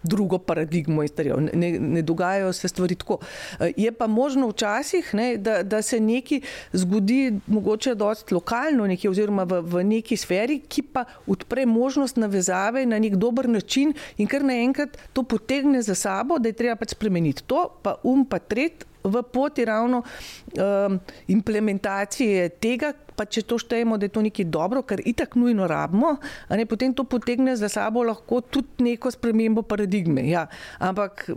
drugo 0.02 0.38
paradigmo 0.38 1.02
instalirali. 1.02 1.50
Ne, 1.54 1.70
ne 1.78 2.02
dogajajo 2.02 2.52
se 2.52 2.68
stvari 2.68 2.94
tako. 2.94 3.18
Eh, 3.60 3.72
je 3.76 3.92
pa 3.92 4.06
možno 4.06 4.48
včasih, 4.48 5.14
ne, 5.14 5.36
da, 5.36 5.62
da 5.62 5.82
se 5.82 6.00
nekaj 6.00 6.40
zgodi, 6.72 7.40
mogoče 7.46 7.94
dosti 7.94 8.34
lokalno, 8.34 8.86
nekje, 8.86 9.10
oziroma 9.10 9.44
v, 9.44 9.60
v 9.60 9.84
neki 9.84 10.16
sferi, 10.16 10.60
ki 10.68 10.82
pa 10.82 11.04
odpre 11.26 11.66
možnost 11.66 12.16
navezave 12.16 12.86
na 12.86 12.98
nek 12.98 13.16
dober 13.16 13.48
način 13.48 13.92
in 14.16 14.26
kar 14.26 14.44
naenkrat 14.44 14.98
to 15.12 15.22
potegne 15.22 15.82
za 15.82 15.94
sabo, 15.94 16.38
da 16.38 16.48
je 16.48 16.58
treba 16.58 16.76
pač 16.76 16.94
spremeniti 16.96 17.42
to, 17.46 17.68
pa 17.82 17.98
um, 18.02 18.24
pa 18.24 18.38
tret. 18.38 18.87
V 19.04 19.22
poti 19.22 19.64
ravno 19.64 20.02
um, 20.02 20.98
implementacije 21.28 22.48
tega, 22.60 22.92
pa 23.16 23.24
če 23.24 23.42
to 23.46 23.58
štejemo, 23.58 23.98
da 23.98 24.06
je 24.06 24.14
to 24.14 24.22
nekaj 24.22 24.46
dobro, 24.50 24.82
kar 24.82 25.02
itak 25.04 25.36
nujno 25.38 25.66
rabimo, 25.70 26.16
ne, 26.50 26.66
potem 26.66 26.94
to 26.94 27.04
potegne 27.04 27.56
za 27.56 27.68
sabo 27.68 28.02
lahko 28.06 28.40
tudi 28.40 28.84
neko 28.84 29.10
spremembo 29.10 29.62
paradigme. 29.62 30.26
Ja. 30.28 30.46
Ampak 30.78 31.30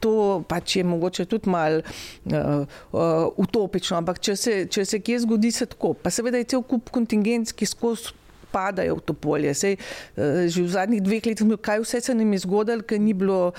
to 0.00 0.44
pač 0.48 0.76
je 0.76 0.84
mogoče 0.84 1.24
tudi 1.24 1.50
malo 1.50 1.80
uh, 1.80 2.64
uh, 2.92 3.26
utopično, 3.36 3.98
ampak 3.98 4.20
če 4.20 4.36
se, 4.36 4.54
če 4.70 4.84
se 4.84 5.00
kje 5.00 5.22
zgodi, 5.24 5.52
se 5.54 5.66
tako. 5.66 5.94
Pa 5.94 6.12
seveda 6.12 6.40
je 6.40 6.50
cel 6.54 6.62
kup 6.62 6.92
kontingent, 6.94 7.52
ki 7.52 7.68
skozi. 7.68 8.14
Padajo 8.48 8.94
v 8.96 9.02
to 9.04 9.12
polje. 9.12 9.50
Sej, 9.52 9.74
uh, 9.76 10.46
že 10.48 10.62
v 10.64 10.70
zadnjih 10.72 11.02
dveh 11.04 11.26
letih, 11.28 11.50
kaj 11.60 11.82
vse 11.82 12.00
se 12.00 12.14
nam 12.16 12.32
je 12.32 12.38
zgodilo, 12.46 12.80
ker 12.80 12.96
ni 12.96 13.12
bilo 13.12 13.52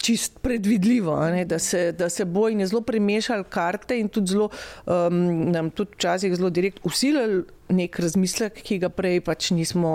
čist 0.00 0.38
predvidljivo, 0.42 1.16
ne, 1.30 1.44
da, 1.44 1.58
se, 1.58 1.92
da 1.92 2.08
se 2.08 2.24
bo 2.24 2.48
in 2.48 2.60
je 2.60 2.66
zelo 2.66 2.80
premešal 2.80 3.44
karte 3.44 3.98
in 4.00 4.08
tudi 4.08 4.32
zelo, 4.32 4.48
um, 4.86 5.50
nam 5.52 5.70
tudi 5.70 5.96
včasih 5.98 6.36
zelo 6.36 6.50
direkt 6.50 6.80
usilil 6.84 7.42
nek 7.68 7.98
razmislek, 8.00 8.62
ki 8.66 8.80
ga 8.82 8.88
prej 8.88 9.20
pač 9.26 9.50
nismo 9.54 9.90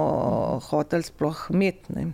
hoteli 0.70 1.04
sploh 1.04 1.48
imeti. 1.54 2.06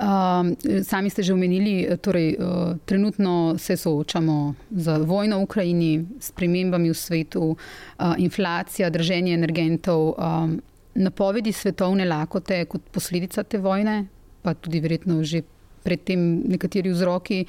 Um, 0.00 0.54
sami 0.80 1.10
ste 1.12 1.22
že 1.22 1.34
omenili, 1.36 1.84
torej, 2.00 2.32
uh, 2.40 2.72
trenutno 2.88 3.58
se 3.60 3.76
soočamo 3.76 4.54
z 4.72 4.98
vojno 5.04 5.38
v 5.38 5.44
Ukrajini, 5.44 5.92
s 6.20 6.32
premembami 6.32 6.88
v 6.88 6.96
svetu, 6.96 7.52
uh, 7.52 8.14
inflacija, 8.16 8.90
drženje 8.90 9.34
energentov, 9.36 10.14
um, 10.16 10.56
napovedi 10.94 11.52
svetovne 11.52 12.08
lakote 12.08 12.64
kot 12.64 12.88
posledica 12.90 13.44
te 13.44 13.60
vojne, 13.60 14.06
pa 14.42 14.54
tudi 14.54 14.80
verjetno 14.80 15.20
že 15.22 15.44
predtem 15.82 16.42
nekateri 16.48 16.92
vzroki. 16.92 17.44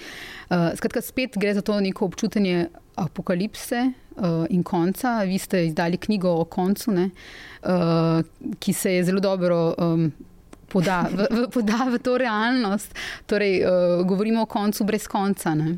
Uh, 0.49 0.71
skratka, 0.75 1.01
spet 1.01 1.37
gre 1.37 1.53
za 1.53 1.61
to 1.61 1.79
neko 1.79 2.05
občutje 2.05 2.69
apokalipse 2.95 3.91
uh, 4.17 4.45
in 4.49 4.63
konca. 4.63 5.23
Vi 5.23 5.37
ste 5.37 5.65
izdali 5.67 5.97
knjigo 5.97 6.31
o 6.41 6.45
koncu, 6.45 6.91
ne, 6.91 7.09
uh, 7.63 8.21
ki 8.59 8.73
se 8.73 8.93
je 8.93 9.03
zelo 9.03 9.19
dobro. 9.19 9.73
Um, 9.77 10.11
Poda 10.71 11.03
v, 11.03 11.25
v, 11.27 11.39
poda 11.51 11.83
v 11.91 11.99
to 11.99 12.13
realnost. 12.15 12.95
Torej, 13.27 13.59
uh, 13.59 14.05
govorimo 14.07 14.45
o 14.45 14.47
koncu 14.47 14.85
brez 14.87 15.03
konca. 15.03 15.51
Ne? 15.51 15.73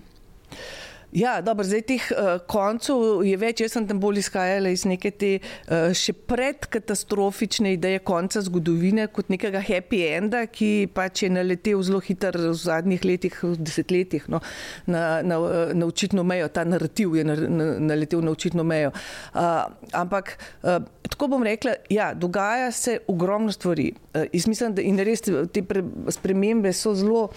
Ja, 1.14 1.42
dobro, 1.42 1.64
zdaj 1.64 1.82
teh 1.86 2.06
uh, 2.10 2.40
koncev 2.50 3.22
je 3.22 3.38
več. 3.38 3.62
Jaz 3.62 3.76
sem 3.76 3.86
tam 3.86 4.00
bolj 4.02 4.24
izhajala 4.24 4.72
iz 4.74 4.82
neke 4.90 5.12
te 5.14 5.36
uh, 5.38 5.92
še 5.94 6.16
predkatastrofične 6.26 7.76
ideje 7.76 8.00
konca 8.02 8.42
zgodovine, 8.42 9.06
kot 9.14 9.30
nekega 9.30 9.62
happy 9.62 10.02
enda, 10.18 10.42
ki 10.50 10.90
pač 10.94 11.28
je 11.28 11.30
naletel 11.36 11.84
zelo 11.86 12.02
hitro 12.02 12.50
v 12.50 12.58
zadnjih 12.58 13.06
letih, 13.06 13.38
v 13.46 13.54
desetletjih, 13.62 14.26
no, 14.34 14.42
na, 14.90 15.22
na, 15.22 15.38
na 15.78 15.92
očitno 15.92 16.26
mejo. 16.26 16.50
Ta 16.50 16.66
narativ 16.66 17.14
je 17.20 17.28
na, 17.30 17.38
na, 17.38 17.70
naletel 17.94 18.26
na 18.26 18.34
očitno 18.34 18.66
mejo. 18.66 18.90
Uh, 19.38 19.70
ampak 19.94 20.34
uh, 20.66 20.82
tako 21.14 21.30
bom 21.36 21.46
rekla, 21.46 21.78
ja, 21.94 22.10
dogaja 22.18 22.74
se 22.74 22.98
ogromno 23.06 23.54
stvari. 23.54 23.92
Uh, 24.18 24.26
mislim, 24.50 24.74
da 24.74 24.82
in 24.82 24.98
res 24.98 25.22
te 25.22 25.62
pre, 25.62 25.86
spremembe 26.18 26.74
so 26.74 26.98
zelo. 26.98 27.28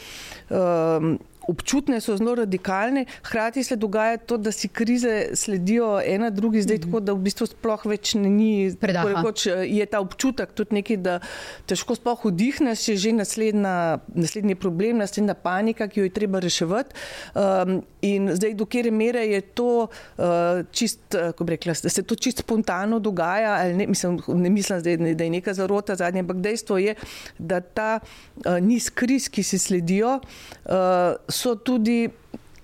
Uh, 0.48 1.16
občutne, 1.48 2.00
so 2.00 2.16
zelo 2.16 2.34
radikalne, 2.34 3.06
hkrati 3.22 3.64
se 3.64 3.76
dogaja 3.76 4.16
to, 4.16 4.36
da 4.36 4.52
si 4.52 4.68
krize 4.68 5.28
sledijo 5.34 6.00
ena 6.04 6.30
drugi, 6.30 6.62
zdaj 6.62 6.76
mm 6.76 6.80
-hmm. 6.80 6.86
tako, 6.86 7.00
da 7.00 7.12
v 7.12 7.18
bistvu 7.18 7.46
sploh 7.46 7.86
več 7.86 8.14
ni. 8.14 8.76
Rekoč, 8.80 9.46
je 9.66 9.86
ta 9.86 10.00
občutek 10.00 10.52
tudi 10.52 10.74
nekaj, 10.74 10.96
da 10.96 11.20
težko 11.66 11.94
sploh 11.94 12.24
vdihneš, 12.24 12.88
je 12.88 12.96
že 12.96 13.12
naslednja, 13.12 13.98
naslednji 14.14 14.54
problem, 14.54 14.98
naslednja 14.98 15.34
panika, 15.34 15.88
ki 15.88 16.00
jo 16.00 16.04
je 16.04 16.10
treba 16.10 16.40
reševati. 16.40 16.94
Um, 17.34 17.82
in 18.02 18.30
zdaj, 18.34 18.54
do 18.54 18.66
kere 18.66 18.90
mere 18.90 19.26
je 19.26 19.40
to 19.40 19.88
uh, 20.18 20.24
čist, 20.70 21.00
kako 21.10 21.44
bi 21.44 21.50
rekla, 21.50 21.74
da 21.82 21.88
se 21.88 22.02
to 22.02 22.14
čist 22.14 22.38
spontano 22.38 22.98
dogaja, 22.98 23.56
ali 23.60 23.74
ne, 23.74 23.86
mislim, 23.86 24.20
ne 24.28 24.50
mislim 24.50 24.80
zdaj, 24.80 24.96
da 25.14 25.24
je 25.24 25.30
neka 25.30 25.54
zarota 25.54 25.94
zadnja, 25.94 26.20
ampak 26.20 26.36
dejstvo 26.36 26.78
je, 26.78 26.94
da 27.38 27.60
ta 27.60 28.00
uh, 28.00 28.58
niz 28.60 28.90
kriz, 28.90 29.28
ki 29.28 29.42
se 29.42 29.58
sledijo, 29.58 30.20
uh, 30.64 31.35
so 31.36 31.54
tudi 31.54 32.06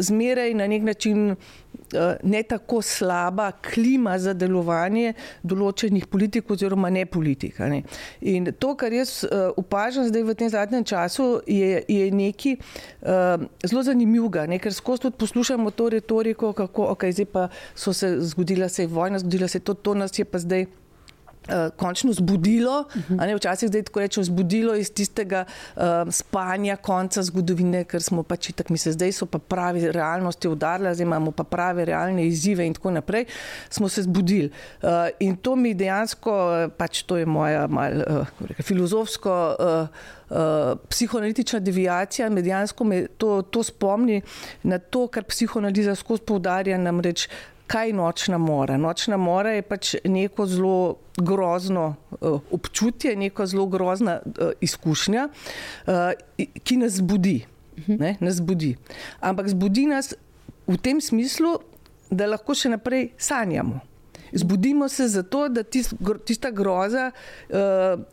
zmeraj 0.03 0.55
na 0.55 0.67
nek 0.67 0.83
način 0.83 1.31
uh, 1.31 1.37
ne 2.23 2.43
tako 2.43 2.83
slaba 2.83 3.51
klima 3.53 4.17
za 4.19 4.33
delovanje 4.35 5.13
določenih 5.43 6.07
politik 6.07 6.51
oziroma 6.51 6.91
ne 6.91 7.05
politika. 7.07 7.69
Ne. 7.69 7.83
In 8.21 8.51
to, 8.59 8.75
kar 8.77 8.93
jaz 8.93 9.23
uh, 9.25 9.51
opažam 9.57 10.09
zdaj 10.09 10.27
v 10.27 10.37
tem 10.39 10.53
zadnjem 10.53 10.85
času, 10.85 11.29
je, 11.47 11.83
je 11.89 12.11
nekaj 12.11 12.59
uh, 12.59 13.47
zelo 13.65 13.85
zanimivega, 13.87 14.47
ne, 14.51 14.59
ker 14.63 14.75
skozi 14.75 15.07
tudi 15.07 15.21
poslušamo 15.23 15.71
to 15.77 15.91
retoriko, 15.97 16.53
kako 16.57 16.93
okay, 16.97 17.15
zdaj 17.15 17.31
pa 17.33 17.49
so 17.75 17.93
se 17.93 18.17
zgodila 18.33 18.69
se 18.69 18.87
vojna, 18.87 19.23
zgodila 19.23 19.49
se 19.49 19.61
to, 19.61 19.75
to 19.75 19.95
nas 19.95 20.19
je 20.19 20.25
pa 20.25 20.43
zdaj. 20.43 20.67
Uh, 21.49 21.75
končno 21.77 22.13
zbudilo, 22.13 22.81
uh 22.81 23.11
-huh. 23.11 23.27
ne, 23.27 23.35
včasih 23.37 23.69
zdaj 23.69 23.83
tako 23.83 24.01
rečemo, 24.01 24.25
zbudilo 24.25 24.75
iz 24.75 24.93
tistega 24.93 25.45
uh, 25.77 25.83
spanja 26.11 26.77
konca 26.77 27.23
zgodovine, 27.23 27.85
ker 27.85 28.03
smo 28.03 28.23
pač 28.23 28.53
tako, 28.53 28.73
mi 28.73 28.79
se 28.79 28.93
zdaj 28.93 29.13
so 29.13 29.27
pa 29.27 29.39
pravi 29.39 29.93
realnosti 29.93 30.49
udarili, 30.49 30.95
zdaj 30.95 31.03
imamo 31.03 31.31
pa 31.31 31.45
prave 31.45 31.85
realne 31.85 32.27
izzive 32.27 32.67
in 32.67 32.75
tako 32.75 32.91
naprej, 32.91 33.25
smo 33.71 33.89
se 33.89 34.03
zbudili. 34.03 34.51
Uh, 34.83 34.89
in 35.21 35.37
to 35.37 35.57
mi 35.57 35.75
dejansko, 35.75 36.33
pač 36.77 37.03
to 37.03 37.17
je 37.17 37.27
moja 37.27 37.67
mal, 37.67 37.93
uh, 37.93 38.27
reka, 38.49 38.63
filozofsko. 38.63 39.57
Uh, 39.59 39.89
Uh, 40.33 40.79
psihoanalitična 40.89 41.59
deviacija, 41.61 42.31
medijansko 42.31 42.85
me 42.85 43.07
to, 43.07 43.43
to 43.43 43.63
spomni 43.63 44.23
na 44.63 44.79
to, 44.79 45.07
kar 45.07 45.25
psihoanaliza 45.25 45.95
skozi 45.95 46.23
poudarja, 46.23 46.79
namreč 46.79 47.29
kaj 47.73 47.93
nočna 47.97 48.39
mora. 48.39 48.77
Nočna 48.77 49.17
mora 49.17 49.55
je 49.57 49.63
pač 49.65 49.95
neko 50.05 50.47
zelo 50.47 50.97
grozno 51.17 51.95
uh, 52.21 52.41
občutje, 52.53 53.17
neko 53.17 53.47
zelo 53.47 53.67
grozna 53.67 54.19
uh, 54.25 54.51
izkušnja, 54.61 55.29
uh, 55.29 56.47
ki 56.65 56.77
nas 56.77 56.99
zbudi, 57.01 57.39
ne, 57.87 58.17
nas 58.21 58.37
zbudi. 58.43 58.75
Ampak 59.21 59.49
zbudi 59.49 59.87
nas 59.89 60.13
v 60.69 60.77
tem 60.77 61.01
smislu, 61.01 61.57
da 62.13 62.29
lahko 62.29 62.55
še 62.55 62.75
naprej 62.75 63.09
sanjamo. 63.17 63.81
Zbudimo 64.33 64.89
se 64.89 65.09
zato, 65.09 65.47
da 65.49 65.63
tist, 65.63 65.95
tista 66.29 66.51
groza 66.53 67.11
uh, 67.13 68.05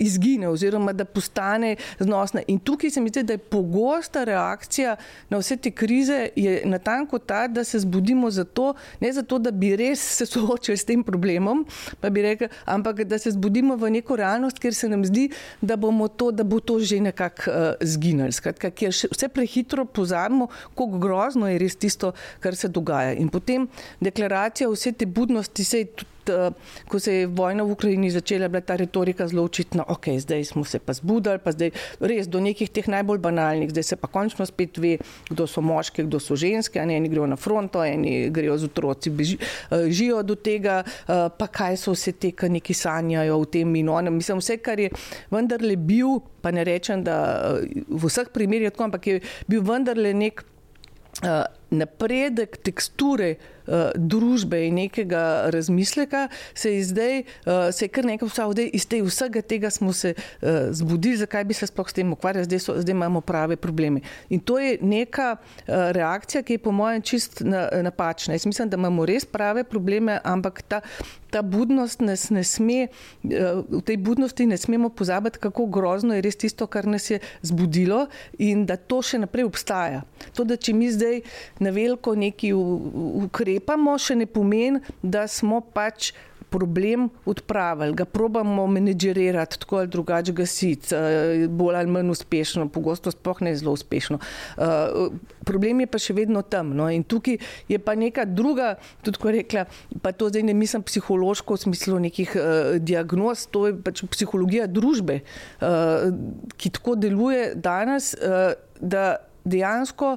izgine 0.00 0.48
oziroma 0.48 0.92
da 0.92 1.04
postane 1.04 1.76
znosna. 1.98 2.42
In 2.48 2.58
tukaj 2.58 2.90
se 2.90 3.00
mi 3.00 3.08
zdi, 3.08 3.22
da 3.22 3.32
je 3.32 3.38
pogosta 3.38 4.24
reakcija 4.24 4.96
na 5.28 5.38
vse 5.38 5.56
te 5.56 5.70
krize 5.70 6.28
natanko 6.64 7.18
ta, 7.18 7.46
da 7.48 7.64
se 7.64 7.78
zbudimo 7.78 8.30
zato, 8.30 8.74
ne 9.00 9.12
zato, 9.12 9.38
da 9.38 9.50
bi 9.50 9.74
res 9.76 10.02
se 10.16 10.26
soočili 10.26 10.76
s 10.76 10.84
tem 10.84 11.02
problemom, 11.04 11.66
rekel, 12.02 12.48
ampak 12.64 13.04
da 13.04 13.18
se 13.18 13.30
zbudimo 13.30 13.76
v 13.76 13.90
neko 13.90 14.16
realnost, 14.16 14.58
kjer 14.58 14.74
se 14.74 14.88
nam 14.88 15.04
zdi, 15.04 15.28
da, 15.60 15.76
to, 16.16 16.30
da 16.30 16.44
bo 16.44 16.60
to 16.60 16.78
že 16.80 17.00
nekako 17.00 17.50
uh, 17.50 17.56
zginilo. 17.80 18.32
Skratka, 18.32 18.70
ker 18.70 18.92
vse 18.92 19.28
prehitro 19.28 19.84
pozabimo, 19.84 20.48
kako 20.74 20.98
grozno 20.98 21.48
je 21.48 21.58
res 21.58 21.76
tisto, 21.76 22.12
kar 22.40 22.56
se 22.56 22.68
dogaja. 22.68 23.12
In 23.12 23.28
potem 23.28 23.68
deklaracija 24.00 24.68
vse 24.70 24.92
te 24.92 25.06
budnosti, 25.06 25.64
se 25.64 25.78
je 25.78 25.92
tudi 25.92 26.19
Eh, 26.30 26.50
ko 26.88 26.98
se 26.98 27.14
je 27.14 27.26
vojna 27.26 27.62
v 27.62 27.72
Ukrajini 27.72 28.10
začela, 28.10 28.48
bila 28.48 28.60
ta 28.60 28.76
retorika 28.76 29.26
zelo 29.28 29.44
očitna. 29.44 29.84
Ok, 29.88 30.08
zdaj 30.18 30.44
smo 30.44 30.64
se 30.64 30.78
pa 30.78 30.92
zbudili, 30.92 31.38
pa 31.38 31.52
zdaj 31.52 31.70
res 32.00 32.28
do 32.28 32.40
nekih 32.40 32.70
teh 32.70 32.88
najbolj 32.88 33.18
banalnih, 33.18 33.70
zdaj 33.70 33.82
se 33.82 33.96
pa 33.96 34.08
končno 34.08 34.46
spet 34.46 34.78
ve, 34.78 34.96
kdo 35.30 35.46
so 35.46 35.60
moški, 35.60 36.06
kdo 36.08 36.20
so 36.20 36.36
ženske. 36.36 36.80
Eni 36.80 37.08
grejo 37.08 37.26
na 37.26 37.36
fronto, 37.36 37.84
eni 37.84 38.30
grejo 38.30 38.58
z 38.58 38.70
otroci, 38.70 39.10
eh, 39.10 39.90
živijo 39.90 40.22
do 40.22 40.34
tega, 40.34 40.82
eh, 40.84 41.28
pa 41.38 41.46
kaj 41.46 41.76
so 41.76 41.94
vse 41.94 42.12
te, 42.12 42.32
ki 42.32 42.48
neki 42.48 42.74
sanjajo 42.74 43.40
v 43.40 43.46
tem 43.46 43.76
in 43.76 43.88
onem. 43.88 44.14
Mislim, 44.14 44.38
vse, 44.38 44.58
kar 44.62 44.80
je 44.80 44.90
vendarle 45.30 45.76
bil, 45.76 46.20
pa 46.42 46.50
ne 46.50 46.64
rečem, 46.64 47.04
da 47.04 47.56
v 47.88 48.06
vseh 48.06 48.28
primerjih 48.32 48.70
tako, 48.70 48.84
ampak 48.90 49.06
je 49.06 49.20
bil 49.48 49.62
vendarle 49.62 50.14
nek. 50.14 50.44
Uh, 51.20 51.44
napredek 51.70 52.56
teksture 52.62 53.36
uh, 53.66 53.90
družbe 53.94 54.58
in 54.66 54.78
nekega 54.82 55.50
razmisleka, 55.54 56.26
se 56.54 56.74
je 56.74 56.84
zdaj, 56.84 57.18
uh, 57.20 57.70
se 57.72 57.84
je 57.84 57.88
kar 57.88 58.04
nekaj 58.04 58.28
vsaj 58.28 58.70
iz 58.72 58.86
te, 58.90 59.02
vsega 59.02 59.42
tega 59.42 59.70
smo 59.70 59.92
se 59.92 60.14
uh, 60.14 60.48
zbudili, 60.70 61.16
zakaj 61.16 61.44
bi 61.44 61.54
se 61.54 61.66
sploh 61.70 61.88
s 61.88 61.96
tem 61.96 62.12
ukvarjali, 62.12 62.48
zdaj, 62.48 62.62
so, 62.64 62.76
zdaj 62.82 62.94
imamo 62.96 63.20
prave 63.20 63.56
probleme. 63.56 64.02
In 64.28 64.40
to 64.40 64.58
je 64.58 64.78
neka 64.82 65.36
uh, 65.36 65.90
reakcija, 65.94 66.42
ki 66.42 66.58
je 66.58 66.64
po 66.64 66.74
mojem 66.74 67.02
čist 67.02 67.42
na, 67.46 67.68
napačna. 67.82 68.34
Jaz 68.34 68.46
mislim, 68.46 68.68
da 68.68 68.80
imamo 68.80 69.06
res 69.06 69.24
prave 69.24 69.64
probleme, 69.64 70.18
ampak 70.24 70.62
ta, 70.62 70.80
ta 71.30 71.42
budnost 71.42 72.00
nas 72.02 72.30
ne 72.30 72.44
sme, 72.44 72.88
uh, 72.90 73.62
v 73.70 73.82
tej 73.86 73.96
budnosti 73.96 74.46
ne 74.46 74.58
smemo 74.58 74.90
pozabiti, 74.90 75.38
kako 75.38 75.66
grozno 75.66 76.14
je 76.18 76.26
res 76.26 76.36
tisto, 76.36 76.66
kar 76.66 76.86
nas 76.86 77.10
je 77.10 77.20
zbudilo 77.42 78.06
in 78.38 78.66
da 78.66 78.76
to 78.76 79.02
še 79.02 79.22
naprej 79.22 79.46
obstaja. 79.46 80.02
To, 80.34 80.44
da 80.44 80.56
če 80.56 80.74
mi 80.74 80.90
zdaj 80.90 81.22
na 81.60 81.70
veliko 81.70 82.14
neki 82.16 82.52
ukrepamo, 82.56 83.98
še 84.00 84.16
ne 84.16 84.26
pomeni, 84.26 84.80
da 85.02 85.26
smo 85.28 85.60
pač 85.60 86.12
problem 86.50 87.08
odpravili, 87.24 87.94
ga 87.94 88.04
probamo 88.04 88.66
menedžerirati 88.66 89.58
tako 89.62 89.76
ali 89.76 89.88
drugače 89.88 90.32
gasiti, 90.32 90.94
eh, 90.94 91.46
bolj 91.48 91.76
ali 91.76 91.90
manj 91.90 92.10
uspešno, 92.10 92.68
pogosto 92.68 93.10
sploh 93.10 93.42
ne 93.46 93.54
zelo 93.56 93.72
uspešno. 93.72 94.18
Eh, 94.58 94.64
problem 95.44 95.80
je 95.80 95.86
pa 95.86 95.98
še 95.98 96.14
vedno 96.14 96.42
tam. 96.42 96.74
No? 96.76 96.90
In 96.90 97.04
tukaj 97.04 97.38
je 97.68 97.78
pa 97.78 97.94
neka 97.94 98.24
druga, 98.24 98.74
tudi 99.02 99.18
ko 99.18 99.30
rekla, 99.30 99.64
pa 100.02 100.12
to 100.12 100.28
zdaj 100.28 100.42
ne 100.42 100.54
mislim 100.54 100.82
psihološko 100.82 101.54
v 101.54 101.60
smislu 101.60 101.98
nekih 102.00 102.34
uh, 102.36 102.78
diagnoz, 102.78 103.46
to 103.50 103.66
je 103.66 103.74
pač 103.82 104.02
psihologija 104.10 104.66
družbe, 104.66 105.20
uh, 105.60 106.10
ki 106.56 106.70
tako 106.70 106.96
deluje 106.96 107.54
danes, 107.54 108.14
uh, 108.14 108.52
da 108.80 109.16
dejansko 109.44 110.16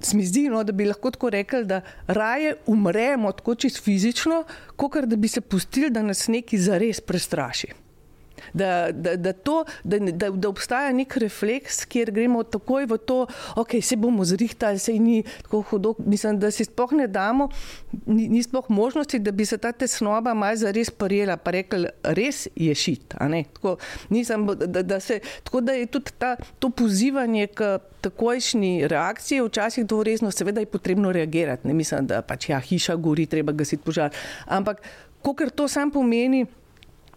se 0.00 0.16
mi 0.16 0.26
zdi, 0.26 0.48
no, 0.48 0.62
da 0.64 0.72
bi 0.72 0.86
lahko 0.86 1.10
tako 1.10 1.30
rekli, 1.30 1.64
da 1.64 1.80
raje 2.06 2.54
umremo 2.66 3.32
tako 3.32 3.54
čisto 3.54 3.82
fizično, 3.82 4.44
kot 4.76 5.04
da 5.04 5.16
bi 5.16 5.28
se 5.28 5.40
pustili, 5.40 5.90
da 5.90 6.02
nas 6.02 6.28
nekaj 6.28 6.58
zares 6.58 7.00
prestraši. 7.00 7.72
Da, 8.52 8.92
da, 8.92 9.16
da, 9.16 9.32
to, 9.32 9.64
da, 9.84 9.98
da, 9.98 10.30
da 10.30 10.48
obstaja 10.48 10.92
nek 10.92 11.16
refleks, 11.16 11.84
kjer 11.84 12.10
gremo 12.14 12.42
takoj 12.42 12.86
v 12.88 12.98
to, 12.98 13.18
da 13.26 13.62
okay, 13.62 13.80
se 13.80 13.96
bomo 13.96 14.24
zrihtali, 14.24 14.78
se 14.78 14.92
ni 14.92 15.22
tako 15.42 15.62
hudo. 15.70 15.94
Mislim, 15.98 16.38
da 16.38 16.50
si 16.50 16.64
sploh 16.64 16.92
ne 16.92 17.06
damo, 17.06 17.48
ni, 18.06 18.28
ni 18.28 18.42
sploh 18.42 18.70
možnosti, 18.70 19.18
da 19.18 19.32
bi 19.32 19.46
se 19.46 19.58
ta 19.58 19.72
tesnoba 19.72 20.34
malo 20.34 20.56
zares 20.56 20.90
prijela, 20.90 21.36
pa 21.36 21.50
rekli, 21.50 21.88
res 22.02 22.46
je 22.56 22.74
šit. 22.74 23.14
Tako, 23.18 23.76
nisem, 24.10 24.46
da, 24.46 24.82
da 24.82 25.00
se, 25.00 25.20
tako 25.44 25.60
da 25.60 25.72
je 25.72 25.86
tudi 25.86 26.10
ta, 26.18 26.36
to 26.58 26.70
pozivanje 26.70 27.46
k 27.46 27.78
takojšnji 28.00 28.88
reakciji, 28.88 29.42
včasih 29.42 29.86
to 29.86 30.02
resno, 30.02 30.30
seveda 30.30 30.60
je 30.60 30.66
potrebno 30.66 31.12
reagirati. 31.12 31.68
Ne 31.68 31.74
mislim, 31.74 32.06
da 32.06 32.22
pač 32.22 32.48
ja, 32.48 32.60
hiša 32.60 32.96
gori, 32.96 33.26
treba 33.26 33.52
gasiti 33.52 33.82
požar. 33.82 34.14
Ampak, 34.46 34.82
kar 35.36 35.50
to 35.50 35.68
sam 35.68 35.90
pomeni, 35.90 36.46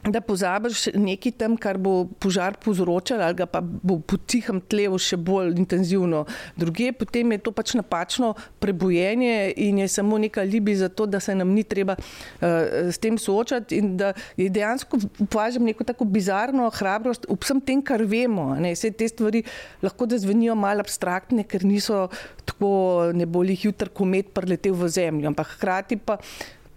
da 0.04 0.22
pozabiš 0.22 0.88
nekaj 0.98 1.32
tam, 1.38 1.56
kar 1.58 1.78
bo 1.78 2.08
požar 2.20 2.56
povzročal, 2.58 3.22
ali 3.22 3.46
pa 3.46 3.62
bo 3.62 4.00
potihem 4.02 4.62
tlevo 4.62 4.98
še 4.98 5.18
bolj 5.18 5.54
intenzivno. 5.62 6.24
Druge, 6.58 6.90
potem 6.98 7.36
je 7.36 7.42
to 7.46 7.54
pač 7.54 7.76
napačno 7.78 8.34
prebojenje 8.60 9.54
in 9.62 9.84
je 9.84 9.88
samo 9.88 10.18
neka 10.18 10.42
libi 10.42 10.76
za 10.76 10.90
to, 10.90 11.06
da 11.06 11.20
se 11.20 11.36
nam 11.36 11.54
ni 11.54 11.64
treba 11.64 11.96
uh, 11.98 12.90
s 12.90 12.98
tem 12.98 13.18
soočati 13.18 13.78
in 13.78 13.96
da 13.98 14.14
je 14.38 14.50
dejansko 14.50 14.98
upažam 15.22 15.70
neko 15.70 15.86
tako 15.86 16.06
bizarno 16.10 16.70
hrabrost 16.74 17.30
v 17.30 17.38
vsem 17.42 17.62
tem, 17.62 17.82
kar 17.86 18.02
vemo. 18.02 18.56
Ne, 18.58 18.74
vse 18.74 18.92
te 18.98 19.08
stvari 19.08 19.44
lahko 19.86 20.10
da 20.10 20.18
zvenijo 20.18 20.56
malo 20.58 20.82
abstraktne, 20.82 21.46
ker 21.46 21.66
niso 21.66 22.08
tako 22.46 23.12
ne 23.14 23.30
bolj 23.30 23.68
jutr 23.68 23.94
komet 23.94 24.34
preletel 24.34 24.74
v 24.78 24.90
zemljo, 24.90 25.30
ampak 25.30 25.58
hkrati 25.58 26.00
pa 26.02 26.18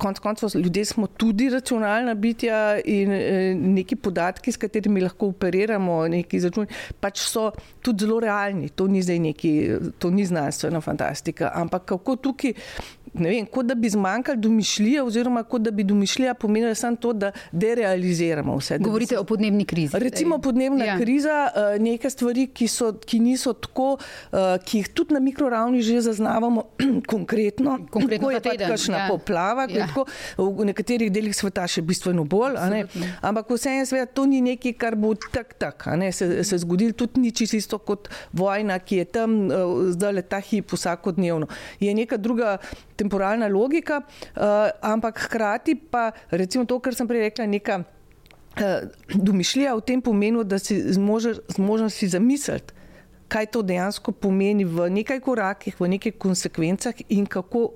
konec 0.04 0.18
koncev, 0.20 0.50
ljudje 0.56 0.84
smo 0.86 1.06
tudi 1.08 1.48
računalna 1.48 2.14
bitja 2.16 2.58
in 2.80 3.10
e, 3.10 3.22
neki 3.56 3.96
podatki, 3.98 4.52
s 4.52 4.56
katerimi 4.58 5.00
lahko 5.00 5.28
operiramo, 5.28 6.02
neki 6.08 6.40
začuni, 6.40 6.66
pač 7.00 7.20
so 7.20 7.48
tudi 7.80 8.04
zelo 8.04 8.20
realni. 8.20 8.68
To 8.70 8.86
ni 8.86 9.00
zdaj 9.00 9.18
neki, 9.20 9.52
to 9.98 10.10
ni 10.10 10.24
znanstvena 10.24 10.80
fantastika. 10.82 11.24
Ampak 11.54 11.84
kako 11.86 12.16
tukaj 12.18 12.52
ne 13.14 13.30
vem, 13.30 13.46
kot 13.46 13.64
da 13.64 13.74
bi 13.76 13.88
zmanjkalo 13.88 14.36
domišljije, 14.38 15.02
oziroma 15.02 15.44
kot 15.44 15.62
da 15.62 15.70
bi 15.70 15.84
domišljija 15.84 16.34
pomenila 16.36 16.74
samo 16.74 16.96
to, 16.98 17.12
da 17.14 17.28
derealiziramo 17.52 18.56
vse. 18.56 18.78
da 18.78 18.84
Govorite 18.84 19.08
se- 19.08 19.18
o 19.18 19.24
podnebni 19.24 19.64
krizi. 19.64 19.98
Recimo 19.98 20.38
podnebna 20.38 20.84
Ja. 20.84 20.98
kriza, 20.98 21.36
eh, 21.48 21.78
neke 21.80 22.10
stvari, 22.10 22.46
ki, 22.48 22.68
so, 22.68 22.92
ki 22.96 23.20
niso 23.20 23.52
tako, 23.54 23.98
eh, 24.32 24.36
ki 24.60 24.78
jih 24.78 24.88
tudi 24.90 25.14
na 25.14 25.20
mikroravni 25.20 25.82
že 25.82 26.00
zaznavamo 26.02 26.64
konkretno. 27.06 27.78
Konkretno 27.90 28.24
ko 28.24 28.30
je 28.32 28.40
pač 28.42 28.58
kakšna 28.58 28.96
ja. 28.96 29.08
poplava, 29.08 29.62
Ja. 29.64 29.86
Tako, 29.94 30.06
v 30.58 30.66
nekaterih 30.70 31.12
delih 31.12 31.34
sveta 31.36 31.66
še 31.70 31.84
bistveno 31.86 32.24
bolj. 32.26 32.58
Ampak 33.22 33.54
vseeno 33.54 33.86
sveta 33.86 34.10
to 34.10 34.26
ni 34.26 34.42
nekaj, 34.44 34.74
kar 34.78 34.98
bo 34.98 35.14
tak 35.14 35.54
tak, 35.58 35.86
a 35.86 35.96
ne, 35.96 36.10
se, 36.12 36.42
se 36.44 36.58
zgodilo, 36.58 36.96
tudi 36.98 37.22
ni 37.22 37.30
čisto 37.30 37.56
isto 37.56 37.78
kot 37.78 38.10
vojna, 38.32 38.78
ki 38.82 39.02
je 39.02 39.04
tam 39.04 39.36
eh, 39.46 39.64
zdaj 39.94 40.12
le 40.18 40.22
ta 40.26 40.40
hip 40.42 40.74
vsakodnevno. 40.74 41.48
Je 41.80 41.94
neka 41.94 42.18
druga 42.18 42.58
temporalna 42.98 43.48
logika, 43.48 44.02
eh, 44.02 44.70
ampak 44.82 45.26
hkrati 45.28 45.76
pa 45.90 46.10
recimo 46.30 46.64
to, 46.64 46.80
kar 46.80 46.94
sem 46.94 47.08
prej 47.08 47.28
rekla, 47.28 47.46
neka 47.46 47.82
eh, 48.58 48.88
domišljija 49.14 49.74
v 49.78 49.84
tem 49.86 50.02
pomenu, 50.02 50.44
da 50.44 50.58
si 50.58 50.80
zmožen 50.94 51.90
si 51.90 52.08
zamisliti, 52.10 52.74
kaj 53.28 53.46
to 53.50 53.62
dejansko 53.66 54.12
pomeni 54.12 54.66
v 54.68 54.90
nekaj 54.92 55.20
korakih, 55.24 55.80
v 55.80 55.88
nekaj 55.96 56.14
konsekvencah 56.22 57.06
in 57.08 57.26
kako 57.26 57.72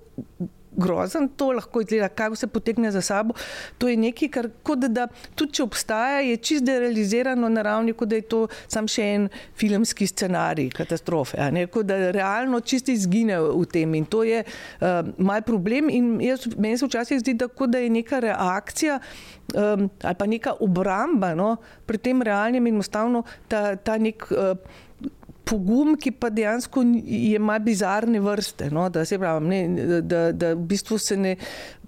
grozen 0.79 1.29
to 1.37 1.51
lahko 1.57 1.83
izgleda, 1.83 2.09
kaj 2.09 2.33
vse 2.35 2.49
potegne 2.53 2.91
za 2.95 3.03
sabo. 3.03 3.35
To 3.79 3.89
je 3.89 3.97
nekaj, 3.97 4.31
kar 4.33 4.51
kot 4.63 4.87
da 4.87 5.09
tudi 5.35 5.59
če 5.59 5.67
obstaja, 5.67 6.21
je 6.25 6.37
čist 6.37 6.67
derealizirano 6.67 7.51
na 7.53 7.63
ravni, 7.67 7.95
kot 7.99 8.13
da 8.13 8.19
je 8.21 8.27
to 8.31 8.45
sam 8.69 8.89
še 8.91 9.09
en 9.17 9.29
filmski 9.59 10.09
scenarij 10.09 10.71
katastrofe. 10.77 11.39
Kot 11.73 11.89
da 11.89 12.13
realno 12.15 12.61
čisto 12.61 12.93
izgine 12.95 13.41
v 13.43 13.65
tem 13.71 13.95
in 13.99 14.07
to 14.07 14.23
je 14.27 14.45
uh, 14.45 15.01
mal 15.19 15.43
problem 15.47 15.91
in 15.93 16.17
jaz, 16.23 16.47
meni 16.57 16.79
se 16.79 16.87
včasih 16.87 17.23
zdi, 17.23 17.35
da, 17.39 17.49
da 17.49 17.83
je 17.83 17.91
neka 17.93 18.21
reakcija 18.25 18.99
um, 19.55 19.89
ali 20.03 20.15
pa 20.19 20.27
neka 20.27 20.59
obramba 20.61 21.35
no, 21.35 21.57
pri 21.87 21.99
tem 21.99 22.23
realnem 22.23 22.67
in 22.67 22.79
enostavno 22.79 23.25
ta, 23.49 23.77
ta 23.77 23.99
nek. 23.99 24.31
Uh, 24.31 24.85
Pogum, 25.49 25.95
ki 25.97 26.13
pa 26.13 26.29
dejansko 26.31 26.83
malo 27.41 27.65
bizarne 27.65 28.21
vrste. 28.21 28.69
No, 28.71 28.89
da, 28.93 29.05
se 29.09 29.19
pravim, 29.19 29.49
ne, 29.49 29.63
da, 29.79 30.01
da, 30.01 30.21
da 30.33 30.53
v 30.55 30.67
bistvu 30.69 30.99
se 31.01 31.17
ne. 31.17 31.37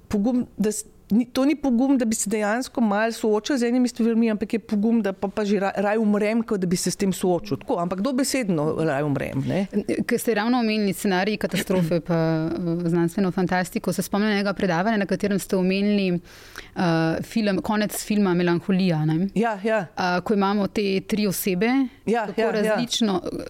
Pogum, 0.08 0.46
da, 0.56 0.72
ni, 1.10 1.24
to 1.26 1.44
ni 1.44 1.56
pogum, 1.56 1.96
da 1.96 2.04
bi 2.04 2.14
se 2.14 2.30
dejansko 2.30 2.80
malo 2.82 3.12
soočil 3.12 3.56
z 3.56 3.62
enimi 3.64 3.88
stvarmi, 3.88 4.30
ampak 4.30 4.52
je 4.52 4.58
pogum, 4.60 5.00
da 5.00 5.12
pa, 5.12 5.28
pa 5.28 5.44
že 5.44 5.56
ra- 5.56 5.72
raje 5.76 5.98
umrem, 5.98 6.42
kot 6.42 6.60
da 6.60 6.66
bi 6.66 6.76
se 6.76 6.90
s 6.90 6.96
tem 6.96 7.12
soočil. 7.12 7.56
Tako, 7.56 7.78
ampak 7.78 8.00
dobesedno 8.00 8.50
raje 8.80 9.04
umrem. 9.04 9.42
Ne. 9.44 9.66
Ker 10.02 10.18
ste 10.18 10.34
ravno 10.34 10.58
omenili 10.58 10.92
scenarij 10.92 11.36
katastrofe, 11.38 12.00
pa 12.00 12.18
uh, 12.46 12.52
znanstveno 12.84 13.30
fantastiko, 13.30 13.92
se 13.92 14.02
spomnim 14.02 14.30
enega 14.30 14.52
predavanja, 14.52 14.96
na 14.96 15.06
katerem 15.06 15.38
ste 15.38 15.56
omenili 15.56 16.12
uh, 16.12 16.82
film, 17.22 17.60
konec 17.60 17.96
filma 17.96 18.34
Melanholija. 18.34 19.04
Ne? 19.04 19.28
Ja, 19.34 19.58
ja. 19.62 19.86
Uh, 19.90 20.20
ko 20.20 20.34
imamo 20.34 20.66
te 20.68 20.82
tri 21.02 21.26
osebe, 21.26 21.66
Ja, 22.06 22.26
ja, 22.28 22.44
ja. 22.44 22.50
različno, 22.52 23.20
uh, 23.22 23.40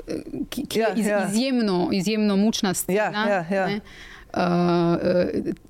ki, 0.46 0.66
ki 0.66 0.78
Ja, 0.78 0.88
je 0.88 0.94
iz, 0.96 1.06
ja. 1.06 1.26
izjemno, 1.26 1.88
izjemno 1.92 2.36
mučna 2.36 2.74
scena. 2.74 3.26
ja, 3.28 3.44
ja. 3.50 3.66
ne. 3.66 3.80
Uh, 4.30 4.96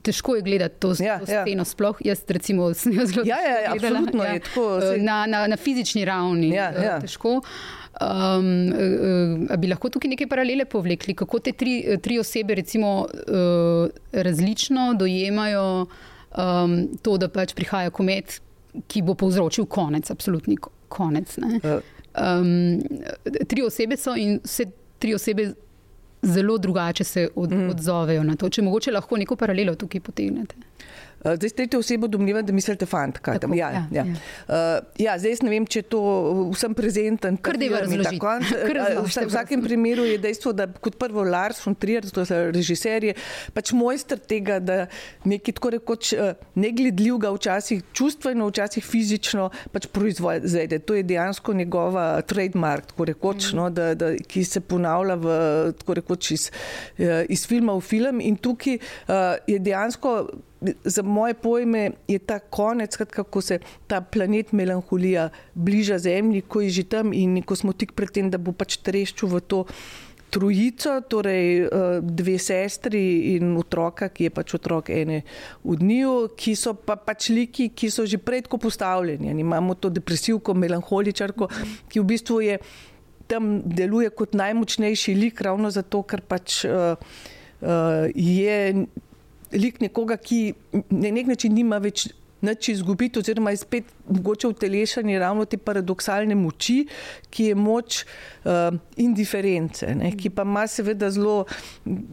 težko 0.02 0.34
je 0.34 0.42
gledati 0.42 0.74
to, 0.76 0.88
Ja, 0.98 1.18
to 1.18 1.26
ja. 1.26 1.42
sceno, 1.42 1.64
sploh 1.64 1.96
jaz, 2.00 2.20
recimo, 2.28 2.74
sem 2.74 2.92
jo 2.92 3.06
zelo 3.06 3.22
Ja, 3.24 3.38
ja, 3.38 3.58
ja, 3.58 3.70
gledala, 3.70 3.98
absolutno 3.98 4.24
je 4.24 4.40
tako, 4.40 4.64
saj- 4.80 5.00
Na, 5.00 5.26
na, 5.26 5.46
na 5.46 5.56
fizični 5.56 6.04
ravni 6.04 6.50
Ja, 6.50 6.70
uh, 6.70 6.82
ja. 6.82 6.98
težko. 6.98 7.40
Um, 7.92 8.44
uh, 9.48 9.56
bi 9.56 9.66
lahko 9.66 9.88
tukaj 9.90 10.08
neke 10.08 10.26
paralele 10.26 10.64
povlekli, 10.66 11.14
kako 11.14 11.38
te 11.40 11.52
tri, 11.52 11.72
tri 11.98 12.18
osebe 12.18 12.54
recimo, 12.54 12.92
uh, 13.02 13.88
različno 14.14 14.94
dojemajo 14.94 15.86
um, 16.32 16.74
to, 16.98 17.16
da 17.16 17.28
pač 17.28 17.54
prihaja 17.54 17.90
komet, 17.90 18.40
ki 18.86 19.02
bo 19.02 19.14
povzročil 19.14 19.66
konec, 19.66 20.10
absolutni 20.10 20.56
ko- 20.56 20.70
konec. 20.90 21.36
ne. 21.38 21.60
Eh, 21.64 21.80
Um, 22.10 22.80
tri 23.46 23.62
osebe 23.62 23.94
so 23.96 24.16
in 24.16 24.40
vse 24.42 24.64
tri 24.98 25.12
osebe 25.14 25.44
zelo 26.22 26.58
drugače 26.58 27.04
se 27.04 27.28
od, 27.34 27.50
mm. 27.50 27.70
odzovejo 27.70 28.22
na 28.24 28.36
to. 28.36 28.48
Če 28.48 28.62
mogoče 28.62 28.92
lahko 28.92 29.16
neko 29.16 29.36
paralelo 29.36 29.74
tukaj 29.74 30.00
potegnete. 30.00 30.54
Uh, 31.20 31.34
Zdaj, 31.36 31.48
s 31.48 31.52
tretjo 31.52 31.80
osebo 31.80 32.08
domnevam, 32.08 32.46
da 32.46 32.52
mislite 32.52 32.86
fantka. 32.86 33.32
Tako, 33.32 33.40
tam. 33.40 33.54
Ja, 33.54 33.70
ja, 33.70 33.86
ja. 33.92 34.04
ja. 34.04 34.14
Uh, 34.48 34.86
ja, 34.98 35.18
zdaj 35.18 35.40
ne 35.44 35.50
vem, 35.52 35.66
če 35.66 35.82
je 35.82 35.88
to 35.92 36.00
vsem 36.54 36.74
prezenten. 36.76 37.36
Kar 37.44 37.58
dajva 37.60 37.82
razložiti. 37.84 38.20
Kar 38.68 38.80
V 39.00 39.26
vsakem 39.28 39.62
primeru 39.62 40.04
je 40.08 40.18
dejstvo, 40.18 40.52
da 40.56 40.66
kot 40.66 40.96
prvo 41.00 41.24
Lars 41.24 41.60
von 41.64 41.74
Trier, 41.74 42.06
to 42.10 42.24
je 42.24 42.40
režiser, 42.54 43.04
je 43.10 43.14
pač 43.54 43.72
mojster 43.76 44.18
tega, 44.18 44.58
da 44.60 44.86
nekaj 45.28 45.56
tako 45.58 45.72
rekoč 45.76 46.12
eh, 46.14 46.34
negledljivega, 46.60 47.32
včasih 47.36 47.82
čustveno, 47.96 48.48
včasih 48.50 48.84
fizično 48.84 49.50
pač 49.72 49.88
proizvede. 49.92 50.80
To 50.86 50.96
je 50.96 51.06
dejansko 51.06 51.54
njegova 51.54 52.06
trademark, 52.22 52.92
tako 52.92 53.08
rekoč, 53.12 53.52
no, 53.56 53.70
da, 53.74 53.92
da, 53.94 54.12
ki 54.16 54.44
se 54.44 54.60
ponavlja 54.60 55.18
v, 55.20 55.40
tako 55.80 56.00
rekoč 56.00 56.30
iz, 56.36 56.50
eh, 56.98 57.24
iz 57.28 57.46
filma 57.48 57.76
v 57.76 57.84
film 57.84 58.20
in 58.24 58.36
tukaj 58.40 58.78
uh, 58.80 59.36
je 59.48 59.58
dejansko 59.58 60.14
za 60.84 61.02
moje 61.02 61.34
pojme 61.34 61.90
je 62.08 62.18
ta 62.18 62.38
konec, 62.38 62.94
skratka, 62.94 63.24
ko 63.24 63.40
se 63.40 63.58
ta 63.86 64.00
planet 64.00 64.52
melanholija 64.52 65.30
bliža 65.54 65.98
Zemlji, 65.98 66.42
ko 66.42 66.60
je 66.60 66.70
že 66.70 66.84
tam 66.84 67.12
in 67.12 67.42
ko 67.42 67.56
smo 67.56 67.72
tik 67.72 67.92
pred 67.92 68.10
tem, 68.10 68.30
da 68.30 68.38
bo 68.38 68.52
pač 68.52 68.76
treščil 68.84 69.28
v 69.28 69.40
to 69.40 69.64
trojico, 70.30 71.00
torej 71.10 71.64
eh, 71.64 71.68
dve 72.00 72.38
sestri 72.38 73.34
in 73.34 73.56
otroka, 73.58 74.08
ki 74.08 74.28
je 74.28 74.30
pač 74.30 74.54
otrok 74.54 74.92
ene 74.94 75.22
od 75.64 75.82
njiju, 75.82 76.30
ki 76.38 76.54
so 76.56 76.74
pa 76.74 76.96
pač 76.96 77.30
liki, 77.34 77.70
ki 77.74 77.90
so 77.90 78.06
že 78.06 78.18
prej 78.18 78.46
tako 78.46 78.60
postavljeni. 78.68 79.32
Imamo 79.40 79.74
to 79.74 79.90
depresivko, 79.90 80.54
melanholičarko, 80.54 81.50
ki 81.88 82.00
v 82.00 82.06
bistvu 82.06 82.40
je 82.46 82.58
tam 83.30 83.60
deluje 83.64 84.10
kot 84.10 84.34
najmočnejši 84.34 85.14
lik, 85.14 85.40
ravno 85.46 85.70
zato, 85.70 86.02
ker 86.02 86.20
pač 86.20 86.64
uh, 86.66 86.98
uh, 86.98 88.10
je 88.14 88.86
lik 89.52 89.80
nekoga, 89.80 90.16
ki 90.16 90.54
na 90.90 91.10
nek 91.10 91.30
način 91.30 91.54
nima 91.54 91.78
več 91.82 92.08
nič 92.40 92.68
izgubiti, 92.72 93.20
oziroma 93.20 93.52
je 93.52 93.56
spet 93.60 93.88
mogoče 94.08 94.48
utelešanje 94.48 95.18
ravno 95.18 95.44
te 95.44 95.58
paradoksalne 95.60 96.34
moči, 96.34 96.86
ki 97.30 97.50
je 97.50 97.54
moč 97.54 98.02
uh, 98.44 98.72
indiference, 98.96 99.86
ne, 99.94 100.12
ki 100.16 100.32
pa 100.34 100.46
ima 100.48 100.66
seveda 100.70 101.10
zelo, 101.12 101.44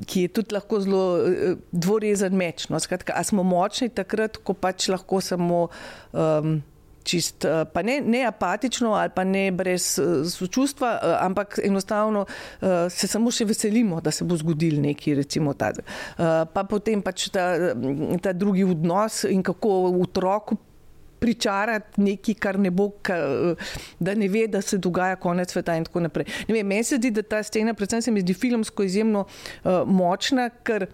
ki 0.05 0.27
je 0.27 0.33
tudi 0.39 0.55
lahko 0.57 0.81
zelo 0.83 1.03
uh, 1.15 1.59
dvorezen 1.71 2.35
meč. 2.35 2.67
No, 2.69 2.79
skratka, 2.83 3.15
a 3.15 3.23
smo 3.23 3.45
močni 3.47 3.89
takrat, 3.89 4.41
ko 4.43 4.57
pač 4.57 4.89
lahko 4.91 5.23
samo. 5.23 5.67
Um, 6.11 6.59
Čist, 7.07 7.45
eh, 7.45 7.63
pa 7.73 7.81
ne, 7.87 8.01
ne 8.03 8.25
apatično 8.27 8.91
ali 8.93 9.09
pa 9.15 9.23
ne 9.23 9.51
brez 9.51 9.99
eh, 9.99 10.29
sočutstva, 10.29 10.91
eh, 10.93 11.15
ampak 11.23 11.59
enostavno 11.63 12.25
se 12.89 13.07
samo 13.07 13.31
še 13.31 13.45
veselimo, 13.47 14.01
da 14.01 14.11
se 14.11 14.25
bo 14.27 14.35
zgodil 14.37 14.79
nekaj, 14.81 15.13
recimo 15.21 15.53
ta. 15.53 15.71
Pa 16.17 16.63
potem 16.67 17.01
pač 17.01 17.27
ta, 17.33 17.73
ta 18.23 18.33
drugi 18.33 18.65
odnos 18.67 19.23
in 19.29 19.43
kako 19.45 19.73
otroku 20.01 20.57
pričarati 21.19 22.01
nekaj, 22.01 22.35
kar 22.39 22.59
ne 22.59 22.71
bo, 22.71 22.89
ka- 23.01 23.55
da 23.99 24.15
ne 24.15 24.27
ve, 24.29 24.45
da 24.47 24.61
se 24.61 24.77
dogaja 24.77 25.15
konec 25.15 25.51
sveta 25.51 25.75
in 25.77 25.85
tako 25.87 26.05
naprej. 26.05 26.27
Vem, 26.47 26.67
meni 26.67 26.83
se 26.83 26.99
zdi, 26.99 27.11
da 27.11 27.23
ta 27.23 27.43
scena, 27.43 27.73
predvsem 27.73 28.01
se 28.01 28.11
mi 28.11 28.21
zdi 28.21 28.33
filmsko 28.33 28.83
izjemno 28.83 29.25
uh, 29.25 29.81
močna, 29.85 30.49
ker 30.49 30.87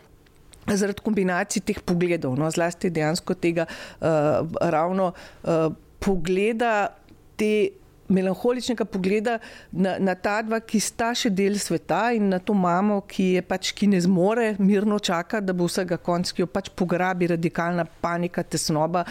zaradi 0.71 1.03
kombinacij 1.03 1.63
teh 1.67 1.79
pogledov, 1.83 2.37
no, 2.39 2.49
zlasti 2.51 2.91
dejansko 2.93 3.35
tega 3.35 3.65
uh, 3.67 4.47
ravno 4.61 5.11
uh, 5.11 5.73
pogleda 6.03 6.97
te 7.35 7.73
melanholičnega 8.13 8.85
pogleda 8.85 9.37
na, 9.71 9.97
na 9.99 10.15
ta 10.15 10.39
dva, 10.45 10.61
ki 10.63 10.79
sta 10.79 11.11
še 11.17 11.31
del 11.33 11.57
sveta 11.61 12.05
in 12.15 12.29
na 12.31 12.39
to 12.39 12.55
mamo, 12.55 13.01
ki 13.09 13.27
je 13.37 13.43
pač, 13.45 13.73
ki 13.75 13.89
ne 13.91 13.99
zmore 14.03 14.53
mirno 14.63 14.99
čaka, 15.03 15.41
da 15.43 15.55
bo 15.57 15.67
vsega 15.69 15.97
konc, 16.01 16.31
ki 16.31 16.45
jo 16.45 16.49
pač 16.51 16.71
pograbi 16.77 17.29
radikalna 17.33 17.85
panika, 18.03 18.43
tesnoba, 18.43 19.03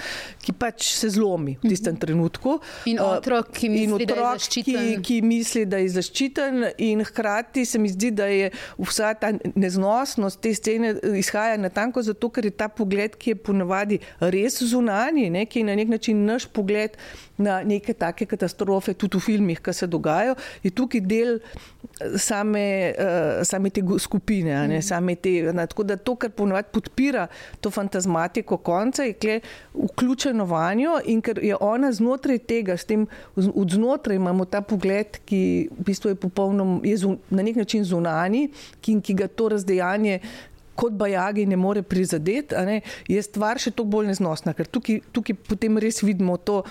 ki 0.42 0.54
pač 0.56 0.92
se 0.96 1.12
zlomi 1.12 1.58
v 1.60 1.72
tistem 1.74 1.98
trenutku. 2.00 2.58
In 2.88 3.02
Uh, 3.02 3.16
otrok, 3.18 3.50
ki 3.56 3.66
in 3.66 3.72
misli, 3.74 4.06
da 4.06 4.14
je 4.14 4.20
otrok, 4.20 4.42
zaščiten. 4.42 4.78
Ki, 4.78 4.96
ki 5.06 5.16
misli, 5.26 5.64
da 5.66 5.80
je 5.82 5.88
zaščiten, 5.96 6.66
in 6.86 7.02
hkrati 7.06 7.64
se 7.66 7.80
mi 7.82 7.90
zdi, 7.92 8.12
da 8.14 8.28
je 8.30 8.50
vsa 8.78 9.12
ta 9.18 9.32
neznosnost 9.54 10.40
te 10.42 10.54
scene 10.54 10.94
izhaja 11.18 11.58
natanko 11.60 12.02
zato, 12.06 12.30
ker 12.32 12.46
je 12.48 12.54
ta 12.62 12.68
pogled, 12.72 13.16
ki 13.18 13.34
je 13.34 13.40
ponavadi 13.48 14.00
res 14.20 14.60
zunanji, 14.62 15.28
ne, 15.34 15.46
ki 15.46 15.62
je 15.62 15.68
na 15.70 15.76
nek 15.78 15.92
način 15.96 16.24
naš 16.28 16.46
pogled 16.46 16.98
na 17.36 17.62
neke 17.62 17.94
take 17.94 18.26
katastrofe, 18.26 18.94
tudi 18.94 19.18
v 19.18 19.24
filmih, 19.24 19.60
ki 19.62 19.72
se 19.72 19.86
dogajajo, 19.86 20.34
je 20.62 20.70
tukaj 20.70 21.00
del 21.00 21.38
eh, 21.38 22.16
same, 22.20 22.64
uh, 22.92 23.40
same 23.46 23.70
te 23.70 23.82
skupine. 23.98 24.54
Ne, 24.68 24.82
same 24.82 25.16
te, 25.16 25.52
na, 25.52 25.66
tako 25.66 25.86
da 25.88 25.96
to, 25.96 26.16
kar 26.16 26.30
ponavadi 26.36 26.68
podpira 26.72 27.26
to 27.60 27.70
fantazmatiko 27.70 28.58
konca, 28.62 29.06
je 29.08 29.16
kle 29.16 29.40
vključeno 29.74 30.44
vanjo 30.44 30.98
in 31.06 31.22
ker 31.24 31.40
je 31.42 31.56
ona 31.60 31.92
znotraj 31.92 32.38
tega, 32.48 32.76
s 32.76 32.88
tem 32.88 33.06
od 33.36 33.70
znotraj 33.70 34.16
imamo 34.16 34.44
ta 34.44 34.60
pogled, 34.60 35.20
ki 35.26 35.42
v 35.72 35.88
bistvu 35.88 36.12
je 36.12 36.20
popolnoma, 36.20 36.80
je 36.84 36.96
zun, 37.04 37.18
na 37.30 37.42
nek 37.42 37.56
način 37.62 37.84
zunani, 37.84 38.48
ki, 38.80 39.00
ki 39.00 39.16
ga 39.22 39.28
to 39.28 39.48
razdejanje 39.54 40.20
kot 40.74 40.92
bajagi 40.98 41.46
ne 41.46 41.56
more 41.56 41.82
prizadeti, 41.82 42.54
ne, 42.66 42.80
je 43.08 43.22
stvar 43.22 43.60
še 43.60 43.70
toliko 43.70 43.96
bolj 43.96 44.10
neznosna, 44.12 44.54
ker 44.56 44.68
tukaj, 44.70 45.00
tukaj 45.12 45.36
potem 45.48 45.78
res 45.82 46.02
vidimo 46.02 46.38
to, 46.40 46.62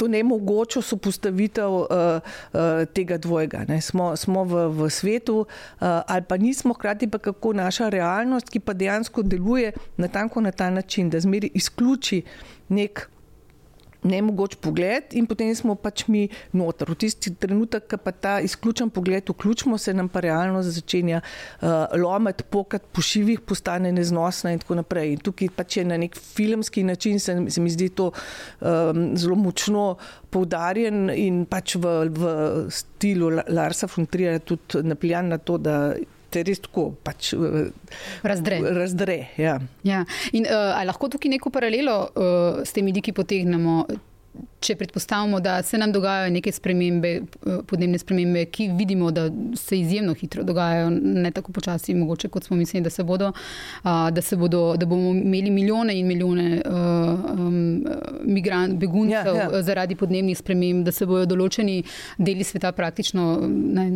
to 0.00 0.08
nemogočo 0.10 0.82
sopostavitev 0.82 1.76
uh, 1.78 1.86
uh, 2.18 2.84
tega 2.96 3.18
dvojega. 3.18 3.64
Ne. 3.70 3.80
Smo, 3.84 4.12
smo 4.20 4.44
v, 4.48 4.66
v 4.74 4.90
svetu 4.90 5.44
uh, 5.44 6.02
ali 6.06 6.26
pa 6.28 6.38
nismo, 6.40 6.74
hkrati 6.74 7.10
pa 7.10 7.22
kako 7.22 7.54
naša 7.56 7.90
realnost, 7.94 8.50
ki 8.50 8.62
pa 8.64 8.74
dejansko 8.74 9.22
deluje 9.22 9.72
na 9.96 10.08
na 10.24 10.50
ta 10.52 10.70
način, 10.70 11.10
da 11.10 11.20
zmeri 11.20 11.50
izključi 11.54 12.22
nek 12.68 13.08
ne 14.04 14.20
mogoč 14.22 14.56
pogled, 14.60 15.14
in 15.16 15.26
potem 15.26 15.50
smo 15.56 15.74
pač 15.80 16.06
mi 16.12 16.26
noter. 16.52 16.90
V 16.92 16.98
tisti 17.04 17.32
trenutek, 17.40 17.86
ko 17.90 17.98
pa 18.04 18.12
ta 18.12 18.34
izključen 18.44 18.90
pogled 18.94 19.28
vključimo, 19.28 19.78
se 19.78 19.94
nam 19.94 20.08
pa 20.12 20.20
realno 20.24 20.62
začenja 20.62 21.20
uh, 21.20 21.68
lomiti, 21.98 22.44
pokati 22.50 22.90
po 22.92 23.02
šivih, 23.02 23.40
postane 23.40 23.92
neznosna 23.92 24.52
in 24.52 24.62
tako 24.62 24.78
naprej. 24.82 25.16
In 25.16 25.24
tukaj 25.24 25.52
pač 25.56 25.78
je 25.80 25.86
na 25.88 25.98
nek 26.00 26.16
filmski 26.16 26.84
način, 26.84 27.20
se, 27.20 27.36
se 27.48 27.60
mi 27.60 27.72
zdi 27.72 27.88
to 27.88 28.10
um, 28.12 29.14
zelo 29.16 29.36
močno 29.40 29.94
poudarjen 30.30 31.08
in 31.14 31.44
pač 31.46 31.76
v, 31.80 31.94
v 32.10 32.34
stilu 32.70 33.30
Larsa 33.48 33.88
Frontrija 33.88 34.38
tudi 34.44 34.82
napeljan 34.84 35.32
na 35.32 35.38
to, 35.38 35.58
da 35.58 35.94
te 36.34 36.42
res 36.46 36.62
tako 36.64 36.88
pač, 37.06 37.32
razdre. 38.26 38.58
razdre 38.74 39.18
ja. 39.40 39.58
Ja. 39.86 40.02
In, 40.34 40.48
uh, 40.50 40.74
lahko 40.88 41.10
tukaj 41.12 41.30
neko 41.36 41.52
paralelo 41.54 42.00
uh, 42.10 42.64
s 42.66 42.74
temi 42.76 42.94
diki 42.96 43.14
potegnemo? 43.16 43.84
Če 44.64 44.76
predpostavimo, 44.80 45.40
da 45.44 45.58
se 45.62 45.78
nam 45.78 45.92
dogajajo 45.92 46.32
neke 46.34 46.52
spremembe, 46.52 47.12
eh, 47.14 47.58
podnebne 47.66 47.98
spremembe, 48.00 48.46
ki 48.54 48.68
vidimo, 48.78 49.10
da 49.14 49.28
se 49.58 49.78
izjemno 49.80 50.14
hitro 50.14 50.42
dogajajo, 50.42 50.90
ne 50.90 51.30
tako 51.34 51.52
počasi, 51.52 51.94
mogoče 51.94 52.28
kot 52.28 52.44
smo 52.48 52.56
mislili, 52.56 52.84
da 52.84 52.90
se 52.90 53.04
bodo, 53.04 53.32
da, 53.84 54.22
se 54.22 54.36
bodo, 54.36 54.76
da 54.76 54.86
bomo 54.86 55.10
imeli 55.10 55.50
milijone 55.50 55.98
in 55.98 56.06
milijone 56.06 56.62
um, 56.64 57.84
migrant, 58.24 58.78
beguncev 58.80 59.34
ja, 59.36 59.48
ja. 59.52 59.62
zaradi 59.62 59.96
podnebnih 59.96 60.38
sprememb, 60.38 60.84
da 60.84 60.92
se 60.92 61.06
bodo 61.06 61.26
določeni 61.34 61.82
deli 62.18 62.44
sveta 62.44 62.72
praktično, 62.72 63.26
ne, 63.48 63.86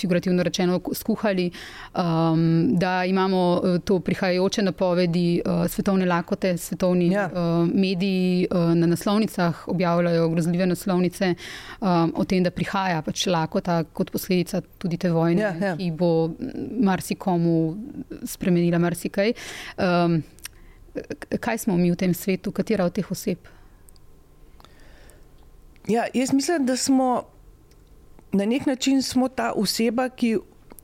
figurativno 0.00 0.42
rečeno, 0.46 0.80
skuhali, 0.94 1.50
um, 1.94 2.76
da 2.80 3.04
imamo 3.04 3.42
eh, 3.64 3.78
to 3.84 4.00
prihajajoče 4.00 4.62
napovedi 4.62 5.40
uh, 5.44 5.66
svetovne 5.68 6.06
lakote, 6.06 6.56
svetovni 6.58 7.10
ja. 7.12 7.28
uh, 7.32 7.68
mediji 7.68 8.46
uh, 8.50 8.72
na 8.74 8.86
naslovnicah 8.86 9.68
objavljajo 9.68 9.89
grozljive 9.98 10.66
naslovnice 10.70 11.34
um, 11.34 12.12
o 12.14 12.24
tem, 12.24 12.44
da 12.44 12.52
prihaja 12.54 13.02
pač 13.06 13.26
lakota 13.30 13.82
kot 13.84 14.12
posledica 14.14 14.62
tudi 14.78 14.98
te 15.00 15.10
vojne, 15.12 15.42
ja, 15.42 15.54
ja. 15.60 15.72
ki 15.78 15.90
bo 15.96 16.30
marsikomu 16.90 17.56
spremenila 18.28 18.80
marsikaj. 18.82 19.34
Um, 19.78 20.20
kaj 21.40 21.64
smo 21.66 21.76
mi 21.78 21.90
v 21.90 21.98
tem 21.98 22.14
svetu, 22.14 22.52
katera 22.52 22.86
od 22.88 22.94
teh 22.96 23.10
oseb? 23.10 23.50
Ja, 25.88 26.06
jaz 26.14 26.32
mislim, 26.32 26.66
da 26.66 26.76
smo 26.76 27.22
na 28.32 28.44
nek 28.46 28.66
način 28.66 29.02
ta 29.34 29.52
oseba, 29.56 30.08
ki 30.08 30.38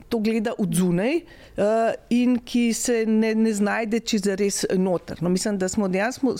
to 0.08 0.18
gleda 0.18 0.52
od 0.58 0.74
zunaj 0.74 1.16
uh, 1.56 1.64
in 2.10 2.38
ki 2.38 2.72
se 2.74 3.04
ne, 3.06 3.34
ne 3.34 3.52
znajde 3.52 4.00
čez 4.00 4.26
res 4.38 4.64
noter. 4.76 5.22
No, 5.22 5.28
mislim, 5.32 5.58
da 5.58 5.68
smo 5.68 5.88
dejansko 5.88 6.36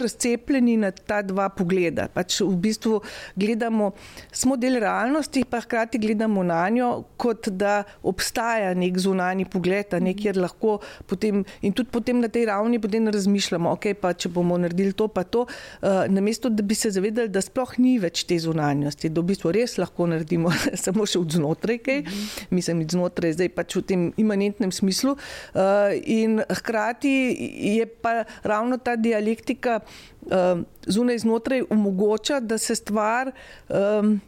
razcepljeni 0.00 0.76
na 0.76 0.90
ta 0.90 1.20
dva 1.22 1.48
pogleda. 1.48 2.08
Pač 2.14 2.40
v 2.40 2.56
bistvu 2.56 3.00
gledamo, 3.36 3.92
smo 4.32 4.56
del 4.56 4.80
realnosti, 4.80 5.44
pa 5.50 5.60
hkrati 5.60 5.98
gledamo 5.98 6.42
na 6.46 6.62
njo, 6.70 6.90
kot 7.20 7.48
da 7.48 7.82
obstaja 8.02 8.74
nek 8.74 8.98
zunani 8.98 9.44
pogled, 9.44 9.92
ne, 10.00 10.14
kjer 10.16 10.38
lahko 10.40 10.78
potem 11.06 11.44
in 11.62 11.74
tudi 11.76 11.90
potem 11.92 12.20
na 12.20 12.28
tej 12.28 12.46
ravni 12.50 12.80
razmišljamo, 13.10 13.70
ok, 13.76 13.86
pa 14.00 14.12
če 14.12 14.28
bomo 14.32 14.58
naredili 14.58 14.92
to, 14.92 15.08
pa 15.08 15.24
to, 15.24 15.46
uh, 15.46 16.04
namesto 16.08 16.48
da 16.48 16.62
bi 16.62 16.74
se 16.74 16.90
zavedali, 16.90 17.28
da 17.28 17.42
sploh 17.42 17.76
ni 17.78 17.98
več 17.98 18.24
te 18.24 18.38
zunanjosti, 18.38 19.10
da 19.10 19.20
v 19.20 19.30
bistvu 19.32 19.52
res 19.54 19.76
lahko 19.78 20.06
naredimo 20.10 20.52
samo 20.84 21.06
še 21.06 21.20
od 21.20 21.38
znotraj, 21.38 21.80
kaj, 21.84 22.02
mislim, 22.50 22.84
od 22.86 22.96
znotraj 22.96 23.10
znotraj, 23.20 23.36
zdaj 23.36 23.48
pač 23.52 23.76
v 23.76 23.82
tem 23.84 24.00
imanentnem 24.16 24.72
smislu. 24.72 25.16
Uh, 25.52 25.92
in 26.04 26.40
hkrati 26.40 27.36
je 27.76 27.86
pa 27.86 28.24
ravno 28.42 28.78
ta 28.78 28.96
dialektika 28.96 29.80
uh, 29.80 30.64
zunaj 30.86 31.18
znotraj 31.18 31.68
omogoča, 31.70 32.40
da 32.40 32.58
se 32.58 32.74
stvar. 32.74 33.32
Um, 33.68 34.20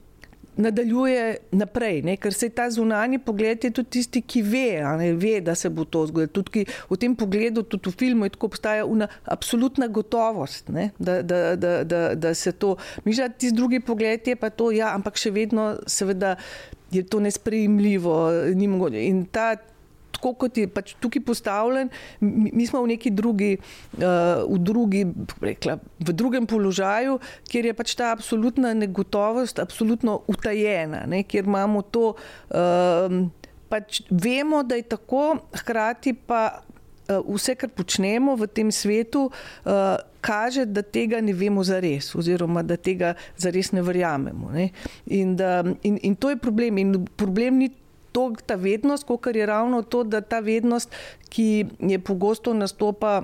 Nadaljuje 0.57 1.37
naprej, 1.57 2.03
ne? 2.05 2.17
ker 2.21 2.35
se 2.37 2.51
ta 2.53 2.67
zunani 2.71 3.17
pogled 3.19 3.65
je 3.65 3.71
tudi 3.73 3.89
tisti, 3.97 4.21
ki 4.21 4.43
ve, 4.45 4.67
ve 5.17 5.41
da 5.41 5.55
se 5.55 5.71
bo 5.73 5.85
to 5.85 6.05
zgodilo. 6.07 6.29
Tudi 6.29 6.67
v 6.91 6.99
tem 7.01 7.17
pogledu, 7.17 7.63
tudi 7.63 7.89
v 7.89 7.97
filmu, 7.97 8.29
tako 8.29 8.51
obstaja 8.53 8.85
ena 8.85 9.09
absolutna 9.25 9.89
gotovost, 9.89 10.69
ne, 10.69 10.91
da, 10.99 11.23
da, 11.23 11.57
da, 11.57 11.73
da, 11.85 12.03
da 12.15 12.35
se 12.35 12.53
to. 12.53 12.77
Mi 13.05 13.17
že 13.17 13.31
tisti 13.33 13.57
drugi 13.57 13.81
pogled 13.81 14.29
je 14.29 14.37
pa 14.37 14.51
to, 14.51 14.71
ja, 14.77 14.93
ampak 14.93 15.17
še 15.17 15.33
vedno, 15.33 15.79
seveda, 15.89 16.37
je 16.93 17.03
to 17.03 17.21
nesprejemljivo. 17.25 18.17
In 18.53 19.25
ta, 19.33 19.57
tako 20.13 20.35
kot 20.45 20.59
je 20.59 20.69
pač 20.69 20.95
tukaj 21.01 21.25
postavljen, 21.27 21.91
mi, 22.21 22.51
mi 22.53 22.67
smo 22.69 22.83
v 22.85 22.95
neki 22.95 23.11
drugi, 23.11 23.53
uh, 23.99 24.45
v, 24.47 24.59
drugi 24.61 25.05
rekla, 25.41 25.79
v 26.01 26.17
drugem 26.17 26.47
položaju, 26.47 27.19
kjer 27.51 27.71
je 27.71 27.77
pač 27.77 27.97
ta 27.99 28.13
absolutna 28.15 28.75
negotovost, 28.79 29.63
absolutno 29.63 30.21
utajena, 30.31 31.07
ne, 31.11 31.25
kjer 31.25 31.49
imamo 31.49 31.83
to. 31.83 32.13
Uh, 32.51 33.23
Pač 33.73 34.03
vemo, 34.13 34.59
da 34.69 34.77
je 34.77 34.83
tako, 34.85 35.39
hkrati 35.57 36.13
pa 36.13 36.61
Eh, 37.09 37.19
vse, 37.35 37.55
kar 37.59 37.71
počnemo 37.75 38.37
v 38.39 38.47
tem 38.47 38.71
svetu, 38.71 39.31
eh, 39.67 39.97
kaže, 40.23 40.67
da 40.67 40.83
tega 40.83 41.21
ne 41.21 41.35
vemo 41.35 41.65
za 41.65 41.81
res, 41.83 42.15
oziroma 42.15 42.63
da 42.63 42.77
tega 42.77 43.15
za 43.37 43.51
res 43.51 43.73
ne 43.73 43.83
verjamemo. 43.83 44.51
Ne? 44.55 44.71
In, 45.11 45.37
da, 45.37 45.65
in, 45.83 45.99
in 46.03 46.15
to 46.15 46.31
je 46.31 46.39
problem. 46.39 46.79
In 46.79 47.07
problem 47.17 47.59
ni 47.59 47.73
to, 48.13 48.33
ta 48.47 48.55
vednost, 48.55 49.05
kot 49.07 49.27
je 49.37 49.47
ravno 49.47 49.83
to, 49.83 50.05
da 50.05 50.21
ta 50.21 50.41
vednost, 50.41 50.95
ki 51.29 51.67
je 51.79 51.99
pogosto 51.99 52.55
nastopa 52.55 53.23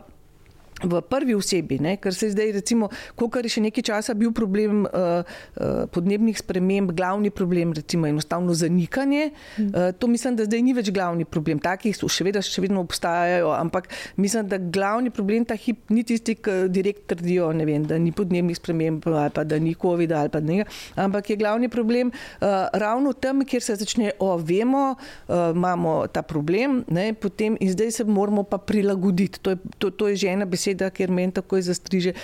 v 0.82 1.00
prvi 1.02 1.34
osebi, 1.34 1.78
ne? 1.82 1.96
ker 1.98 2.14
se 2.14 2.30
zdaj, 2.30 2.52
recimo, 2.60 2.88
kolikor 3.18 3.46
je 3.46 3.56
še 3.56 3.62
nekaj 3.64 3.86
časa 3.90 4.14
bil 4.18 4.30
problem 4.36 4.84
uh, 4.86 5.22
uh, 5.22 5.86
podnebnih 5.90 6.38
sprememb, 6.38 6.92
glavni 6.96 7.32
problem, 7.34 7.72
recimo, 7.76 8.06
enostavno 8.06 8.54
zanikanje. 8.54 9.30
Uh, 9.58 9.90
to 9.98 10.06
mislim, 10.06 10.36
da 10.38 10.46
zdaj 10.46 10.62
ni 10.62 10.74
več 10.76 10.92
glavni 10.94 11.26
problem. 11.26 11.58
Takih 11.62 11.96
so 11.96 12.10
še 12.10 12.28
vedno, 12.28 12.42
še 12.44 12.62
vedno 12.62 12.84
obstajajo, 12.86 13.50
ampak 13.56 13.90
mislim, 14.16 14.46
da 14.48 14.60
glavni 14.62 15.10
problem 15.14 15.46
ta 15.48 15.58
hip 15.58 15.90
ni 15.90 16.04
tisti, 16.06 16.36
ki 16.38 16.68
direkt 16.72 17.08
trdijo, 17.10 17.50
vem, 17.50 17.86
da 17.88 17.98
ni 17.98 18.12
podnebnih 18.14 18.58
sprememb 18.58 19.06
ali 19.08 19.32
pa 19.34 19.44
da 19.44 19.58
ni 19.58 19.74
COVID 19.78 20.12
ali 20.14 20.30
pa 20.32 20.40
nekaj, 20.44 20.78
ampak 21.00 21.30
je 21.32 21.38
glavni 21.40 21.68
problem 21.72 22.12
uh, 22.12 22.68
ravno 22.78 23.12
tam, 23.12 23.42
kjer 23.48 23.64
se 23.64 23.76
začne, 23.80 24.12
o, 24.22 24.30
vemo, 24.38 24.94
uh, 24.94 25.50
imamo 25.54 26.06
ta 26.12 26.22
problem, 26.22 26.82
ne? 26.92 27.10
potem 27.18 27.56
in 27.60 27.72
zdaj 27.72 27.90
se 27.98 28.04
moramo 28.04 28.44
pa 28.46 28.58
prilagoditi. 28.58 29.40
To 29.42 29.54
je, 29.54 29.58
to, 29.78 29.90
to 29.90 30.08
je 30.12 30.16
že 30.22 30.32
ena 30.32 30.46
beseda 30.46 30.67
beseda, 30.68 30.90
ker 30.90 31.10
meni 31.10 31.32
tako 31.32 31.60
zastriže. 31.60 32.14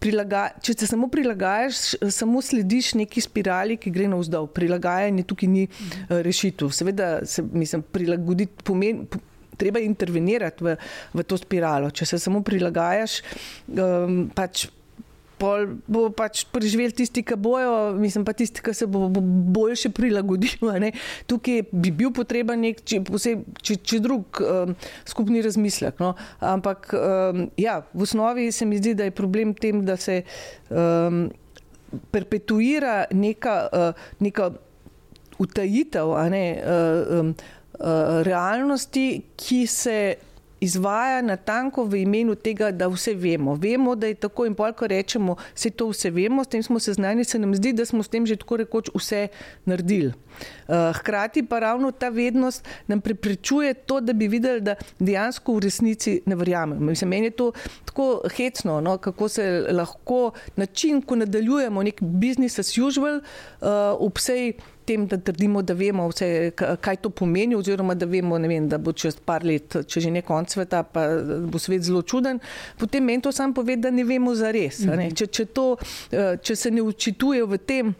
Prilaga, 0.00 0.50
če 0.62 0.74
se 0.78 0.86
samo 0.86 1.08
prilagajaš, 1.08 1.96
samo 2.10 2.40
slediš 2.42 2.94
neki 2.94 3.20
spirali, 3.20 3.76
ki 3.76 3.90
gre 3.90 4.08
navzdol. 4.08 4.48
Prilagajanje 4.54 5.24
tukaj 5.24 5.48
ni 5.48 5.66
uh, 5.66 6.20
rešitev. 6.20 6.70
Seveda 6.70 7.20
se 7.24 7.42
mislim, 7.42 7.82
prilagoditi 7.82 8.64
pomeni. 8.64 9.06
Treba 9.60 9.80
intervenirati 9.84 10.64
v, 10.64 10.76
v 11.12 11.22
to 11.28 11.36
spiralo. 11.36 11.90
Če 11.90 12.06
se 12.06 12.18
samo 12.18 12.40
prilagajaš, 12.40 13.18
um, 13.68 14.30
pač 14.32 14.70
pol 15.40 15.66
bo 15.88 16.06
pač 16.14 16.44
preživel 16.52 16.92
tisti, 16.94 17.24
ki 17.26 17.38
bojo, 17.40 17.96
mislim 17.98 18.26
pa 18.28 18.34
tisti, 18.36 18.62
ki 18.64 18.74
se 18.76 18.88
bo, 18.90 19.08
bo 19.12 19.22
boljše 19.22 19.92
prilagodil. 19.96 20.68
Tukaj 21.30 21.64
bi 21.72 21.92
bil 21.96 22.12
potreben 22.16 22.62
nek, 22.64 22.82
če, 22.84 23.02
če, 23.64 23.76
če 23.80 24.00
drug 24.04 24.42
um, 24.44 24.74
skupni 25.08 25.42
razmislek. 25.44 26.00
No? 26.02 26.14
Ampak 26.44 26.92
um, 26.96 27.46
ja, 27.60 27.80
v 27.94 28.06
osnovi 28.06 28.50
se 28.54 28.68
mi 28.68 28.80
zdi, 28.80 28.94
da 28.98 29.08
je 29.08 29.16
problem 29.16 29.54
tem, 29.56 29.82
da 29.86 29.96
se 30.00 30.22
um, 30.68 31.28
perpetuira 32.12 33.04
neka, 33.16 33.56
uh, 33.72 34.10
neka 34.22 34.50
utajitev 35.40 36.12
ne, 36.30 36.44
uh, 36.60 37.20
um, 37.20 37.30
uh, 37.80 38.20
realnosti, 38.26 39.06
ki 39.40 39.62
se 39.66 40.00
izvaja 40.60 41.22
na 41.22 41.36
tanko 41.36 41.84
v 41.84 42.02
imenu 42.02 42.34
tega, 42.34 42.70
da 42.70 42.88
vse 42.88 43.14
vemo. 43.14 43.54
Vemo, 43.54 43.94
da 43.94 44.06
je 44.06 44.14
tako 44.14 44.46
in 44.46 44.54
polk 44.54 44.82
rečemo, 44.82 45.36
se 45.54 45.70
to 45.70 45.88
vse 45.88 46.10
vemo, 46.10 46.44
s 46.44 46.48
tem 46.48 46.62
smo 46.62 46.78
seznani, 46.78 47.24
se 47.24 47.38
nam 47.38 47.54
zdi, 47.54 47.72
da 47.72 47.84
smo 47.84 48.02
s 48.02 48.08
tem 48.08 48.26
že 48.26 48.36
tako 48.36 48.56
rekoč 48.56 48.90
vse 48.94 49.28
naredili. 49.64 50.12
Eh, 50.68 50.92
hkrati 50.94 51.42
pa 51.42 51.58
ravno 51.58 51.90
ta 51.92 52.08
vednost 52.08 52.68
nam 52.86 53.00
preprečuje 53.00 53.74
to, 53.74 54.00
da 54.00 54.12
bi 54.12 54.28
videli, 54.28 54.60
da 54.60 54.74
dejansko 54.98 55.54
v 55.54 55.64
resnici 55.64 56.20
ne 56.26 56.36
verjamemo. 56.36 56.80
Mislim, 56.80 57.10
meni 57.10 57.26
je 57.26 57.30
to 57.30 57.52
tako 57.84 58.22
hecno, 58.36 58.80
no, 58.80 58.98
kako 58.98 59.28
se 59.28 59.66
lahko 59.70 60.30
način, 60.56 61.02
ko 61.02 61.16
nadaljujemo 61.16 61.82
nek 61.82 62.02
business 62.02 62.58
as 62.58 62.78
usual, 62.78 63.20
uh, 63.60 63.68
ob 63.98 64.18
vsej 64.18 64.52
tem, 64.90 65.06
da 65.06 65.18
trdimo, 65.30 65.62
da 65.62 65.76
vemo 65.78 66.08
vse, 66.10 66.50
kaj 66.56 67.00
to 67.04 67.12
pomeni, 67.14 67.56
oziroma 67.58 67.94
da 67.94 68.08
vemo, 68.10 68.38
vem, 68.50 68.68
da 68.68 68.78
bo 68.78 68.92
čez 68.92 69.20
par 69.24 69.46
let, 69.46 69.78
če 69.86 70.04
že 70.06 70.10
ne 70.10 70.24
konc 70.26 70.50
sveta, 70.50 70.82
pa 70.82 71.06
bo 71.50 71.62
svet 71.62 71.86
zelo 71.86 72.02
čuden, 72.02 72.42
potem 72.80 73.06
meni 73.06 73.22
to 73.22 73.32
sam 73.32 73.54
pove, 73.54 73.78
da 73.78 73.94
ne 73.94 74.04
vemo 74.04 74.34
za 74.34 74.52
res. 74.54 74.82
Mhm. 74.84 75.16
Če, 75.16 75.30
če, 75.30 75.50
to, 75.54 75.66
če 76.42 76.56
se 76.56 76.74
ne 76.74 76.82
učituje 76.82 77.46
v 77.46 77.60
tem, 77.62 77.94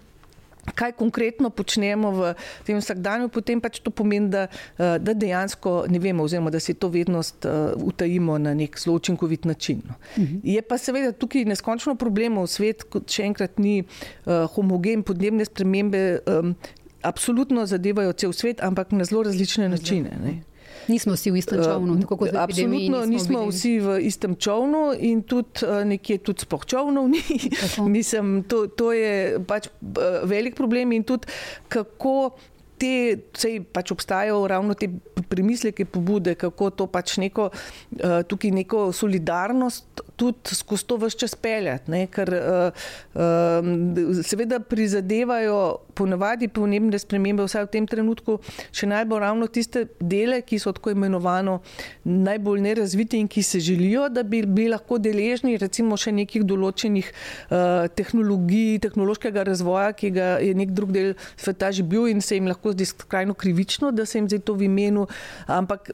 kaj 0.75 0.93
konkretno 0.93 1.51
počnemo 1.51 2.11
v 2.13 2.21
tem 2.67 2.79
vsakdanju, 2.79 3.31
potem 3.33 3.61
pač 3.61 3.81
to 3.81 3.91
pomeni, 3.91 4.31
da, 4.31 4.47
eh, 4.79 4.99
da 4.99 5.15
dejansko 5.15 5.87
ne 5.91 5.99
vemo, 5.99 6.25
oziroma 6.25 6.51
da 6.51 6.61
si 6.61 6.75
to 6.75 6.89
vednost 6.89 7.45
uh, 7.45 7.73
utajimo 7.77 8.39
na 8.39 8.55
nek 8.55 8.79
zelo 8.79 8.97
učinkovit 8.97 9.45
način. 9.45 9.83
Uh 9.87 10.23
mhm. 10.23 10.35
-huh. 10.35 10.41
Je 10.43 10.63
pa 10.63 10.79
seveda 10.79 11.13
tukaj 11.13 11.45
neskončno 11.45 11.95
problemov, 11.95 12.47
svet, 12.47 12.83
kot 12.83 13.11
še 13.11 13.23
enkrat 13.23 13.59
ni 13.59 13.83
uh, 13.83 14.47
homogen, 14.55 15.03
podnebne 15.03 15.45
spremembe. 15.45 16.21
Um, 16.27 16.55
Absolutno 17.03 17.67
zadevajo 17.67 18.13
cel 18.13 18.33
svet, 18.33 18.63
ampak 18.63 18.93
na 18.93 19.05
zelo 19.05 19.23
različne 19.23 19.69
načine. 19.69 20.17
Ne. 20.25 20.43
Nismo 20.89 21.15
vsi 21.15 21.31
v 21.31 21.39
istem 21.39 21.63
čovnu. 21.65 21.99
Uh, 22.11 22.29
absolutno 22.35 23.07
nismo 23.07 23.39
bili. 23.39 23.53
vsi 23.53 23.73
v 23.81 23.89
istem 24.03 24.37
čovnu 24.37 24.93
in 24.99 25.23
tudi 25.23 25.63
uh, 25.63 25.85
nekje 25.87 26.19
tudi 26.19 26.43
spoh 26.43 26.67
čovnov 26.67 27.09
ni. 27.09 27.23
Mislim, 27.97 28.43
to, 28.43 28.67
to 28.67 28.93
je 28.93 29.39
pač 29.47 29.69
uh, 29.69 30.25
velik 30.25 30.57
problem 30.57 30.93
in 30.93 31.05
tudi 31.05 31.29
kako 31.69 32.35
te, 32.81 33.21
sej 33.37 33.61
pač 33.69 33.93
obstajajo 33.93 34.41
ravno 34.49 34.75
te 34.75 34.89
premisleke, 35.29 35.85
pobude, 35.85 36.35
kako 36.35 36.71
to 36.73 36.87
pač 36.89 37.19
neko, 37.21 37.51
uh, 37.53 38.21
tukaj 38.25 38.55
neko 38.57 38.89
solidarnost 38.97 40.03
tudi 40.17 40.57
skozi 40.57 40.87
to 40.89 40.97
vse 41.01 41.21
čas 41.21 41.37
peljati, 41.37 41.93
ne? 41.93 42.07
ker 42.13 42.33
uh, 42.35 42.83
uh, 43.15 44.25
seveda 44.25 44.63
prizadevajo 44.65 45.61
ponavadi 46.01 46.49
podnebne 46.49 46.99
spremembe, 46.99 47.45
vsaj 47.47 47.67
v 47.69 47.73
tem 47.77 47.87
trenutku, 47.91 48.39
še 48.73 48.89
najbolj 48.91 49.23
ravno 49.23 49.49
tiste 49.53 49.87
dele, 50.01 50.41
ki 50.43 50.59
so 50.63 50.73
tako 50.77 50.95
imenovano 50.95 51.61
najbolj 52.05 52.65
nerazviti 52.65 53.21
in 53.21 53.29
ki 53.31 53.45
se 53.47 53.61
želijo, 53.61 54.09
da 54.09 54.25
bi 54.25 54.43
bili 54.47 54.71
lahko 54.73 54.99
deležni 54.99 55.57
recimo 55.61 55.99
še 56.01 56.13
nekih 56.17 56.47
določenih 56.49 57.11
uh, 57.11 57.87
tehnologij, 57.95 58.81
tehnološkega 58.87 59.45
razvoja, 59.51 59.93
ki 59.97 60.13
ga 60.17 60.29
je 60.43 60.57
nek 60.57 60.75
drug 60.77 60.95
del 60.97 61.15
sveta 61.37 61.71
že 61.75 61.85
bil 61.87 62.09
in 62.11 62.25
se 62.25 62.39
jim 62.39 62.49
lahko 62.51 62.73
zdi 62.75 62.89
skrajno 62.89 63.37
krivično, 63.39 63.93
da 63.95 64.07
se 64.07 64.19
jim 64.19 64.29
zdaj 64.31 64.45
to 64.49 64.57
v 64.59 64.67
imenu, 64.67 65.07
ampak 65.47 65.93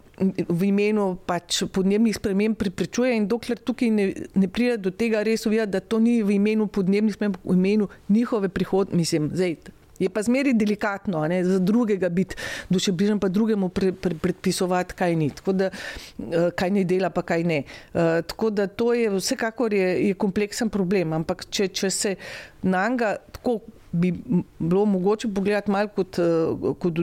v 0.49 0.71
imenu 0.71 1.09
pač 1.29 1.65
podnebnih 1.73 2.17
sprememb 2.17 2.57
priprečuje 2.59 3.17
in 3.17 3.29
dokler 3.29 3.59
tukaj 3.61 3.91
ne 3.93 4.07
ne 4.35 4.49
pride 4.49 4.77
do 4.77 4.91
tega 4.91 5.23
res 5.23 5.47
uvijati, 5.47 5.73
da 5.73 5.81
to 5.81 5.99
ni 5.99 6.23
v 6.23 6.37
imenu 6.37 6.67
podnebnih 6.67 7.15
sprememb, 7.15 7.37
v 7.45 7.57
imenu 7.57 7.89
njihove 8.09 8.49
prihodnosti, 8.49 8.97
mislim, 8.97 9.31
zdaj. 9.35 9.57
Je 9.99 10.09
pa 10.09 10.23
zmeri 10.23 10.53
delikatno, 10.55 11.23
ne, 11.29 11.45
za 11.45 11.59
drugega 11.59 12.09
biti 12.09 12.37
dušebrižen, 12.71 13.21
pa 13.21 13.29
drugemu 13.29 13.69
pre, 13.69 13.93
pre, 13.93 14.15
predpisovati, 14.15 14.95
kaj 14.95 15.17
ni, 15.17 15.31
da, 15.53 15.71
eh, 15.71 16.51
kaj 16.57 16.71
ne 16.71 16.85
dela, 16.85 17.11
pa 17.11 17.23
kaj 17.23 17.45
ne. 17.45 17.63
Uh, 17.95 18.21
tako 18.27 18.51
da 18.51 18.67
to 18.67 18.93
je 18.95 19.11
vsekakor 19.11 19.75
je, 19.75 19.89
je 20.09 20.15
kompleksen 20.15 20.69
problem, 20.69 21.13
ampak 21.13 21.47
če, 21.51 21.69
če 21.69 21.91
se 21.91 22.15
na 22.63 22.89
njega 22.89 23.17
tako 23.33 23.61
bi 23.93 24.13
bilo 24.59 24.85
mogoče 24.85 25.29
pogledati 25.35 25.71
malo 25.71 25.89
kot, 25.89 26.19
eh, 26.19 26.73
kot 26.79 26.99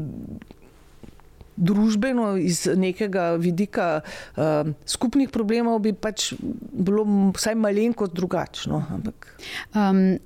družbeno, 1.55 2.37
iz 2.37 2.65
nekega 2.75 3.35
vidika 3.37 4.01
uh, 4.01 4.71
skupnih 4.89 5.29
problemov, 5.29 5.79
bi 5.85 5.91
pač 5.93 6.31
bilo 6.73 7.03
vsaj 7.37 7.55
malenkost 7.55 8.15
drugačno. 8.17 8.79
Um, 9.75 10.17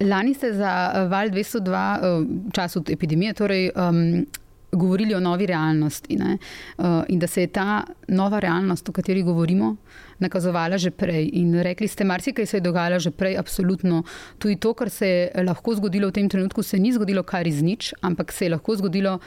lani 0.00 0.34
ste 0.34 0.52
za 0.52 0.92
eh, 0.94 1.08
Val 1.08 1.28
202 1.28 1.36
eh, 1.36 2.00
v 2.48 2.52
času 2.52 2.84
epidemije 2.88 3.34
torej, 3.34 3.70
um, 3.76 4.26
govorili 4.72 5.14
o 5.14 5.20
novi 5.20 5.46
realnosti 5.46 6.18
uh, 6.18 7.04
in 7.08 7.18
da 7.18 7.26
se 7.26 7.40
je 7.40 7.46
ta 7.46 7.84
nova 8.08 8.38
realnost, 8.38 8.88
o 8.88 8.92
kateri 8.92 9.22
govorimo, 9.22 9.76
nakazovala 10.18 10.78
že 10.78 10.90
prej. 10.90 11.30
In 11.32 11.54
rekli 11.62 11.88
ste, 11.88 12.04
marsikaj 12.04 12.46
se 12.46 12.56
je 12.56 12.60
dogajalo 12.60 12.98
že 12.98 13.10
prej, 13.10 13.38
absolutno. 13.38 14.02
Tudi 14.38 14.56
to, 14.56 14.74
kar 14.74 14.90
se 14.90 15.08
je 15.08 15.44
lahko 15.44 15.74
zgodilo 15.74 16.08
v 16.08 16.12
tem 16.12 16.28
trenutku, 16.28 16.62
se 16.62 16.78
ni 16.78 16.92
zgodilo 16.92 17.22
kar 17.22 17.46
iz 17.46 17.62
nič, 17.62 17.94
ampak 18.00 18.32
se 18.32 18.44
je 18.44 18.50
lahko 18.50 18.76
zgodilo 18.76 19.18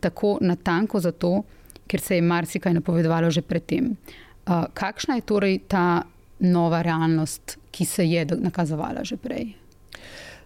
tako 0.00 0.38
natanko 0.40 1.00
zato, 1.00 1.42
ker 1.86 2.00
se 2.00 2.14
je 2.14 2.22
marsikaj 2.22 2.74
napovedovalo 2.74 3.30
že 3.30 3.42
predtem. 3.42 3.96
Uh, 4.46 4.66
kakšna 4.74 5.14
je 5.14 5.22
torej 5.22 5.58
ta 5.68 6.02
nova 6.40 6.82
realnost, 6.82 7.58
ki 7.70 7.84
se 7.84 8.04
je 8.04 8.26
nakazovala 8.26 9.04
že 9.04 9.16
prej? 9.16 9.67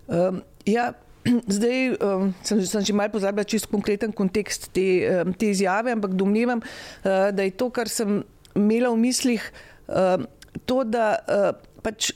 Um, 0.08 0.42
ja. 0.66 0.92
Zdaj 1.54 2.02
um, 2.02 2.34
sem, 2.42 2.58
sem 2.66 2.82
že 2.82 2.90
malo 2.90 3.14
pozabila 3.14 3.46
čisto 3.46 3.70
konkreten 3.70 4.10
kontekst 4.10 4.72
te, 4.74 5.06
um, 5.06 5.30
te 5.30 5.54
izjave, 5.54 5.94
ampak 5.94 6.18
domnevam, 6.18 6.58
uh, 6.58 7.30
da 7.30 7.46
je 7.46 7.54
to, 7.54 7.70
kar 7.70 7.86
sem 7.86 8.24
imela 8.58 8.90
v 8.90 8.98
mislih, 8.98 9.44
um, 9.86 10.26
to, 10.66 10.82
da 10.82 11.22
uh, 11.22 11.54
pač 11.78 12.10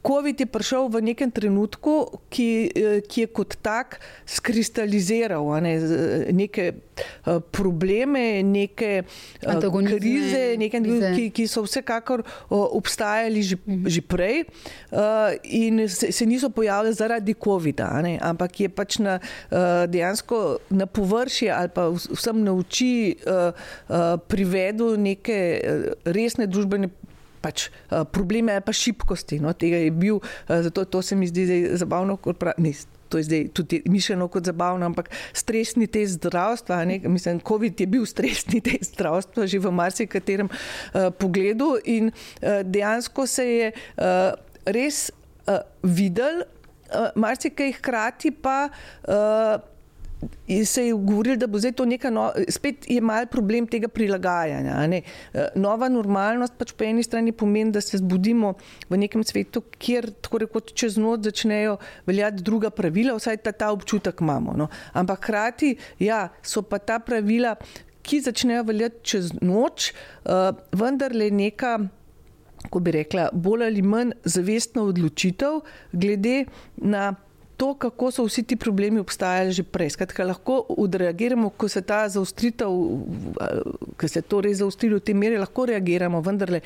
COVID 0.00 0.32
je 0.32 0.48
prišel 0.48 0.88
v 0.88 1.12
nekem 1.12 1.28
trenutku, 1.28 2.08
ki, 2.32 2.48
eh, 2.72 3.00
ki 3.04 3.18
je 3.20 3.28
kot 3.28 3.60
tak 3.60 4.00
skristaliziral 4.24 5.44
ne, 5.60 5.76
neke 6.32 6.64
eh, 6.72 7.40
probleme, 7.52 8.40
neke 8.40 9.04
eh, 9.04 9.68
krize, 9.68 10.56
neke, 10.56 10.80
ki, 10.80 11.24
ki 11.36 11.44
so 11.44 11.68
vsekakor 11.68 12.24
obstajali 12.48 13.40
že, 13.44 13.56
mhm. 13.60 13.88
že 13.88 14.00
prej 14.00 14.48
in 15.52 15.84
se, 15.88 16.12
se 16.12 16.24
niso 16.24 16.48
pojavili 16.48 16.96
zaradi 16.96 17.36
COVID-a, 17.36 18.00
ampak 18.24 18.60
je 18.60 18.68
pač 18.72 18.98
na, 19.04 19.20
dejansko 19.86 20.64
na 20.72 20.88
površje 20.88 21.52
ali 21.52 21.68
pa 21.68 21.92
vsem 21.92 22.40
na 22.40 22.56
oči 22.56 23.16
privedel 24.28 24.96
neke 24.96 25.60
resne 26.08 26.48
družbene 26.48 26.88
pač, 27.42 27.68
uh, 27.90 28.04
probleme 28.04 28.60
pa 28.64 28.72
šibkosti. 28.72 29.40
No, 29.42 29.52
tega 29.56 29.80
je 29.80 29.90
bil, 29.90 30.20
uh, 30.20 30.60
zato 30.64 30.84
to 30.84 31.02
se 31.02 31.16
mi 31.16 31.28
zdi 31.30 31.76
zabavno, 31.80 32.16
kot 32.20 32.38
pravi. 32.40 32.74
To 33.10 33.18
je 33.18 33.26
zdaj 33.26 33.48
tudi 33.58 33.80
mišljeno 33.90 34.28
kot 34.30 34.46
zabavno, 34.46 34.86
ampak 34.86 35.10
stresni 35.34 35.88
test 35.90 36.20
zdravstva, 36.20 36.84
ne? 36.86 37.00
mislim, 37.10 37.40
COVID 37.42 37.80
je 37.80 37.86
bil 37.90 38.06
stresni 38.06 38.60
test 38.68 38.94
zdravstva 38.94 39.48
že 39.50 39.58
v 39.58 39.72
marsikaterem 39.74 40.46
uh, 40.46 41.10
pogledu 41.18 41.74
in 41.84 42.12
uh, 42.12 42.62
dejansko 42.62 43.26
se 43.26 43.46
je 43.46 43.72
uh, 43.72 44.30
res 44.62 45.10
uh, 45.10 45.58
videl, 45.82 46.44
uh, 46.46 47.10
marsikaj 47.18 47.80
hkrati 47.80 48.30
pa. 48.30 48.68
Uh, 49.02 49.69
se 50.64 50.86
je 50.86 50.94
govorilo, 50.94 51.36
da 51.36 51.46
bo 51.46 51.58
zdaj 51.58 51.72
to 51.72 51.84
nekaj, 51.84 52.10
no, 52.10 52.30
spet 52.48 52.86
je 52.90 53.00
mal 53.00 53.26
problem 53.26 53.66
tega 53.66 53.88
prilagajanja. 53.88 54.76
Eh, 54.92 55.02
nova 55.56 55.88
normalnost 55.88 56.54
pač 56.58 56.72
po 56.72 56.84
eni 56.84 57.02
strani 57.02 57.32
pomeni, 57.32 57.72
da 57.72 57.80
se 57.80 57.98
zbudimo 57.98 58.54
v 58.88 58.98
nekem 58.98 59.24
svetu, 59.24 59.62
kjer 59.78 60.10
tako 60.20 60.42
rekoč 60.44 60.72
čez 60.74 60.98
noč 61.00 61.24
začnejo 61.30 61.78
veljati 62.06 62.42
druga 62.42 62.70
pravila, 62.70 63.16
vsaj 63.16 63.40
ta, 63.44 63.52
ta 63.52 63.70
občutek 63.72 64.20
imamo. 64.20 64.56
No. 64.56 64.68
Ampak 64.92 65.24
hkrati 65.24 65.76
ja, 65.98 66.28
so 66.42 66.62
pa 66.62 66.78
ta 66.78 66.98
pravila, 66.98 67.56
ki 68.02 68.20
začnejo 68.24 68.66
veljati 68.68 69.02
čez 69.02 69.32
noč, 69.40 69.92
uh, 70.24 70.50
vendarle 70.72 71.30
neka. 71.30 71.78
Ko 72.70 72.80
bi 72.84 72.92
rekla, 72.92 73.30
bolj 73.32 73.64
ali 73.64 73.82
manj 73.82 74.10
zavestna 74.28 74.82
odločitev, 74.84 75.62
glede 75.92 76.44
na 76.76 77.14
to, 77.60 77.74
kako 77.76 78.08
so 78.10 78.24
vsi 78.24 78.42
ti 78.48 78.56
problemi 78.56 79.00
obstajali 79.00 79.52
že 79.52 79.62
prej. 79.68 79.92
Skratka, 79.92 80.24
lahko 80.24 80.62
odreagiramo, 80.80 81.50
ko 81.52 81.68
se 81.68 81.82
ta 81.84 82.06
zaostritev, 82.08 82.72
ko 84.00 84.08
se 84.08 84.22
to 84.24 84.40
res 84.40 84.62
zaostri 84.62 84.88
v 84.88 85.00
tem 85.04 85.18
meri, 85.20 85.36
lahko 85.36 85.66
reagiramo, 85.68 86.22
vendarle 86.24 86.62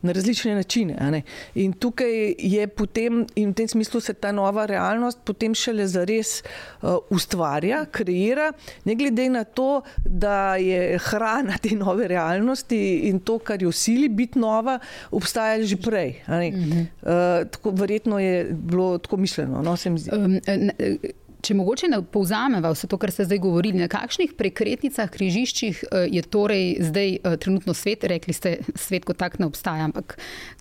na 0.00 0.14
različne 0.16 0.54
načine. 0.56 1.22
In 1.60 1.74
tukaj 1.76 2.32
je 2.38 2.64
potem, 2.72 3.26
in 3.36 3.52
v 3.52 3.58
tem 3.60 3.68
smislu 3.68 4.00
se 4.00 4.14
ta 4.14 4.32
nova 4.32 4.64
realnost 4.70 5.20
potem 5.26 5.52
šele 5.54 5.84
zares 5.90 6.40
uh, 6.40 6.96
ustvarja, 7.12 7.82
kreira, 7.92 8.52
ne 8.88 8.96
glede 8.96 9.28
na 9.28 9.44
to, 9.44 9.82
da 10.04 10.56
je 10.56 10.96
hrana 11.10 11.58
te 11.60 11.74
nove 11.76 12.08
realnosti 12.08 12.80
in 13.10 13.20
to, 13.20 13.36
kar 13.42 13.62
jo 13.62 13.72
sili 13.74 14.08
biti 14.08 14.38
nova, 14.40 14.78
obstajali 15.10 15.68
že 15.68 15.76
prej. 15.76 16.14
Uh, 16.24 17.44
tako, 17.52 17.76
verjetno 17.76 18.22
je 18.22 18.48
bilo 18.54 18.96
tako 18.98 19.20
mišljeno, 19.20 19.62
no. 19.62 19.76
Um, 20.12 20.37
Če 21.38 21.54
mogoče 21.54 21.86
ne 21.86 22.00
povzameva 22.02 22.72
vse 22.74 22.88
to, 22.90 22.98
kar 22.98 23.12
ste 23.14 23.22
zdaj 23.28 23.38
govorili, 23.44 23.78
na 23.78 23.86
kakšnih 23.90 24.32
prekretnicah, 24.38 25.06
križiščih 25.14 25.82
eh, 25.86 26.06
je 26.18 26.22
torej 26.26 26.64
zdaj 26.88 27.12
eh, 27.14 27.36
trenutno 27.38 27.74
svet, 27.78 28.02
rekli 28.10 28.34
ste, 28.34 28.56
svet 28.74 29.06
kot 29.06 29.20
tak 29.22 29.38
ne 29.38 29.46
obstaja, 29.46 29.86
ampak 29.86 30.16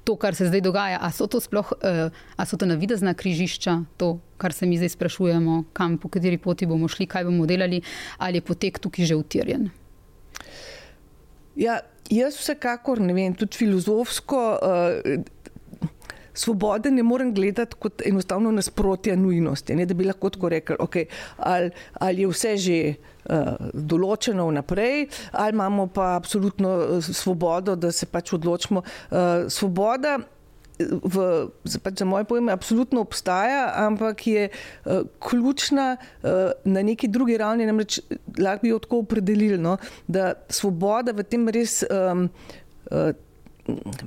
to, 0.05 0.13
kar 0.21 0.38
se 0.38 0.51
zdaj 0.51 0.61
dogaja, 0.61 0.99
a 1.01 1.09
so 1.09 1.25
to 1.25 1.41
sploh, 1.41 1.73
eh, 1.82 2.13
a 2.13 2.45
so 2.45 2.61
to 2.61 2.69
navidezna 2.69 3.15
križišča, 3.17 3.80
to, 3.97 4.19
kar 4.38 4.53
se 4.53 4.69
mi 4.69 4.78
zdaj 4.78 4.93
sprašujemo, 4.93 5.63
kam, 5.73 5.97
po 5.97 6.13
kateri 6.13 6.38
poti 6.38 6.69
bomo 6.69 6.89
šli, 6.91 7.09
kaj 7.09 7.25
bomo 7.25 7.49
delali, 7.49 7.82
ali 8.21 8.38
je 8.38 8.45
potek 8.45 8.78
tukaj 8.84 9.09
že 9.09 9.17
utirjen? 9.17 9.71
Ja, 11.57 11.82
jaz 12.13 12.38
vsekakor 12.38 13.01
ne 13.01 13.17
vem, 13.17 13.34
tudi 13.34 13.57
filozofsko 13.65 14.43
svobode 16.38 16.92
ne 16.92 17.04
morem 17.04 17.34
gledati 17.34 17.76
kot 17.80 18.02
enostavno 18.06 18.52
nasprotje 18.52 19.18
nujnosti. 19.18 19.76
Ne, 19.76 19.86
da 19.86 19.98
bi 19.98 20.06
lahko 20.06 20.30
tako 20.30 20.50
rekel, 20.54 20.78
okay, 20.80 21.06
ali, 21.38 21.72
ali 21.94 22.22
je 22.22 22.32
vse 22.32 22.56
že 22.62 22.80
uh, 22.94 23.70
določeno 23.74 24.48
vnaprej, 24.52 25.08
ali 25.32 25.56
imamo 25.58 25.88
pa 25.94 26.14
absolutno 26.16 26.74
eh, 26.80 27.02
svobodo, 27.02 27.76
da 27.76 27.92
se 27.92 28.06
pač 28.06 28.34
odločimo. 28.38 28.84
Uh, 29.10 29.48
svoboda. 29.50 30.20
V, 30.78 31.24
pač 31.82 32.04
za 32.04 32.06
moje 32.06 32.28
pojme, 32.30 32.52
absolutno 32.54 33.02
obstaja, 33.02 33.64
ampak 33.82 34.20
je 34.30 34.44
uh, 34.46 35.08
ključna 35.26 35.88
uh, 35.98 36.52
na 36.70 36.84
neki 36.86 37.10
drugi 37.10 37.40
ravni. 37.42 37.66
Namreč 37.66 37.98
lahko 38.38 38.62
bi 38.62 38.70
jo 38.76 38.78
tako 38.84 39.00
opredelili, 39.02 39.58
no, 39.58 39.80
da 40.06 40.36
svoboda 40.54 41.18
v 41.18 41.26
tem 41.26 41.50
res 41.50 41.80
um, 41.90 42.28
uh, 42.94 43.10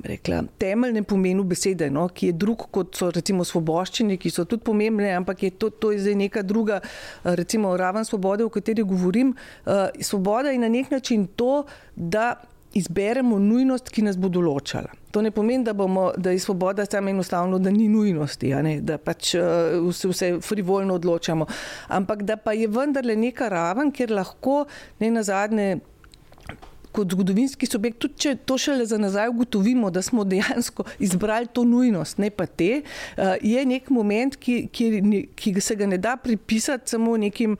rekla, 0.03 0.43
temeljnem 0.57 1.03
pomenu 1.03 1.43
besede, 1.43 1.89
no, 1.93 2.07
ki 2.07 2.31
je 2.31 2.37
drug 2.43 2.67
kot 2.71 2.95
so 2.97 3.11
recimo 3.13 3.45
svoboščine, 3.47 4.17
ki 4.21 4.31
so 4.33 4.45
tudi 4.45 4.63
pomembne, 4.65 5.11
ampak 5.15 5.43
je 5.43 5.51
to, 5.51 5.69
to 5.69 5.91
je 5.93 6.01
zdaj 6.05 6.15
neka 6.15 6.41
druga 6.41 6.79
recimo 7.23 7.75
raven 7.77 8.05
svobode, 8.05 8.45
o 8.45 8.49
kateri 8.49 8.83
govorim. 8.83 9.35
Uh, 9.65 9.89
svoboda 10.01 10.49
je 10.49 10.59
na 10.59 10.69
nek 10.69 10.91
način 10.91 11.27
to, 11.35 11.65
da 11.95 12.33
izberemo 12.73 13.39
nujnost, 13.39 13.89
ki 13.91 14.03
nas 14.05 14.17
bo 14.17 14.29
določala. 14.31 14.93
To 15.11 15.19
ne 15.21 15.33
pomeni, 15.35 15.65
da, 15.67 15.73
bomo, 15.75 16.11
da 16.15 16.31
je 16.31 16.39
svoboda 16.39 16.85
samo 16.87 17.11
enostavno, 17.11 17.59
da 17.59 17.71
ni 17.71 17.89
nujnosti, 17.91 18.53
da 18.87 18.97
pač 18.97 19.33
uh, 19.35 19.89
se 19.91 20.07
vse 20.07 20.31
frivolno 20.45 20.95
odločamo, 20.95 21.47
ampak 21.91 22.23
da 22.23 22.37
pa 22.39 22.55
je 22.55 22.71
vendarle 22.71 23.17
neka 23.19 23.49
raven, 23.51 23.91
kjer 23.91 24.15
lahko 24.15 24.63
ne 25.03 25.11
na 25.11 25.23
zadnje 25.27 25.81
kot 26.91 27.11
zgodovinski 27.11 27.65
subjekt, 27.69 27.99
tudi 28.03 28.19
če 28.25 28.35
to 28.45 28.57
šele 28.59 28.85
za 28.85 28.97
nazaj 29.01 29.29
ugotovimo, 29.31 29.89
da 29.91 30.01
smo 30.01 30.23
dejansko 30.27 30.85
izbrali 30.99 31.47
to 31.53 31.63
nujnost, 31.67 32.17
ne 32.21 32.29
pa 32.29 32.45
te, 32.45 32.81
eh, 32.81 33.37
je 33.41 33.65
nek 33.65 33.89
moment, 33.89 34.35
ki, 34.35 34.67
ki, 34.71 34.87
ki 35.35 35.53
se 35.61 35.75
ga 35.75 35.87
ne 35.87 35.97
da 36.01 36.15
pripisati 36.17 36.91
samo 36.91 37.17
nekim 37.17 37.57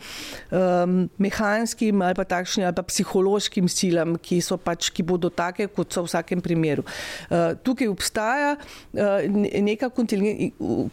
um, 0.52 1.10
mehanskim 1.18 2.02
ali 2.02 2.16
pa 2.16 2.24
takšnim 2.24 2.66
ali 2.66 2.76
pa 2.76 2.84
psihološkim 2.84 3.70
silam, 3.70 4.16
ki 4.18 4.42
so 4.42 4.58
pač, 4.58 4.90
ki 4.92 5.04
bodo 5.08 5.30
take, 5.30 5.68
kot 5.72 5.94
so 5.94 6.04
v 6.06 6.12
vsakem 6.12 6.42
primeru. 6.44 6.86
Uh, 7.30 7.54
tukaj 7.64 7.92
obstaja 7.92 8.56
uh, 8.58 9.26
neka 9.62 9.92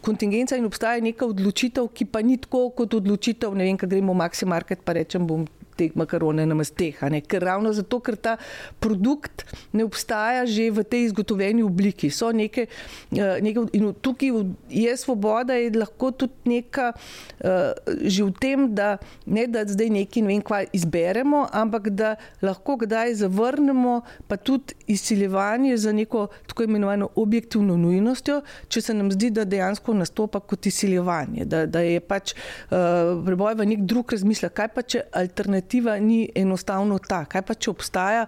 kontingenca 0.05 0.59
in 0.59 0.69
obstaja 0.69 1.03
neka 1.05 1.27
odločitev, 1.27 1.91
ki 1.95 2.09
pa 2.09 2.23
ni 2.23 2.39
tako 2.41 2.69
kot 2.77 2.99
odločitev, 3.01 3.57
ne 3.57 3.69
vem, 3.69 3.79
kaj 3.81 3.91
gremo 3.91 4.15
v 4.15 4.23
Maxi 4.23 4.49
Market, 4.49 4.85
pa 4.85 4.97
rečem, 4.99 5.27
bom 5.27 5.47
te 5.79 5.91
makarone 5.95 6.47
na 6.47 6.57
mesteh. 6.59 6.99
Ker 7.29 7.45
ravno 7.47 7.73
zato, 7.73 8.01
ker 8.03 8.17
ta 8.19 8.37
produkt 8.83 9.47
ne 9.73 9.87
obstaja 9.87 10.47
že 10.49 10.71
v 10.75 10.85
tej 10.85 11.09
izgotovljeni 11.11 11.63
obliki. 11.63 12.11
Neke, 12.35 12.67
eh, 13.13 13.39
neke, 13.43 13.69
in 13.73 13.93
tukaj 13.95 14.33
je 14.69 14.97
svoboda, 14.97 15.55
je 15.55 15.71
lahko 15.79 16.11
tudi 16.11 16.59
neka, 16.59 16.93
uh, 16.93 17.73
že 18.03 18.25
v 18.25 18.33
tem, 18.41 18.75
da 18.75 18.99
ne 19.27 19.47
da 19.47 19.65
zdaj 19.67 19.91
nekaj 19.93 20.23
ne 20.23 20.29
vem, 20.33 20.43
kva 20.43 20.63
izberemo, 20.73 21.47
ampak 21.53 21.91
da 21.95 22.17
lahko 22.43 22.79
kdaj 22.83 23.15
zavrnemo, 23.23 24.01
pa 24.29 24.37
tudi 24.37 24.75
izsiljevanje 24.87 25.77
za 25.77 25.93
neko 25.93 26.27
tako 26.47 26.67
imenovano 26.67 27.09
objektivno 27.15 27.77
nujnostjo, 27.77 28.41
če 28.69 28.81
se 28.81 28.95
nam 28.95 29.13
zdi, 29.13 29.31
da 29.31 29.45
dejansko 29.45 29.95
nastopa 29.95 30.41
kot 30.41 30.67
izsiljevanje, 30.67 31.45
da, 31.45 31.67
da 31.67 31.85
je 31.85 32.01
pač 32.01 32.35
uh, 32.35 33.21
preboj 33.25 33.59
v 33.59 33.69
nek 33.75 33.85
drug 33.89 34.13
razmislek, 34.13 34.55
kaj 34.57 34.73
pa 34.75 34.83
če 34.83 35.05
alternativa 35.13 35.68
alternativa 35.69 35.99
ni 35.99 36.29
enostavno 36.35 36.99
ta. 36.99 37.25
Kaj 37.25 37.43
pa 37.43 37.55
če 37.55 37.71
obstaja 37.71 38.27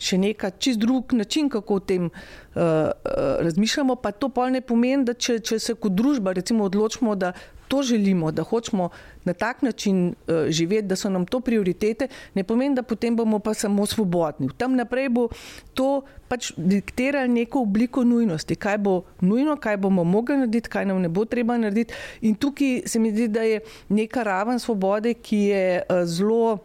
še 0.00 0.18
neka 0.18 0.50
čist 0.58 0.80
drug 0.80 1.12
način, 1.12 1.48
kako 1.48 1.74
o 1.74 1.80
tem 1.80 2.08
uh, 2.08 2.10
uh, 2.56 2.90
razmišljamo, 3.40 3.96
pa 3.96 4.12
to 4.12 4.28
pa 4.28 4.48
ne 4.50 4.60
pomeni, 4.60 5.04
da 5.04 5.14
če, 5.14 5.40
če 5.40 5.58
se 5.58 5.74
kot 5.74 5.92
družba 5.92 6.32
recimo 6.32 6.64
odločimo, 6.64 7.14
da 7.14 7.32
to 7.70 7.82
želimo, 7.82 8.32
da 8.32 8.42
hočemo 8.42 8.88
na 9.24 9.32
tak 9.32 9.62
način 9.62 10.08
uh, 10.08 10.48
živeti, 10.48 10.88
da 10.88 10.96
so 10.96 11.10
nam 11.10 11.26
to 11.26 11.40
prioritete, 11.40 12.08
ne 12.34 12.44
pomeni, 12.44 12.74
da 12.74 12.82
potem 12.82 13.16
bomo 13.16 13.38
pa 13.38 13.54
samo 13.54 13.86
svobodni. 13.86 14.48
Tam 14.56 14.74
naprej 14.74 15.08
bo 15.08 15.28
to 15.74 16.02
pač 16.28 16.52
diktiralo 16.56 17.28
neko 17.30 17.62
obliko 17.62 18.04
nujnosti, 18.04 18.56
kaj 18.56 18.78
bo 18.78 19.02
nujno, 19.20 19.56
kaj 19.56 19.76
bomo 19.76 20.04
mogli 20.04 20.40
narediti, 20.40 20.70
kaj 20.70 20.88
nam 20.90 21.02
ne 21.02 21.08
bo 21.08 21.24
treba 21.24 21.58
narediti. 21.58 21.94
In 22.22 22.34
tukaj 22.34 22.82
se 22.86 22.98
mi 22.98 23.12
zdi, 23.12 23.28
da 23.28 23.42
je 23.46 23.60
neka 23.88 24.22
raven 24.22 24.58
svobode, 24.58 25.14
ki 25.14 25.36
je 25.52 25.82
uh, 25.82 26.04
zelo 26.04 26.58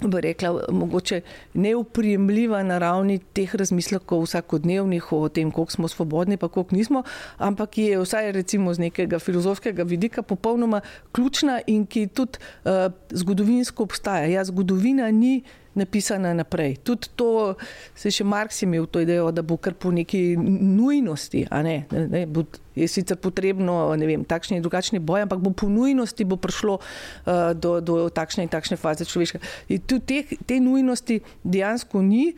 bi 0.00 0.20
rekla, 0.20 0.60
mogoče 0.70 1.20
neuprijemljiva 1.54 2.62
na 2.62 2.78
ravni 2.78 3.18
teh 3.18 3.54
razmislekov 3.54 4.22
vsakodnevnih 4.22 5.12
o 5.12 5.28
tem, 5.28 5.50
koliko 5.50 5.72
smo 5.72 5.88
svobodni, 5.88 6.36
pa 6.36 6.48
koliko 6.48 6.76
nismo, 6.76 7.02
ampak 7.38 7.78
je 7.78 8.00
vsaj 8.00 8.32
recimo 8.32 8.74
z 8.74 8.78
nekega 8.78 9.18
filozofskega 9.18 9.82
vidika 9.82 10.22
popolnoma 10.22 10.80
ključna 11.12 11.60
in 11.66 11.86
ki 11.86 12.06
tudi 12.06 12.38
uh, 12.64 12.92
zgodovinsko 13.10 13.82
obstaja. 13.82 14.26
Ja, 14.26 14.44
zgodovina 14.44 15.10
ni 15.10 15.42
napisana 15.76 16.34
naprej. 16.34 16.76
Tudi 16.84 17.10
to 17.16 17.54
se 17.94 18.10
še 18.10 18.24
Marks 18.24 18.62
imel 18.64 18.86
to 18.88 19.02
idejo, 19.04 19.30
da 19.32 19.44
bo 19.46 19.58
kar 19.60 19.76
po 19.78 19.92
neki 19.92 20.36
nujnosti, 20.36 21.46
a 21.50 21.62
ne, 21.62 21.82
ne 21.92 22.24
bo, 22.26 22.46
je 22.76 22.88
sicer 22.88 23.16
potrebno, 23.16 23.76
ne 23.96 24.08
vem, 24.08 24.24
takšne 24.28 24.58
in 24.58 24.64
drugačne 24.64 25.00
boje, 25.00 25.24
ampak 25.24 25.40
bo 25.40 25.52
po 25.56 25.68
nujnosti 25.72 26.26
bo 26.28 26.36
prišlo 26.40 26.78
uh, 26.80 27.52
do, 27.56 27.80
do 27.80 27.96
takšne 28.12 28.44
in 28.44 28.52
takšne 28.52 28.76
faze 28.80 29.08
človeške. 29.08 29.40
In 29.72 29.84
tudi 29.88 30.22
te, 30.24 30.40
te 30.48 30.60
nujnosti 30.60 31.20
dejansko 31.44 32.04
ni, 32.04 32.34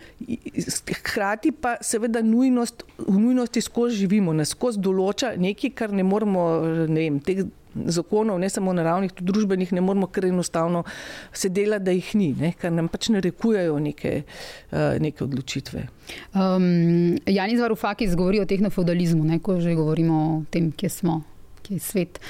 hkrati 1.03 1.55
pa 1.55 1.77
seveda 1.83 2.23
nujnost, 2.23 2.87
v 3.03 3.17
nujnosti 3.19 3.63
skozi 3.63 4.05
živimo, 4.05 4.35
nas 4.35 4.55
skozi 4.55 4.83
določa 4.83 5.35
nekaj, 5.39 5.75
kar 5.75 5.95
ne 5.95 6.07
moremo, 6.07 6.49
ne 6.87 7.01
vem, 7.03 7.23
teh 7.23 7.47
zakonov, 7.87 8.39
ne 8.39 8.51
samo 8.51 8.73
naravnih, 8.73 9.13
tudi 9.13 9.33
družbenih, 9.33 9.73
ne 9.73 9.85
moramo 9.85 10.07
kar 10.07 10.29
enostavno 10.29 10.85
se 11.33 11.49
delati, 11.49 11.85
da 11.85 11.95
jih 11.97 12.13
ni, 12.19 12.33
ne, 12.39 12.53
ker 12.59 12.73
nam 12.73 12.89
pač 12.89 13.11
narekujejo 13.15 13.79
neke, 13.79 14.23
uh, 14.73 14.99
neke 15.03 15.25
odločitve. 15.25 15.87
Um, 16.35 17.17
Janis 17.27 17.61
Varufakis 17.61 18.17
govori 18.17 18.41
o 18.41 18.47
tehnofeudalizmu, 18.49 19.27
ko 19.43 19.61
že 19.61 19.75
govorimo 19.75 20.21
o 20.29 20.45
tem, 20.51 20.73
kje 20.73 20.89
smo 20.89 21.23
ki 21.69 21.75
je 21.75 21.81
svet. 21.85 22.21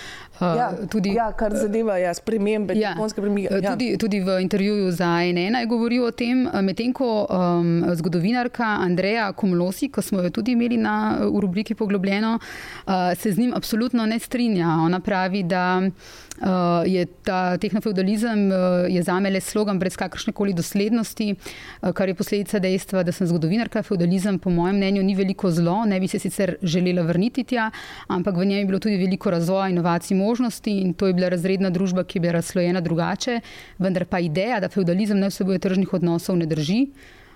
Uh, 0.41 0.57
ja, 0.57 0.71
tudi, 0.91 1.11
ja, 1.15 1.33
kar 1.35 1.51
zadeva 1.57 1.97
ja, 1.99 2.13
spremembe, 2.15 2.75
ja, 2.79 2.95
ja. 2.95 3.73
Tudi, 3.73 3.97
tudi 3.99 4.21
v 4.23 4.39
intervjuju 4.43 4.93
za 4.95 5.09
NN 5.27 5.59
je 5.59 5.67
govoril 5.67 6.05
o 6.07 6.11
tem, 6.15 6.45
medtem 6.63 6.93
ko 6.95 7.27
um, 7.27 7.83
zgodovinarka 7.99 8.65
Andreja 8.65 9.33
Komlosi, 9.33 9.89
ko 9.91 10.03
smo 10.03 10.23
jo 10.23 10.31
tudi 10.31 10.55
imeli 10.55 10.79
na, 10.79 11.19
v 11.27 11.43
rubriki 11.43 11.75
Poglobljeno, 11.75 12.37
uh, 12.39 12.93
se 13.19 13.33
z 13.33 13.39
njim 13.39 13.53
absolutno 13.55 14.07
ne 14.07 14.19
strinja. 14.19 14.69
Ona 14.87 15.01
pravi, 15.01 15.43
da 15.43 15.81
uh, 15.83 16.87
je 16.87 17.07
ta 17.27 17.59
tehnofeudalizem 17.59 18.47
uh, 18.47 19.03
za 19.03 19.19
me 19.21 19.35
le 19.35 19.41
slogan 19.41 19.79
brez 19.79 19.99
kakršne 19.99 20.33
koli 20.33 20.55
doslednosti, 20.55 21.35
uh, 21.35 21.91
kar 21.91 22.09
je 22.09 22.15
posledica 22.15 22.63
dejstva, 22.63 23.03
da 23.03 23.13
sem 23.13 23.27
zgodovinarka. 23.27 23.83
Feudalizem, 23.83 24.39
po 24.39 24.55
mojem 24.55 24.79
mnenju, 24.79 25.03
ni 25.03 25.19
veliko 25.19 25.51
zlo, 25.51 25.83
ne 25.85 25.99
bi 26.01 26.07
se 26.09 26.23
sicer 26.23 26.57
želela 26.63 27.03
vrniti 27.03 27.45
tja, 27.45 27.71
ampak 28.07 28.39
v 28.39 28.47
njej 28.47 28.63
je 28.63 28.71
bilo 28.71 28.79
tudi 28.79 29.03
veliko 29.03 29.31
razvoja, 29.35 29.69
inovacij, 29.75 30.15
možnosti 30.15 30.28
in 30.65 30.95
to 30.95 31.07
je 31.07 31.15
bila 31.15 31.29
razredna 31.29 31.71
družba, 31.71 32.05
ki 32.05 32.19
je 32.19 32.21
bila 32.21 32.33
razslojena 32.33 32.81
drugače. 32.81 33.41
Vendar 33.79 34.05
pa 34.05 34.19
ideja, 34.19 34.61
da 34.61 34.69
feudalizem 34.69 35.19
ne 35.19 35.29
vsebuje 35.29 35.59
tržnih 35.59 35.95
odnosov, 35.95 36.37
ne 36.37 36.47
drži. 36.47 36.87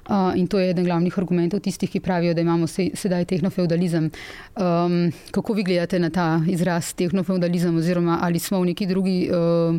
Uh, 0.03 0.33
in 0.35 0.47
to 0.47 0.59
je 0.59 0.71
eden 0.71 0.85
glavnih 0.85 1.19
argumentov 1.19 1.61
tistih, 1.61 1.91
ki 1.91 2.01
pravijo, 2.01 2.35
da 2.35 2.41
imamo 2.41 2.67
se, 2.67 2.91
sedaj 2.95 3.25
tehnofeudalizem. 3.25 4.11
Um, 4.57 5.13
kako 5.31 5.53
vi 5.53 5.63
gledate 5.63 5.99
na 5.99 6.11
ta 6.11 6.41
izraz 6.49 6.95
tehnofeudalizem, 6.95 7.77
oziroma 7.77 8.19
ali 8.23 8.39
smo 8.39 8.61
v 8.61 8.73
neki 8.73 8.87
drugi. 8.87 9.31
Uh, 9.31 9.79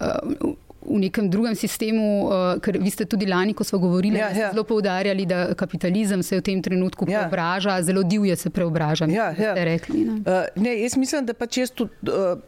uh, 0.00 0.54
V 0.88 0.98
nekem 0.98 1.30
drugem 1.30 1.54
sistemu, 1.54 2.04
uh, 2.26 2.60
ker 2.64 2.78
vi 2.80 2.90
ste 2.90 3.04
tudi 3.04 3.26
lani, 3.28 3.54
ko 3.54 3.64
smo 3.64 3.78
govorili, 3.78 4.18
ja, 4.18 4.30
ja. 4.32 4.50
zelo 4.52 4.64
poudarjali, 4.64 5.26
da 5.28 5.54
kapitalizem 5.54 6.22
se 6.22 6.38
v 6.38 6.42
tem 6.42 6.62
trenutku 6.62 7.04
ja. 7.08 7.20
preobraža, 7.20 7.82
zelo 7.82 8.02
divje 8.02 8.36
se 8.36 8.50
preobraža. 8.50 9.06
Ja, 9.12 9.32
ja. 9.38 9.54
Rekli, 9.54 10.04
ne? 10.04 10.20
Uh, 10.24 10.62
ne, 10.62 10.78
jaz 10.80 10.96
mislim, 10.96 11.26
da 11.26 11.34
pa 11.34 11.46
često. 11.46 11.88
Uh, 12.02 12.40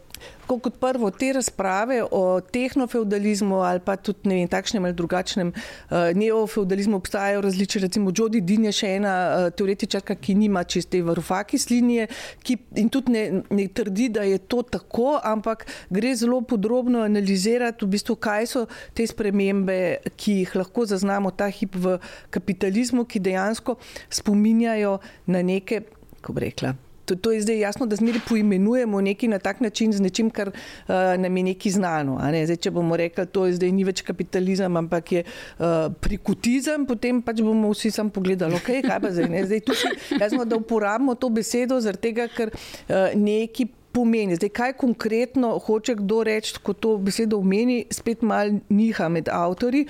kot 0.47 0.79
prvo 0.79 1.11
te 1.15 1.31
razprave 1.33 2.01
o 2.11 2.41
tehnofeudalizmu 2.41 3.61
ali 3.63 3.79
pa 3.79 3.95
tudi 3.95 4.29
ne 4.29 4.41
vem, 4.41 4.47
takšnem 4.51 4.85
ali 4.85 4.97
drugačnem 4.97 5.53
uh, 5.53 6.11
neofeudalizmu 6.15 6.97
obstajajo 6.97 7.41
različne. 7.41 7.81
Recimo 7.81 8.11
Jodi 8.17 8.41
Din 8.41 8.67
je 8.67 8.75
še 8.81 8.95
ena 8.99 9.13
uh, 9.27 9.47
teoretičarka, 9.55 10.15
ki 10.19 10.35
nima 10.35 10.63
čiste 10.63 11.01
varufakis 11.05 11.69
linije 11.69 12.07
ki, 12.43 12.57
in 12.75 12.89
tudi 12.89 13.13
ne, 13.15 13.23
ne 13.49 13.67
trdi, 13.67 14.09
da 14.09 14.25
je 14.27 14.37
to 14.37 14.61
tako, 14.61 15.19
ampak 15.23 15.65
gre 15.89 16.13
zelo 16.15 16.41
podrobno 16.41 17.05
analizirati, 17.05 17.85
v 17.85 17.95
bistvu, 17.95 18.17
kaj 18.21 18.49
so 18.51 18.65
te 18.97 19.07
spremembe, 19.07 19.79
ki 20.17 20.41
jih 20.41 20.55
lahko 20.61 20.85
zaznamo 20.89 21.33
ta 21.35 21.49
hip 21.51 21.75
v 21.75 21.97
kapitalizmu, 22.33 23.05
ki 23.05 23.23
dejansko 23.23 23.77
spominjajo 24.09 24.99
na 25.31 25.43
neke, 25.45 25.83
kako 26.19 26.37
bi 26.37 26.49
rekla 26.49 26.77
To, 27.05 27.15
to 27.15 27.31
je 27.31 27.41
zdaj 27.41 27.59
jasno, 27.59 27.85
da 27.85 27.95
zmeri 27.95 28.21
poimenujemo 28.27 29.01
nekaj 29.01 29.29
na 29.29 29.39
tak 29.39 29.59
način 29.59 29.93
z 29.93 29.99
nečim, 30.01 30.29
kar 30.29 30.51
uh, 30.53 30.93
nam 31.17 31.37
je 31.37 31.43
nekaj 31.43 31.71
znano. 31.71 32.19
Ne? 32.31 32.45
Zdaj, 32.45 32.61
če 32.67 32.71
bomo 32.71 32.97
rekli, 32.97 33.25
da 33.25 33.45
je 33.47 33.57
zdaj 33.57 33.73
ni 33.73 33.83
več 33.87 34.05
kapitalizem, 34.05 34.77
ampak 34.77 35.11
je 35.11 35.25
uh, 35.25 35.89
prikutizem, 36.01 36.85
potem 36.85 37.21
pač 37.21 37.41
bomo 37.41 37.73
vsi 37.73 37.91
sam 37.91 38.09
pogledali, 38.13 38.55
okay, 38.59 38.81
kaj 38.85 38.99
pa 39.01 39.11
zdaj. 39.11 39.45
Zdaj 39.49 39.61
tukaj, 39.67 39.99
jasno, 40.19 40.45
da 40.45 40.59
uporabimo 40.61 41.15
to 41.15 41.29
besedo, 41.29 41.81
tega, 42.01 42.29
ker 42.31 42.53
uh, 42.53 43.13
neki. 43.15 43.71
Pomeni. 43.91 44.37
Zdaj, 44.39 44.49
kaj 44.55 44.73
konkretno 44.79 45.49
hoče 45.59 45.97
kdo 45.99 46.21
reči, 46.23 46.53
ko 46.63 46.71
to 46.71 46.93
besedo 46.95 47.41
omeni, 47.43 47.81
spet 47.91 48.21
malo 48.23 48.61
niha 48.71 49.09
med 49.11 49.27
avtori. 49.27 49.81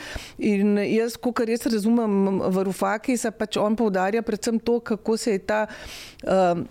In 0.42 0.80
jaz, 0.82 1.20
kot 1.22 1.44
jaz 1.46 1.68
razumem, 1.70 2.42
v 2.42 2.64
Rufaki 2.66 3.14
se 3.14 3.30
pač 3.30 3.62
on 3.62 3.78
poudarja 3.78 4.26
predvsem 4.26 4.58
to, 4.58 4.80
kako 4.82 5.20
se 5.22 5.38
je 5.38 5.44
ta. 5.46 5.68
Uh, 6.26 6.66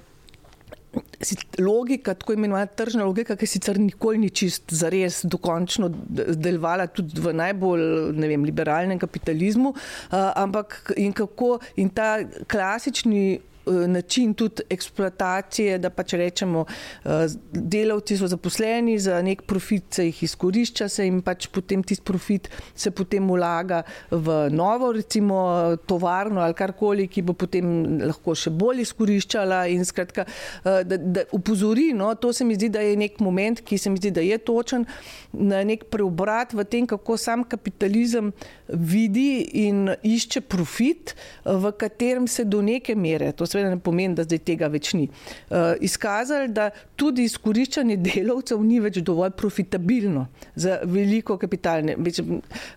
logika, 1.58 2.14
tako 2.14 2.32
imenovana 2.32 2.66
tržna 2.66 3.04
logika, 3.04 3.36
ki 3.36 3.46
sicer 3.46 3.78
nikoli 3.78 4.18
ni 4.18 4.30
čist 4.30 4.72
za 4.74 4.88
res 4.92 5.20
dokončno 5.24 5.90
delovala 5.90 6.88
tudi 6.90 7.20
v 7.20 7.34
najbolj 7.36 7.84
vem, 8.16 8.46
liberalnem 8.48 8.98
kapitalizmu, 8.98 9.74
uh, 9.74 10.32
ampak 10.40 10.94
in 10.96 11.12
kako 11.12 11.58
in 11.76 11.90
ta 11.94 12.18
klasični 12.48 13.40
način 13.66 14.34
tudi 14.34 14.62
eksploatacije, 14.70 15.78
da 15.78 15.90
pač 15.90 16.12
rečemo, 16.12 16.64
eh, 17.04 17.08
delavci 17.52 18.16
so 18.16 18.26
zaposleni 18.26 18.98
za 18.98 19.22
nek 19.22 19.42
profit, 19.42 19.84
se 19.94 20.04
jih 20.06 20.22
izkorišča, 20.22 20.88
se 20.88 21.04
jim 21.04 21.22
pač 21.22 21.46
potem 21.46 21.82
tisti 21.82 22.04
profit 22.04 22.48
se 22.74 22.90
potem 22.90 23.30
ulaga 23.30 23.82
v 24.10 24.48
novo, 24.50 24.92
recimo 24.92 25.76
tovarno 25.86 26.40
ali 26.40 26.54
karkoli, 26.54 27.08
ki 27.08 27.22
bo 27.22 27.32
potem 27.32 27.98
lahko 28.00 28.34
še 28.34 28.50
bolj 28.50 28.80
izkoriščala 28.80 29.66
in 29.68 29.84
skratka, 29.84 30.24
eh, 30.64 30.84
da, 30.84 30.96
da 30.96 31.24
upozori, 31.32 31.92
no, 31.92 32.14
to 32.14 32.32
se 32.32 32.44
mi 32.44 32.54
zdi, 32.54 32.68
da 32.68 32.80
je 32.80 32.96
nek 32.96 33.20
moment, 33.20 33.60
ki 33.60 33.78
se 33.78 33.90
mi 33.90 34.00
zdi, 34.00 34.10
da 34.10 34.20
je 34.20 34.38
točen, 34.38 34.86
na 35.32 35.62
nek 35.64 35.84
preobrat 35.90 36.54
v 36.54 36.64
tem, 36.64 36.86
kako 36.86 37.16
sam 37.16 37.44
kapitalizem 37.44 38.32
vidi 38.68 39.42
in 39.66 39.90
išče 40.02 40.40
profit, 40.40 41.14
v 41.44 41.72
katerem 41.78 42.26
se 42.28 42.44
do 42.44 42.62
neke 42.62 42.94
mere, 42.94 43.32
to 43.32 43.46
seveda 43.50 43.74
ne 43.74 43.80
pomeni, 43.82 44.16
da 44.18 44.24
zdaj 44.26 44.42
tega 44.46 44.70
več 44.72 44.92
ni. 44.96 45.06
Uh, 45.50 45.74
izkazali, 45.84 46.50
da 46.54 46.70
tudi 46.98 47.26
izkoriščanje 47.28 47.98
delavcev 48.04 48.62
ni 48.64 48.80
več 48.82 49.00
dovolj 49.04 49.34
profitabilno 49.40 50.26
za 50.54 50.80
veliko 50.84 51.38
kapitalne. 51.40 51.96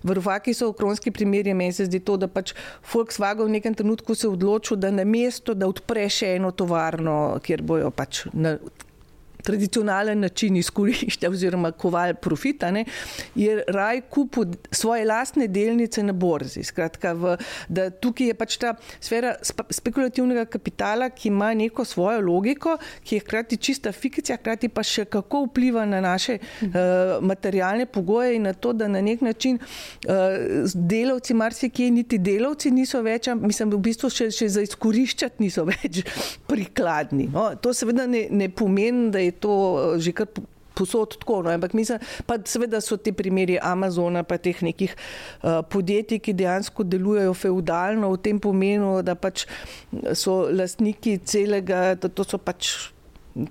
V 0.03 0.17
Rufaki 0.17 0.53
so 0.57 0.71
okronski 0.73 1.11
primeri, 1.11 1.53
meni 1.53 1.73
se 1.73 1.87
zdi 1.89 2.01
to, 2.03 2.17
da 2.17 2.29
pač 2.31 2.55
Volkswagen 2.93 3.49
v 3.49 3.57
nekem 3.57 3.75
trenutku 3.77 4.15
se 4.15 4.27
odločil, 4.27 4.79
da 4.81 4.91
na 4.91 5.05
mesto, 5.07 5.53
da 5.53 5.69
odpre 5.69 6.07
še 6.09 6.35
eno 6.37 6.51
tovarno, 6.51 7.37
kjer 7.43 7.63
bojo 7.65 7.91
pač 7.93 8.25
na 8.33 8.57
tradicionalen 9.43 10.19
način 10.19 10.55
izkorišča 10.55 11.29
oziroma 11.29 11.71
koval 11.71 12.13
profita, 12.15 12.71
ne, 12.71 12.85
je 13.35 13.63
raj 13.67 14.01
kupil 14.09 14.45
svoje 14.71 15.05
lastne 15.05 15.47
delnice 15.47 16.03
na 16.03 16.13
borzi. 16.13 16.63
Skratka, 16.63 17.13
v, 17.13 17.35
da 17.69 17.89
tukaj 17.89 18.27
je 18.27 18.37
pač 18.37 18.57
ta 18.57 18.73
sfera 18.99 19.35
spekulativnega 19.69 20.45
kapitala, 20.45 21.09
ki 21.09 21.27
ima 21.27 21.53
neko 21.53 21.85
svojo 21.85 22.21
logiko, 22.21 22.77
ki 23.03 23.15
je 23.15 23.25
hkrati 23.25 23.57
čista 23.57 23.91
fikcija, 23.91 24.37
hkrati 24.39 24.69
pa 24.69 24.83
še 24.83 25.05
kako 25.05 25.45
vpliva 25.49 25.85
na 25.85 26.01
naše 26.01 26.37
uh, 26.39 26.69
materialne 27.21 27.85
pogoje 27.85 28.35
in 28.35 28.47
na 28.47 28.53
to, 28.53 28.73
da 28.73 28.87
na 28.87 29.01
nek 29.01 29.21
način 29.21 29.59
uh, 29.59 30.71
delavci, 30.73 31.33
marsikje 31.33 31.91
niti 31.91 32.17
delavci 32.17 32.71
niso 32.71 33.01
več, 33.01 33.29
mislim, 33.39 33.73
v 33.75 33.81
bistvu 33.89 34.09
še, 34.13 34.29
še 34.31 34.49
za 34.55 34.63
izkoriščati 34.65 35.43
niso 35.43 35.65
več 35.67 36.03
prikladni. 36.51 37.29
No. 37.33 37.49
To 37.61 37.73
seveda 37.75 38.07
ne, 38.07 38.25
ne 38.31 38.49
pomeni, 38.49 39.09
da 39.13 39.19
je 39.19 39.32
to 39.39 39.53
eh, 39.95 40.01
že 40.03 40.13
kar 40.15 40.27
posod 40.73 41.17
tako. 41.17 41.41
No, 41.45 41.49
ampak 41.53 41.73
mislim, 41.73 41.99
pa 42.25 42.37
seveda 42.45 42.81
so 42.81 42.97
ti 42.97 43.13
primeri 43.13 43.59
Amazona, 43.61 44.23
pa 44.23 44.37
teh 44.41 44.57
nekih 44.65 44.95
uh, 44.95 45.61
podjetij, 45.69 46.19
ki 46.23 46.33
dejansko 46.33 46.83
delujejo 46.83 47.33
feudalno 47.37 48.09
v 48.15 48.21
tem 48.25 48.39
pomenu, 48.41 48.95
da 49.05 49.15
pač 49.15 49.45
so 50.17 50.47
lastniki 50.49 51.19
celega, 51.25 51.93
da 51.93 52.09
to 52.09 52.25
so 52.25 52.41
pač 52.41 52.92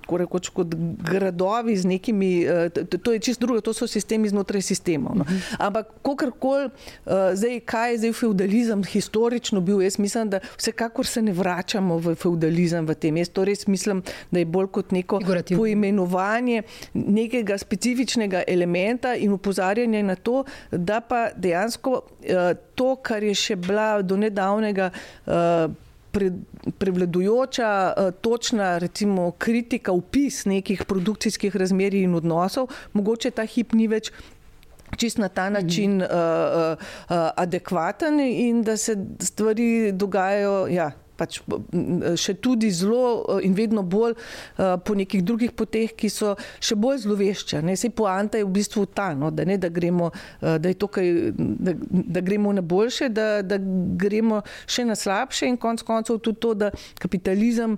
rekoč, 0.09 0.49
kot 0.49 0.75
gradovi 1.11 1.77
z 1.77 1.85
nekimi, 1.85 2.43
eh, 2.43 2.71
to 3.03 3.13
je 3.13 3.19
čisto 3.19 3.47
drugo, 3.47 3.61
to 3.61 3.73
so 3.73 3.87
sistemi 3.87 4.29
znotraj 4.29 4.63
sistemov. 4.63 5.17
No. 5.17 5.25
Ampak, 5.59 5.89
kakorkoli, 6.03 6.65
eh, 6.67 7.35
zdaj, 7.35 7.61
kaj 7.61 7.91
je 7.93 7.99
zdaj 7.99 8.13
feudalizem 8.13 8.85
historično 8.85 9.61
bil, 9.61 9.83
jaz 9.83 9.99
mislim, 9.99 10.31
da 10.31 10.41
vsekakor 10.57 11.07
se 11.07 11.23
ne 11.23 11.33
vračamo 11.33 11.99
v 11.99 12.15
feudalizem 12.15 12.87
v 12.87 12.95
tem. 12.95 13.17
Jaz 13.17 13.29
to 13.29 13.45
res 13.45 13.67
mislim, 13.67 14.03
da 14.31 14.39
je 14.39 14.47
bolj 14.47 14.67
kot 14.67 14.93
neko 14.93 15.21
poimenovanje 15.57 16.63
nekega 16.95 17.59
specifičnega 17.59 18.43
elementa 18.47 19.15
in 19.15 19.33
upozarjanje 19.33 20.03
na 20.03 20.15
to, 20.15 20.45
da 20.71 21.01
pa 21.01 21.31
dejansko 21.37 22.03
eh, 22.23 22.55
to, 22.75 22.97
kar 22.97 23.23
je 23.23 23.35
še 23.35 23.57
bila 23.57 24.03
do 24.03 24.17
nedavnega 24.17 24.91
prevladujoča, 26.79 27.95
eh, 27.97 28.11
točna 28.21 28.79
recimo, 28.79 29.31
kritika, 29.31 29.93
upis 29.93 30.45
nekih 30.45 30.85
produkcijskih 30.85 31.57
razmerij 31.57 32.03
in 32.03 32.15
odnosov, 32.15 32.69
mogoče 32.93 33.31
ta 33.31 33.45
hip 33.45 33.73
ni 33.73 33.89
več. 33.89 34.13
Čist 34.97 35.19
na 35.19 35.29
ta 35.29 35.47
način 35.51 36.03
uh, 36.03 36.09
uh, 36.09 36.77
uh, 36.77 37.17
adekvaten, 37.37 38.21
in 38.21 38.63
da 38.63 38.77
se 38.77 38.97
stvari 39.21 39.93
dogajajo 39.93 40.67
ja, 40.69 40.91
pač 41.23 41.39
še 42.19 42.35
tudi 42.43 42.71
zelo 42.75 43.23
eh, 43.23 43.47
in 43.47 43.55
vedno 43.55 43.85
bolj 43.87 44.15
eh, 44.17 44.77
po 44.85 44.97
nekih 44.99 45.23
drugih 45.25 45.55
poteh, 45.57 45.95
ki 45.95 46.11
so 46.13 46.35
še 46.61 46.77
bolj 46.79 47.05
zlovešče. 47.07 47.63
Vse 47.73 47.93
poanta 47.95 48.41
je 48.41 48.47
v 48.49 48.53
bistvu 48.59 48.87
ta, 48.91 49.13
no, 49.19 49.31
da, 49.31 49.47
ne, 49.49 49.59
da, 49.63 49.71
gremo, 49.73 50.11
eh, 50.41 50.59
da, 50.63 50.73
tukaj, 50.75 51.13
da, 51.37 51.77
da 51.93 52.25
gremo 52.25 52.53
na 52.53 52.65
boljše, 52.65 53.11
da, 53.15 53.29
da 53.47 53.59
gremo 54.03 54.43
še 54.67 54.87
na 54.89 54.99
slabše 54.99 55.51
in 55.51 55.59
konc 55.61 55.85
koncev 55.87 56.21
tudi 56.23 56.41
to, 56.43 56.55
da 56.59 56.71
kapitalizem 57.01 57.77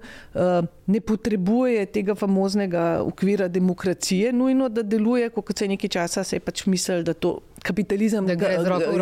ne 0.86 1.01
potrebuje 1.01 1.86
tega 1.92 2.14
famoznega 2.18 2.84
okvira 3.05 3.49
demokracije, 3.49 4.32
nujno 4.32 4.68
da 4.68 4.82
deluje, 4.82 5.30
kot 5.34 5.59
se 5.59 5.64
je 5.64 5.72
nekaj 5.74 5.92
časa 5.97 6.24
se 6.24 6.36
je 6.36 6.45
pač 6.45 6.64
mislil, 6.70 7.05
da 7.05 7.14
to 7.14 7.38
kapitalizem 7.64 8.26
da 8.26 8.34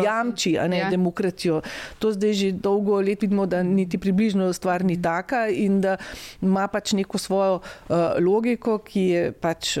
jamči, 0.03 0.57
a 0.59 0.67
ne 0.67 0.77
ja. 0.77 0.89
demokracijo. 0.89 1.61
To 1.99 2.11
zdaj 2.11 2.33
že 2.33 2.51
dolgo 2.51 3.01
let 3.01 3.21
vidimo, 3.21 3.45
da 3.45 3.63
niti 3.63 3.97
približno 3.97 4.32
stvar 4.53 4.83
ni 4.83 4.97
taka 5.01 5.47
in 5.49 5.81
da 5.81 5.97
ima 6.41 6.67
pač 6.67 6.93
neko 6.97 7.17
svojo 7.17 7.61
uh, 7.61 7.95
logiko, 8.19 8.79
ki 8.83 9.07
je 9.09 9.23
pač, 9.31 9.77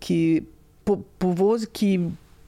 ki 0.00 0.20
po, 0.84 0.98
povoz, 1.18 1.68
ki 1.72 1.92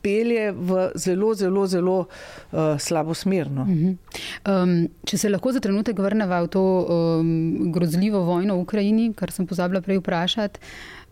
pelje 0.01 0.47
v 0.57 0.87
zelo, 0.97 1.35
zelo, 1.37 1.67
zelo 1.69 1.97
uh, 2.07 2.79
slabo 2.81 3.15
smer. 3.15 3.51
No. 3.53 3.67
Um, 3.69 4.75
če 5.05 5.19
se 5.21 5.29
lahko 5.29 5.53
za 5.53 5.61
trenutek 5.61 5.99
vrnemo 6.01 6.45
v 6.47 6.49
to 6.49 6.65
um, 6.65 7.73
grozljivo 7.73 8.25
vojno 8.25 8.57
v 8.57 8.65
Ukrajini, 8.65 9.11
kar 9.13 9.33
sem 9.35 9.49
pozabila 9.49 9.85
prej 9.85 10.01
vprašati. 10.01 10.63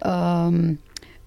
Um, 0.08 0.78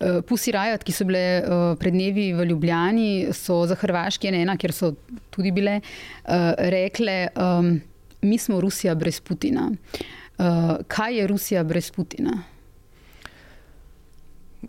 Eh, 0.01 0.21
Pusi 0.25 0.49
Rajot, 0.51 0.81
ki 0.81 0.93
so 0.95 1.05
bile 1.05 1.21
uh, 1.45 1.63
pred 1.77 1.93
dnevi 1.93 2.31
v 2.33 2.47
Ljubljani, 2.49 3.09
so 3.37 3.59
za 3.69 3.77
Hrvaški 3.77 4.31
ena, 4.33 4.55
kjer 4.57 4.73
so 4.73 4.95
tudi 5.29 5.51
bile, 5.53 5.77
uh, 5.77 6.47
rekle, 6.73 7.17
um, 7.37 7.75
mi 8.21 8.37
smo 8.37 8.61
Rusija 8.61 8.95
brez 8.95 9.19
Putina. 9.19 9.71
Uh, 9.71 10.45
kaj 10.87 11.17
je 11.17 11.27
Rusija 11.27 11.63
brez 11.63 11.91
Putina? 11.91 12.43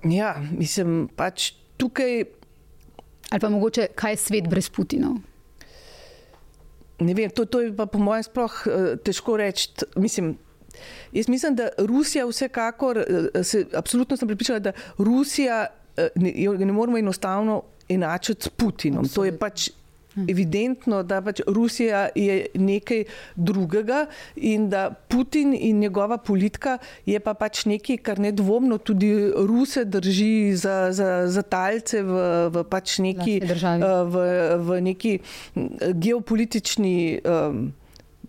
Ja, 0.05 0.37
mislim, 0.59 1.09
pač 1.17 1.53
tukaj. 1.77 2.25
Ali 3.31 3.41
pa 3.41 3.49
mogoče, 3.49 3.87
kaj 3.95 4.13
je 4.13 4.17
svet 4.17 4.49
brez 4.49 4.69
Putina? 4.69 5.15
Ne 6.99 7.15
vem, 7.15 7.31
to, 7.31 7.45
to 7.45 7.61
je 7.61 7.77
pa 7.77 7.87
po 7.87 7.99
mojem 7.99 8.23
sploh 8.23 8.63
uh, 8.67 8.97
težko 9.05 9.37
reči. 9.37 9.71
Mislim, 9.97 10.37
Jaz 11.13 11.29
mislim, 11.29 11.55
da 11.55 11.69
Rusija 11.79 12.27
vsekakor, 12.27 12.99
eh, 12.99 13.45
se, 13.45 13.67
absolutno 13.75 14.17
sem 14.17 14.29
pripričana, 14.29 14.59
da 14.59 14.73
Rusija 14.99 15.67
eh, 15.97 16.09
ne, 16.15 16.33
ne 16.59 16.73
moramo 16.73 16.99
enostavno 16.99 17.63
enačiti 17.89 18.43
s 18.43 18.49
Putinom. 18.49 19.05
Absolutno. 19.05 19.15
To 19.15 19.25
je 19.25 19.39
pač. 19.39 19.71
Evidentno, 20.29 21.03
da 21.03 21.21
pač 21.23 21.41
Rusija 21.47 22.09
je 22.15 22.47
nekaj 22.55 23.05
drugega 23.37 24.07
in 24.37 24.69
da 24.71 24.91
Putin 24.91 25.55
in 25.59 25.79
njegova 25.79 26.19
politika 26.19 26.79
je 27.07 27.21
pa 27.21 27.35
pač 27.35 27.65
nekaj, 27.65 27.97
kar 27.97 28.19
nedvomno 28.19 28.79
tudi 28.79 29.13
Ruse 29.37 29.85
drži 29.85 30.57
za, 30.57 30.93
za, 30.93 31.27
za 31.27 31.43
talce 31.43 32.03
v, 32.03 32.25
v 32.53 32.65
pač 32.65 32.99
neki, 32.99 33.39
eh, 33.43 33.85
v, 34.05 34.27
v 34.59 34.81
neki 34.81 35.19
hm, 35.55 35.69
geopolitični 35.93 37.21
um, 37.25 37.73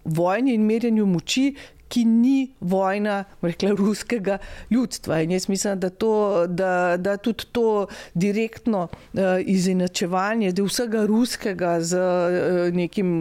vojni 0.03 0.53
in 0.53 0.65
merjenju 0.65 1.05
moči, 1.05 1.53
ki 1.93 2.05
ni 2.09 2.37
vojna 2.59 3.23
rekla, 3.41 3.73
ruskega 3.77 4.37
ljudstva. 4.71 5.21
In 5.21 5.31
jaz 5.31 5.47
mislim, 5.49 5.79
da, 5.79 5.89
to, 5.89 6.45
da, 6.47 6.97
da 6.97 7.17
tudi 7.17 7.45
to 7.51 7.87
direktno 8.13 8.87
uh, 8.87 9.19
izenačevanje 9.45 10.53
vsega 10.57 11.05
ruskega 11.05 11.75
z 11.81 11.99
uh, 11.99 12.73
nekim 12.73 13.11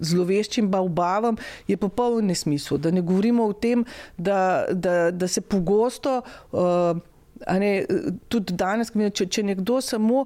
zloveščim 0.00 0.68
bavbavom 0.70 1.38
je 1.68 1.76
popoln 1.76 2.30
nesmisel. 2.30 2.78
Da 2.78 2.94
ne 2.94 3.02
govorimo 3.02 3.48
o 3.50 3.52
tem, 3.52 3.84
da, 4.16 4.66
da, 4.70 5.10
da 5.10 5.28
se 5.28 5.40
pogosto. 5.40 6.22
Uh, 6.52 7.02
Ne, 7.44 7.84
tudi 8.32 8.54
danes, 8.56 8.92
če, 9.12 9.26
če 9.26 9.42
nekdo 9.44 9.80
samo 9.82 10.22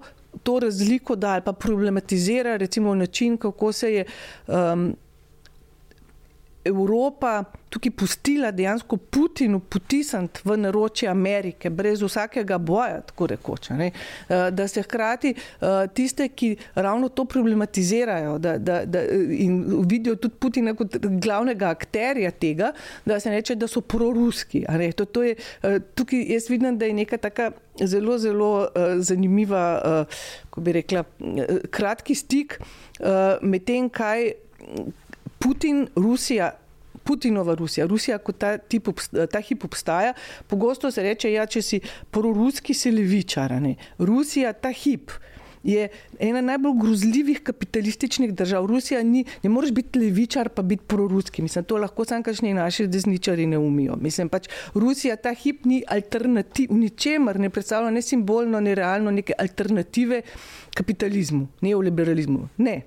to 0.46 0.58
razliko 0.62 1.16
da 1.16 1.32
ali 1.34 1.42
pa 1.42 1.52
problematizira, 1.52 2.56
recimo 2.60 2.94
način, 2.94 3.36
kako 3.36 3.72
se 3.72 3.92
je 3.94 4.04
um, 4.46 4.92
Evropa 6.64 7.44
tukaj 7.68 7.90
pustila 7.90 8.50
dejansko 8.50 8.96
Putinu 8.96 9.60
potisniti 9.60 10.40
v 10.44 10.56
naročje 10.56 11.08
Amerike, 11.08 11.70
brez 11.70 12.02
vsakega 12.02 12.58
boja, 12.58 13.00
tako 13.06 13.26
rekoč. 13.26 13.70
Ne? 13.70 13.90
Uh, 14.28 14.48
da 14.50 14.68
se 14.68 14.82
hkrati 14.82 15.34
uh, 15.34 15.68
tiste, 15.94 16.28
ki 16.28 16.56
ravno 16.74 17.08
to 17.08 17.24
problematizirajo 17.24 18.38
da, 18.38 18.56
da, 18.58 18.80
da, 18.84 19.02
in 19.30 19.84
vidijo 19.86 20.16
tudi 20.16 20.34
Putina 20.38 20.74
kot 20.74 20.96
glavnega 21.02 21.68
akterja 21.68 22.30
tega, 22.30 22.72
da 23.04 23.20
se 23.20 23.30
reče, 23.30 23.54
da 23.54 23.68
so 23.68 23.80
proruski. 23.80 24.64
To, 24.96 25.04
to 25.04 25.22
je, 25.22 25.36
uh, 25.62 25.78
tukaj 25.94 26.24
jaz 26.32 26.48
vidim, 26.50 26.78
da 26.78 26.86
je 26.86 26.92
neka 26.92 27.16
taka 27.16 27.50
zelo, 27.84 28.18
zelo 28.18 28.52
uh, 28.60 28.98
zanimiva, 28.98 29.66
uh, 29.84 30.20
ko 30.50 30.60
bi 30.60 30.72
rekla, 30.80 31.04
uh, 31.20 31.44
kratki 31.70 32.14
stik 32.14 32.58
uh, 32.60 33.38
med 33.42 33.64
tem, 33.68 33.90
kaj. 33.90 34.32
Putin, 35.38 35.86
Rusija, 35.96 36.52
Putinova 37.04 37.54
Rusija, 37.54 37.86
Rusija 37.86 38.18
kot 38.18 38.38
ta, 38.38 38.56
tip, 38.58 38.90
ta 39.32 39.40
hip 39.40 39.64
obstaja, 39.64 40.12
pogosto 40.46 40.90
se 40.90 41.02
reče, 41.02 41.32
ja, 41.32 41.46
če 41.46 41.62
si 41.62 41.80
proruski, 42.10 42.74
si 42.74 42.92
levičar. 42.92 43.54
Rusija, 43.98 44.52
ta 44.52 44.72
hip. 44.72 45.14
Je 45.68 45.88
ena 46.22 46.40
najbolj 46.40 46.76
grozljivih 46.80 47.40
kapitalističnih 47.44 48.30
držav. 48.34 48.66
Rusija 48.70 49.02
ni, 49.02 49.24
ne 49.42 49.50
moreš 49.50 49.72
biti 49.74 49.98
levičar, 49.98 50.48
pa 50.54 50.62
biti 50.62 50.84
proruski. 50.86 51.42
Mislim, 51.42 51.64
to 51.64 51.80
lahko 51.82 52.04
samo 52.04 52.22
kakšni 52.22 52.54
naši 52.54 52.86
desničari 52.86 53.46
ne 53.46 53.58
umijo. 53.58 53.96
Mislim, 54.00 54.28
pač 54.28 54.46
Rusija 54.74 55.16
ta 55.16 55.32
hip 55.34 55.64
ni 55.64 55.82
alternativ, 55.88 56.70
ničemer 56.72 57.40
ne 57.40 57.50
predstavlja 57.50 57.90
ne 57.90 58.02
simbolno, 58.02 58.60
ne 58.60 58.74
realno 58.74 59.10
neke 59.10 59.34
alternative 59.38 60.22
kapitalizmu, 60.78 61.48
neoliberalizmu. 61.60 62.48
Ne. 62.56 62.82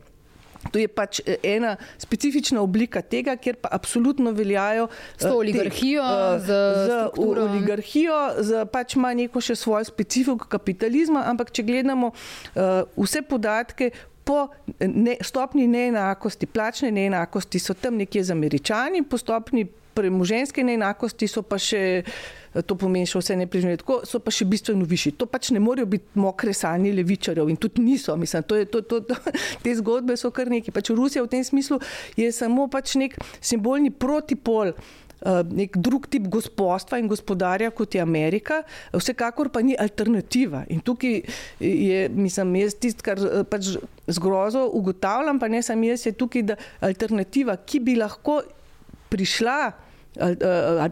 To 0.72 0.80
je 0.80 0.88
pač 0.88 1.22
eh, 1.26 1.40
ena 1.56 1.76
specifična 1.98 2.62
oblika 2.62 3.02
tega, 3.02 3.36
kjer 3.36 3.58
pa 3.62 3.72
absolutno 3.72 4.32
veljajo. 4.32 4.88
Eh, 5.22 5.32
oligarhijo, 5.32 6.06
te, 6.06 6.46
z, 6.46 6.62
z 6.86 7.00
oligarhijo, 7.18 8.20
z 8.40 8.64
pač 8.72 8.96
ima 9.00 9.14
neko 9.18 9.42
še 9.42 9.58
svojo 9.58 9.90
specifiko 9.90 10.46
kapitalizma, 10.52 11.26
ampak 11.32 11.52
če 11.52 11.66
gledamo 11.66 12.14
vse 12.54 13.26
podatke. 13.28 13.92
Po 14.22 14.52
ne, 14.78 15.16
stopni 15.26 15.66
neenakosti, 15.68 16.46
plačne 16.46 16.92
neenakosti 16.94 17.60
so 17.60 17.74
tam 17.74 17.98
nekje 17.98 18.22
z 18.30 18.36
američani, 18.36 19.02
po 19.02 19.18
stopni 19.18 19.66
premoženske 19.96 20.64
neenakosti 20.64 21.28
so 21.28 21.44
pa 21.46 21.60
še 21.62 21.82
uh, 22.02 22.12
to 22.60 22.76
pomeni 22.76 23.08
še 23.08 23.22
vse 23.22 23.38
neprižne, 23.40 23.78
tako 23.80 24.02
so 24.08 24.20
pa 24.24 24.34
še 24.34 24.46
bistveno 24.50 24.88
višji. 24.88 25.16
To 25.22 25.28
pač 25.32 25.54
ne 25.56 25.62
morejo 25.64 25.88
biti 25.94 26.20
mokre 26.20 26.54
sanje 26.56 26.92
levičarjev 26.96 27.52
in 27.52 27.60
tudi 27.62 27.84
niso. 27.84 28.18
Mislim, 28.20 28.44
to 28.44 28.60
je, 28.60 28.68
to, 28.68 28.84
to, 28.84 29.00
to, 29.08 29.16
te 29.64 29.76
zgodbe 29.80 30.18
so 30.20 30.34
kar 30.36 30.52
neki. 30.52 30.74
Pač 30.76 30.92
Rusija 30.92 31.24
v 31.24 31.32
tem 31.32 31.46
smislu 31.48 31.80
je 32.20 32.28
samo 32.36 32.68
pač 32.72 32.98
nek 33.00 33.16
simbolni 33.40 33.94
protipol. 33.94 34.76
Eh, 35.22 35.44
nek 35.54 35.76
drug 35.78 36.08
tip 36.10 36.26
gospodstva 36.34 36.98
in 36.98 37.06
gospodarja, 37.06 37.70
kot 37.78 37.94
je 37.94 38.02
Amerika, 38.02 38.64
vsekakor 38.90 39.52
pa 39.54 39.62
ni 39.62 39.76
alternativa. 39.78 40.64
In 40.74 40.82
tukaj 40.82 41.20
je, 41.62 42.08
mislim, 42.10 42.56
jaz 42.64 42.74
tisto, 42.82 43.06
kar 43.06 43.22
eh, 43.22 43.44
pač 43.46 43.76
zgrozo 44.10 44.66
ugotavljam, 44.74 45.38
pa 45.38 45.46
ne 45.46 45.62
samo 45.62 45.86
jaz, 45.86 46.08
je 46.10 46.16
tukaj, 46.18 46.48
da 46.50 46.58
alternativa, 46.82 47.54
ki 47.54 47.84
bi 47.86 48.00
lahko 48.02 48.42
prišla 49.12 49.60
eh, 50.16 50.90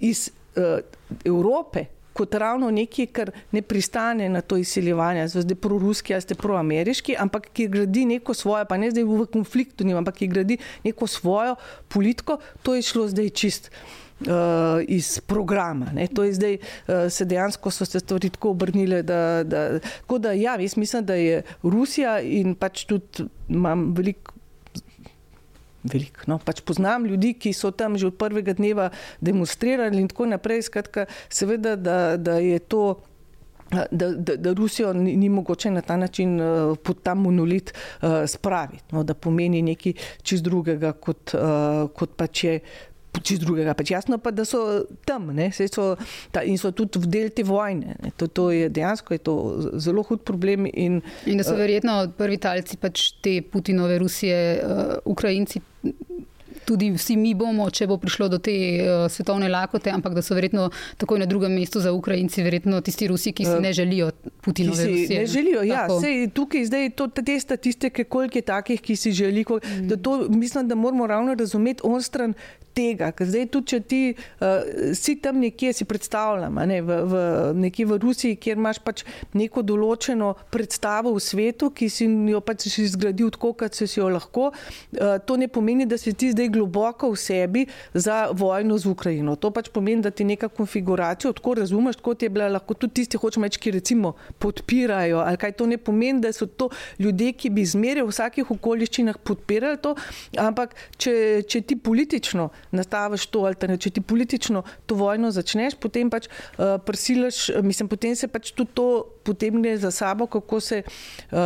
iz 0.00 0.30
uh, 0.56 0.80
Evrope 1.24 1.86
kot 2.18 2.34
ravno 2.34 2.70
nekaj, 2.74 3.06
kar 3.14 3.30
ne 3.54 3.62
pristane 3.62 4.26
na 4.28 4.40
to 4.42 4.58
izsiljevanje, 4.58 5.28
zdaj 5.28 5.54
proruski, 5.62 6.16
a 6.16 6.20
ste 6.20 6.34
proameriški, 6.34 7.14
ampak 7.18 7.46
ki 7.54 7.68
gradi 7.70 8.06
neko 8.10 8.34
svojo, 8.34 8.64
pa 8.66 8.78
ne 8.80 8.90
zdaj 8.90 9.06
v 9.06 9.28
konfliktu, 9.32 9.86
njim, 9.86 10.00
ampak 10.00 10.18
ki 10.18 10.30
gradi 10.32 10.58
neko 10.84 11.06
svojo 11.06 11.54
politiko, 11.88 12.40
to 12.66 12.74
je 12.74 12.82
šlo 12.90 13.06
zdaj 13.14 13.30
čist. 13.30 13.70
Uh, 14.18 14.82
iz 14.90 15.20
programa. 15.22 15.92
Ne. 15.94 16.08
To 16.10 16.24
je 16.26 16.32
zdaj, 16.34 16.56
uh, 16.58 17.04
se 17.06 17.22
dejansko 17.24 17.70
so 17.70 17.86
se 17.86 18.00
stvari 18.02 18.32
tako 18.34 18.50
obrnile. 18.50 18.98
Da, 19.06 19.44
da, 19.46 19.60
tako 19.78 20.18
da, 20.18 20.32
ja, 20.34 20.56
mislim, 20.58 21.04
da 21.06 21.14
je 21.14 21.44
Rusija 21.62 22.16
in 22.20 22.56
pač 22.58 22.82
tudi 22.90 23.28
imam 23.48 23.92
veliko 23.94 24.34
veliko. 25.92 26.26
No, 26.30 26.38
pač 26.38 26.62
poznam 26.66 27.06
ljudi, 27.06 27.34
ki 27.38 27.52
so 27.56 27.70
tam 27.70 27.98
že 27.98 28.10
od 28.10 28.18
prvega 28.18 28.54
dneva 28.56 28.90
demonstrirali 29.20 30.00
in 30.00 30.08
tako 30.08 30.28
naprej. 30.30 30.66
Skratka, 30.68 31.06
seveda, 31.28 31.76
da, 31.76 32.16
da 32.16 32.38
je 32.42 32.58
to. 32.58 33.00
Da, 33.68 34.08
da, 34.16 34.32
da 34.40 34.54
Rusijo 34.56 34.94
ni, 34.96 35.12
ni 35.20 35.28
mogoče 35.28 35.68
na 35.70 35.82
ta 35.84 35.98
način 36.00 36.38
uh, 36.40 36.72
pod 36.80 37.02
ta 37.04 37.12
monolit 37.14 37.74
uh, 37.74 38.24
spraviti, 38.24 38.94
no, 38.96 39.02
da 39.04 39.12
pomeni 39.12 39.60
nekaj 39.62 39.92
čist 40.24 40.46
drugega, 40.46 40.94
kot, 40.96 41.34
uh, 41.36 41.90
kot 41.92 42.14
pač 42.16 42.44
je 42.44 42.54
čist 43.24 43.44
drugega. 43.44 43.74
Pač 43.78 43.92
jasno 43.94 44.18
pa, 44.22 44.32
da 44.34 44.44
so 44.48 44.84
tam 45.08 45.30
so, 45.72 45.96
ta, 46.32 46.42
in 46.42 46.58
so 46.58 46.72
tudi 46.72 47.02
v 47.02 47.10
del 47.12 47.30
te 47.30 47.44
vojne. 47.46 47.96
To, 48.16 48.28
to 48.28 48.50
je 48.50 48.68
dejansko 48.68 49.14
je 49.14 49.18
to 49.18 49.34
zelo 49.78 50.02
hud 50.02 50.24
problem. 50.24 50.66
In, 50.72 51.00
in 51.26 51.40
da 51.40 51.46
so 51.46 51.56
verjetno 51.58 52.00
prvi 52.18 52.38
talci 52.38 52.76
pač 52.76 53.12
te 53.22 53.40
Putinove 53.42 53.98
Rusije, 53.98 54.38
uh, 54.62 54.94
Ukrajinci 55.04 55.62
tudi 56.68 56.90
vsi 56.92 57.16
mi 57.16 57.32
bomo, 57.38 57.70
če 57.72 57.88
bo 57.88 57.96
prišlo 58.00 58.28
do 58.28 58.38
te 58.42 58.54
uh, 58.82 59.06
svetovne 59.08 59.48
lakote, 59.48 59.92
ampak 59.94 60.18
da 60.18 60.24
so 60.24 60.36
verjetno 60.36 60.68
takoj 61.00 61.22
na 61.22 61.28
drugem 61.30 61.54
mestu 61.56 61.80
za 61.80 61.94
Ukrajinci, 61.96 62.44
verjetno 62.44 62.82
tisti 62.84 63.08
Rusi, 63.08 63.32
ki 63.32 63.48
si 63.48 63.56
uh, 63.56 63.62
ne 63.64 63.72
želijo 63.72 64.10
Putinove 64.44 64.86
Rusije. 64.90 65.20
Ne 65.20 65.26
želijo, 65.26 65.64
ja. 65.64 65.86
Sej, 66.00 66.28
tukaj 66.36 66.68
zdaj 66.68 66.90
to, 66.98 67.08
te 67.08 67.40
statistike, 67.40 68.04
koliko 68.04 68.38
je 68.38 68.46
takih, 68.52 68.80
ki 68.84 68.96
si 68.96 69.12
želijo. 69.12 69.60
Mm. 69.64 70.00
To, 70.02 70.18
mislim, 70.28 70.68
da 70.68 70.74
moramo 70.74 71.06
ravno 71.06 71.34
razumeti 71.34 71.80
on 71.84 72.02
stran 72.02 72.34
tega. 72.78 73.10
Ker 73.16 73.28
zdaj 73.28 73.46
tudi, 73.52 73.70
če 73.72 73.80
ti 73.90 74.00
uh, 74.14 74.92
si 74.96 75.16
tam 75.22 75.40
nekje, 75.42 75.72
si 75.80 75.86
predstavljam, 75.88 76.60
ne, 76.68 76.80
v, 76.84 76.98
v, 77.10 77.22
nekje 77.64 77.88
v 77.88 77.98
Rusiji, 78.02 78.38
kjer 78.40 78.60
imaš 78.60 78.80
pač 78.84 79.04
neko 79.38 79.64
določeno 79.66 80.34
predstavo 80.52 81.14
v 81.16 81.22
svetu, 81.24 81.72
ki 81.74 81.90
si 81.92 82.08
jo 82.32 82.42
pač 82.44 82.68
izgradil 82.84 83.32
tako, 83.34 83.54
kot 83.58 83.78
si 83.78 83.88
jo 83.88 84.10
lahko, 84.12 84.50
uh, 84.52 85.16
to 85.26 85.38
ne 85.40 85.50
pomeni, 85.50 85.88
da 85.88 85.98
si 86.00 86.14
ti 86.14 86.30
zdaj 86.34 86.52
globoko 86.58 87.10
v 87.12 87.16
sebi 87.16 87.66
za 87.94 88.28
vojno 88.32 88.78
z 88.78 88.86
Ukrajino. 88.86 89.36
To 89.36 89.50
pač 89.54 89.70
pomeni, 89.72 90.02
da 90.02 90.10
ti 90.10 90.24
neka 90.24 90.48
konfiguracija, 90.48 91.32
tako 91.32 91.54
razumeš, 91.54 92.00
kot 92.02 92.22
je 92.22 92.28
bila 92.28 92.48
lahko 92.48 92.74
tudi 92.74 93.00
tisti, 93.00 93.16
hočemo 93.16 93.46
reči, 93.46 93.60
ki 93.60 93.74
recimo 93.78 94.14
podpirajo. 94.38 95.22
Ali 95.24 95.40
kaj 95.40 95.52
to 95.58 95.66
ne 95.66 95.78
pomeni, 95.78 96.20
da 96.20 96.32
so 96.32 96.46
to 96.46 96.70
ljudje, 96.98 97.32
ki 97.32 97.50
bi 97.50 97.64
zmeraj 97.66 98.06
v 98.06 98.12
vsakih 98.12 98.50
okoliščinah 98.56 99.18
podpirali 99.24 99.80
to, 99.82 99.94
ampak 100.38 100.74
če, 100.96 101.42
če 101.48 101.62
ti 101.62 101.76
politično 101.76 102.48
nastaviš 102.72 103.28
to, 103.32 103.44
ali 103.48 103.78
če 103.78 103.90
ti 103.90 104.00
politično 104.00 104.64
to 104.86 104.98
vojno 104.98 105.30
začneš, 105.34 105.78
potem 105.80 106.10
pač 106.10 106.28
uh, 106.28 106.76
prisilaš, 106.84 107.48
mislim, 107.62 107.88
potem 107.88 108.16
se 108.16 108.28
pač 108.28 108.52
tudi 108.52 108.74
to 108.74 108.88
potegne 109.28 109.76
za 109.76 109.90
sabo, 109.90 110.26
kako 110.26 110.60
se, 110.60 110.82
uh, 110.82 111.38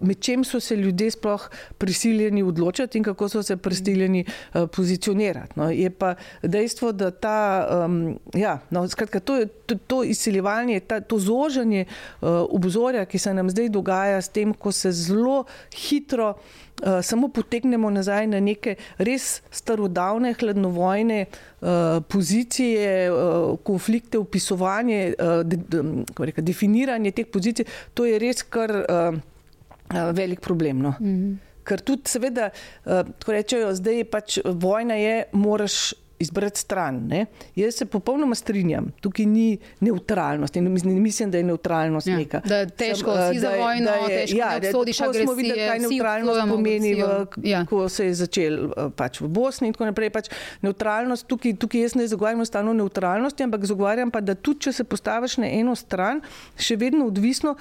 med 0.00 0.20
čem 0.20 0.44
so 0.44 0.60
se 0.60 0.76
ljudje 0.76 1.10
sploh 1.16 1.48
prisiljeni 1.78 2.42
odločati 2.42 2.98
in 2.98 3.04
kako 3.04 3.28
so 3.28 3.42
se 3.42 3.56
prisiljeni 3.56 4.24
uh, 4.24 4.68
pozicionirati. 4.76 5.56
No. 5.56 5.70
Je 5.70 5.90
pa 5.90 6.14
dejstvo, 6.42 6.92
da 6.92 7.10
ta, 7.10 7.40
um, 7.84 8.18
ja, 8.34 8.58
no, 8.70 8.84
skratka, 8.88 9.20
to, 9.20 9.40
to, 9.66 9.78
to 9.86 10.02
izsiljevanje, 10.04 10.80
ta, 10.80 11.00
to 11.00 11.18
zožanje 11.18 11.86
uh, 11.88 12.28
obzorja, 12.50 13.04
ki 13.08 13.18
se 13.18 13.34
nam 13.34 13.50
zdaj 13.50 13.68
dogaja 13.72 14.20
s 14.20 14.28
tem, 14.28 14.54
ko 14.54 14.72
se 14.72 14.92
zelo 14.92 15.44
hitro 15.72 16.34
samo 17.02 17.28
potegnemo 17.28 17.90
nazaj 17.90 18.26
na 18.26 18.40
neke 18.40 18.76
res 18.98 19.42
starodavne, 19.50 20.32
hladnovojne 20.34 21.24
uh, 21.26 21.68
pozicije, 22.08 23.10
uh, 23.12 23.58
konflikte, 23.64 24.18
upisovanje, 24.18 25.14
uh, 25.18 25.42
de, 25.44 25.56
de, 25.56 25.82
reka, 26.18 26.42
definiranje 26.42 27.12
teh 27.12 27.26
pozicij, 27.26 27.68
to 27.94 28.04
je 28.08 28.18
res 28.18 28.42
kar 28.42 28.72
uh, 28.80 29.20
velik 30.16 30.40
problem. 30.40 30.78
No. 30.78 30.94
Mm 31.00 31.16
-hmm. 31.16 31.36
Ker 31.64 31.80
tudi, 31.80 32.02
seveda, 32.04 32.50
uh, 32.84 33.02
ko 33.24 33.32
rečejo, 33.32 33.74
zdaj 33.74 33.96
je 33.96 34.04
pač 34.04 34.38
vojna, 34.44 34.94
je, 34.94 35.24
moraš 35.32 35.94
izbrati 36.20 36.60
stran. 36.60 37.06
Ne? 37.06 37.26
Jaz 37.56 37.74
se 37.74 37.86
popolnoma 37.86 38.34
strinjam, 38.34 38.92
tukaj 39.00 39.26
ni 39.26 39.46
neutralnost. 39.80 40.56
In 40.56 40.68
mislim, 40.94 41.30
da 41.30 41.38
je 41.38 41.44
neutralnost 41.44 42.06
Ja, 42.06 42.16
neka. 42.16 42.40
da 42.42 42.56
je 42.56 42.66
težko, 42.68 43.12
Sem, 43.12 43.22
si 43.24 43.36
eh, 43.36 43.40
za 43.40 43.48
da 43.48 43.50
je- 43.50 43.60
vojno, 43.60 43.84
da 43.86 43.94
je- 43.94 44.20
težko 44.20 44.38
ja, 44.38 44.50
ne 44.50 44.56
obsodiš 44.60 44.98
tako 44.98 45.14
smo 45.14 45.32
videli, 45.32 45.52
agresije, 45.52 45.68
kaj 45.70 45.78
neutralnost 45.80 46.40
pomeni, 46.48 46.94
v. 46.94 47.26
Ja. 47.42 47.64
ko 47.66 47.88
se 47.88 48.06
je 48.06 48.14
začel 48.16 48.54
eh, 48.66 48.90
pač 48.92 49.20
v 49.20 49.28
Bosni 49.28 49.66
in 49.66 49.72
tako 49.72 49.84
naprej. 49.86 50.10
Pač 50.10 50.28
neutralnost, 50.60 51.26
tukaj, 51.26 51.56
tukaj 51.56 51.80
jaz 51.80 51.94
ne 51.94 52.06
zagovarjam 52.06 52.44
stalno 52.44 52.72
neutralnosti, 52.74 53.42
ampak 53.42 53.64
zagovarjam 53.64 54.10
pa, 54.10 54.20
da 54.20 54.34
tudi 54.34 54.60
če 54.60 54.72
se 54.72 54.84
postaviš 54.84 55.36
na 55.38 55.48
eno 55.48 55.74
stran, 55.74 56.20
še 56.56 56.76
vedno 56.76 57.06
odvisno. 57.06 57.56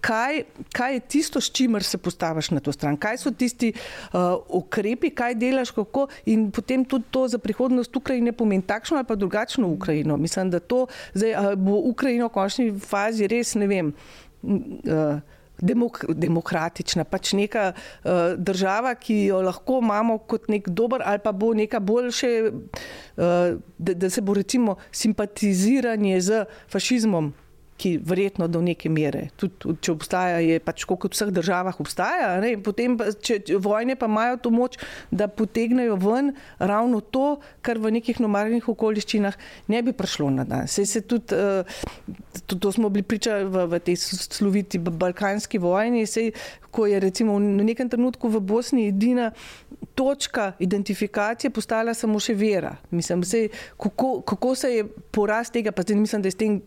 Kaj, 0.00 0.42
kaj 0.72 0.94
je 0.94 1.00
tisto, 1.00 1.40
s 1.40 1.50
čimer 1.50 1.82
se 1.82 1.98
postaviš 1.98 2.50
na 2.50 2.60
to 2.60 2.72
stran? 2.72 2.96
Kaj 2.96 3.18
so 3.18 3.30
tisti 3.30 3.72
uh, 3.72 4.36
ukrepi, 4.48 5.10
kaj 5.10 5.34
delaš, 5.34 5.70
kako 5.74 6.06
in 6.26 6.50
potem 6.50 6.84
tudi 6.84 7.04
to 7.10 7.26
za 7.28 7.38
prihodnost 7.38 7.96
Ukrajine 7.96 8.32
pomeni 8.32 8.62
takšno 8.62 8.96
ali 8.96 9.06
pa 9.06 9.14
drugačno 9.14 9.68
Ukrajino. 9.68 10.16
Mislim, 10.16 10.50
da 10.50 10.60
to 10.60 10.86
zdaj, 11.14 11.34
a 11.34 11.54
bo 11.56 11.80
Ukrajina 11.90 12.26
v 12.26 12.34
končni 12.34 12.68
fazi 12.80 13.26
res 13.26 13.54
ne 13.54 13.66
vem. 13.66 13.94
Uh, 14.42 15.18
Demok 15.56 16.02
demokratična, 16.12 17.06
pač 17.08 17.30
neka 17.32 17.70
uh, 17.72 18.36
država, 18.36 18.92
ki 19.00 19.14
jo 19.30 19.38
lahko 19.40 19.78
imamo 19.80 20.18
kot 20.28 20.50
nek 20.52 20.68
dober, 20.68 21.00
ali 21.00 21.22
pa 21.24 21.32
bo 21.32 21.54
neka 21.56 21.80
boljše, 21.80 22.32
uh, 22.52 23.56
da, 23.78 23.94
da 23.94 24.10
se 24.12 24.20
bo 24.20 24.34
recimo 24.36 24.76
simpatiziranje 24.92 26.20
z 26.20 26.44
fašizmom, 26.68 27.32
ki 27.76 27.96
verjetno 28.04 28.48
do 28.48 28.62
neke 28.64 28.88
mere, 28.92 29.28
tudi 29.36 29.76
če 29.84 29.92
obstaja, 29.92 30.40
je 30.44 30.60
pač 30.64 30.84
kot 30.88 31.04
v 31.04 31.12
vseh 31.12 31.32
državah 31.34 31.76
obstaja. 31.82 32.30
Ne? 32.40 32.54
Potem, 32.62 32.96
pa, 32.96 33.10
če, 33.12 33.40
vojne 33.62 33.96
pa 34.00 34.08
imajo 34.08 34.38
to 34.46 34.52
moč, 34.54 34.78
da 35.10 35.28
potegnejo 35.28 35.98
ven 36.00 36.32
ravno 36.58 37.00
to, 37.00 37.36
kar 37.66 37.80
v 37.82 37.92
nekih 37.98 38.20
normalnih 38.24 38.68
okoliščinah 38.72 39.36
ne 39.72 39.82
bi 39.84 39.92
prišlo 39.96 40.30
na 40.38 40.46
dan. 40.48 40.70
Sej 40.70 40.88
se 40.88 41.04
tudi, 41.04 41.36
uh, 41.36 41.68
to, 42.46 42.56
to 42.56 42.72
smo 42.72 42.88
bili 42.92 43.04
priča 43.04 43.42
v, 43.44 43.66
v 43.76 43.82
tej 43.84 44.00
sloviti 44.00 44.80
balkanski 44.80 45.60
vojni, 45.60 46.06
sej, 46.08 46.32
ko 46.76 46.84
je 46.86 47.00
recimo 47.00 47.38
v 47.40 47.64
nekem 47.64 47.88
trenutku 47.88 48.28
v 48.28 48.40
Bosni 48.44 48.88
edina 48.92 49.32
točka 49.96 50.52
identifikacije 50.60 51.50
postala 51.50 51.94
samo 51.96 52.20
še 52.20 52.34
vera. 52.36 52.74
Mislim, 52.90 53.22
sej, 53.24 53.48
kako, 53.80 54.20
kako 54.28 54.54
se 54.54 54.72
je 54.74 54.84
porast 55.10 55.54
tega, 55.56 55.72
pa 55.72 55.82
zdaj 55.82 55.96
mislim, 55.96 56.22
da 56.22 56.28
je 56.28 56.34
s 56.34 56.40
tem 56.40 56.58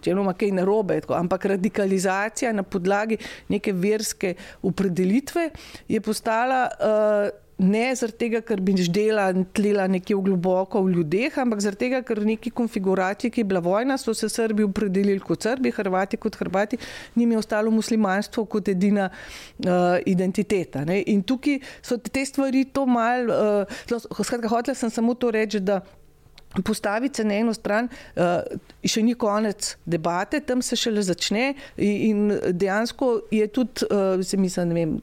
čeloma 0.00 0.32
kaj 0.32 0.49
narobe, 0.52 1.00
tako, 1.00 1.14
ampak 1.14 1.44
radikalizacija 1.54 2.52
na 2.52 2.62
podlagi 2.62 3.18
neke 3.48 3.72
verske 3.72 4.34
opredelitve 4.62 5.50
je 5.88 6.00
postala. 6.00 6.68
Uh, 6.80 7.50
Ne 7.60 7.90
zaradi 7.92 8.16
tega, 8.22 8.38
ker 8.40 8.60
bi 8.64 8.72
ždela 8.80 9.26
in 9.34 9.42
tlela 9.52 9.84
nekje 9.90 10.16
v 10.16 10.22
globoko 10.30 10.80
v 10.86 10.94
ljudeh, 10.94 11.34
ampak 11.42 11.60
zaradi 11.60 11.82
tega, 11.82 11.98
ker 12.06 12.22
v 12.22 12.30
neki 12.30 12.52
konfiguraciji, 12.56 13.28
ki 13.34 13.42
je 13.42 13.48
bila 13.50 13.60
vojna, 13.60 13.98
so 14.00 14.14
se 14.16 14.30
Srbi 14.32 14.64
opredelili 14.64 15.20
kot 15.20 15.44
Srbi, 15.44 15.74
Hrvati 15.76 16.16
kot 16.16 16.38
Hrvati, 16.40 16.78
njim 17.20 17.34
je 17.34 17.42
ostalo 17.42 17.70
muslimanstvo 17.70 18.46
kot 18.48 18.72
edina 18.72 19.10
uh, 19.10 20.00
identiteta. 20.08 20.86
Ne? 20.88 21.02
In 21.12 21.20
tukaj 21.20 21.60
so 21.84 22.00
te 22.00 22.24
stvari 22.24 22.64
to 22.72 22.86
mal, 22.88 23.28
uh, 23.28 23.82
skratka, 24.24 24.48
hotela 24.48 24.78
sem 24.78 24.88
samo 24.88 25.12
to 25.14 25.28
reči, 25.28 25.60
da 25.60 25.82
Postaviti 26.64 27.16
se 27.16 27.24
na 27.24 27.34
eno 27.34 27.52
stran, 27.54 27.86
uh, 28.16 28.42
še 28.82 29.04
ni 29.06 29.14
konec 29.14 29.76
debate, 29.86 30.40
tam 30.42 30.62
se 30.66 30.76
šele 30.76 31.02
začne. 31.06 31.52
In 31.78 32.32
dejansko 32.50 33.10
je 33.30 33.46
tudi, 33.54 33.86
uh, 33.86 34.18
mislim, 34.18 34.74
vem, 34.74 34.96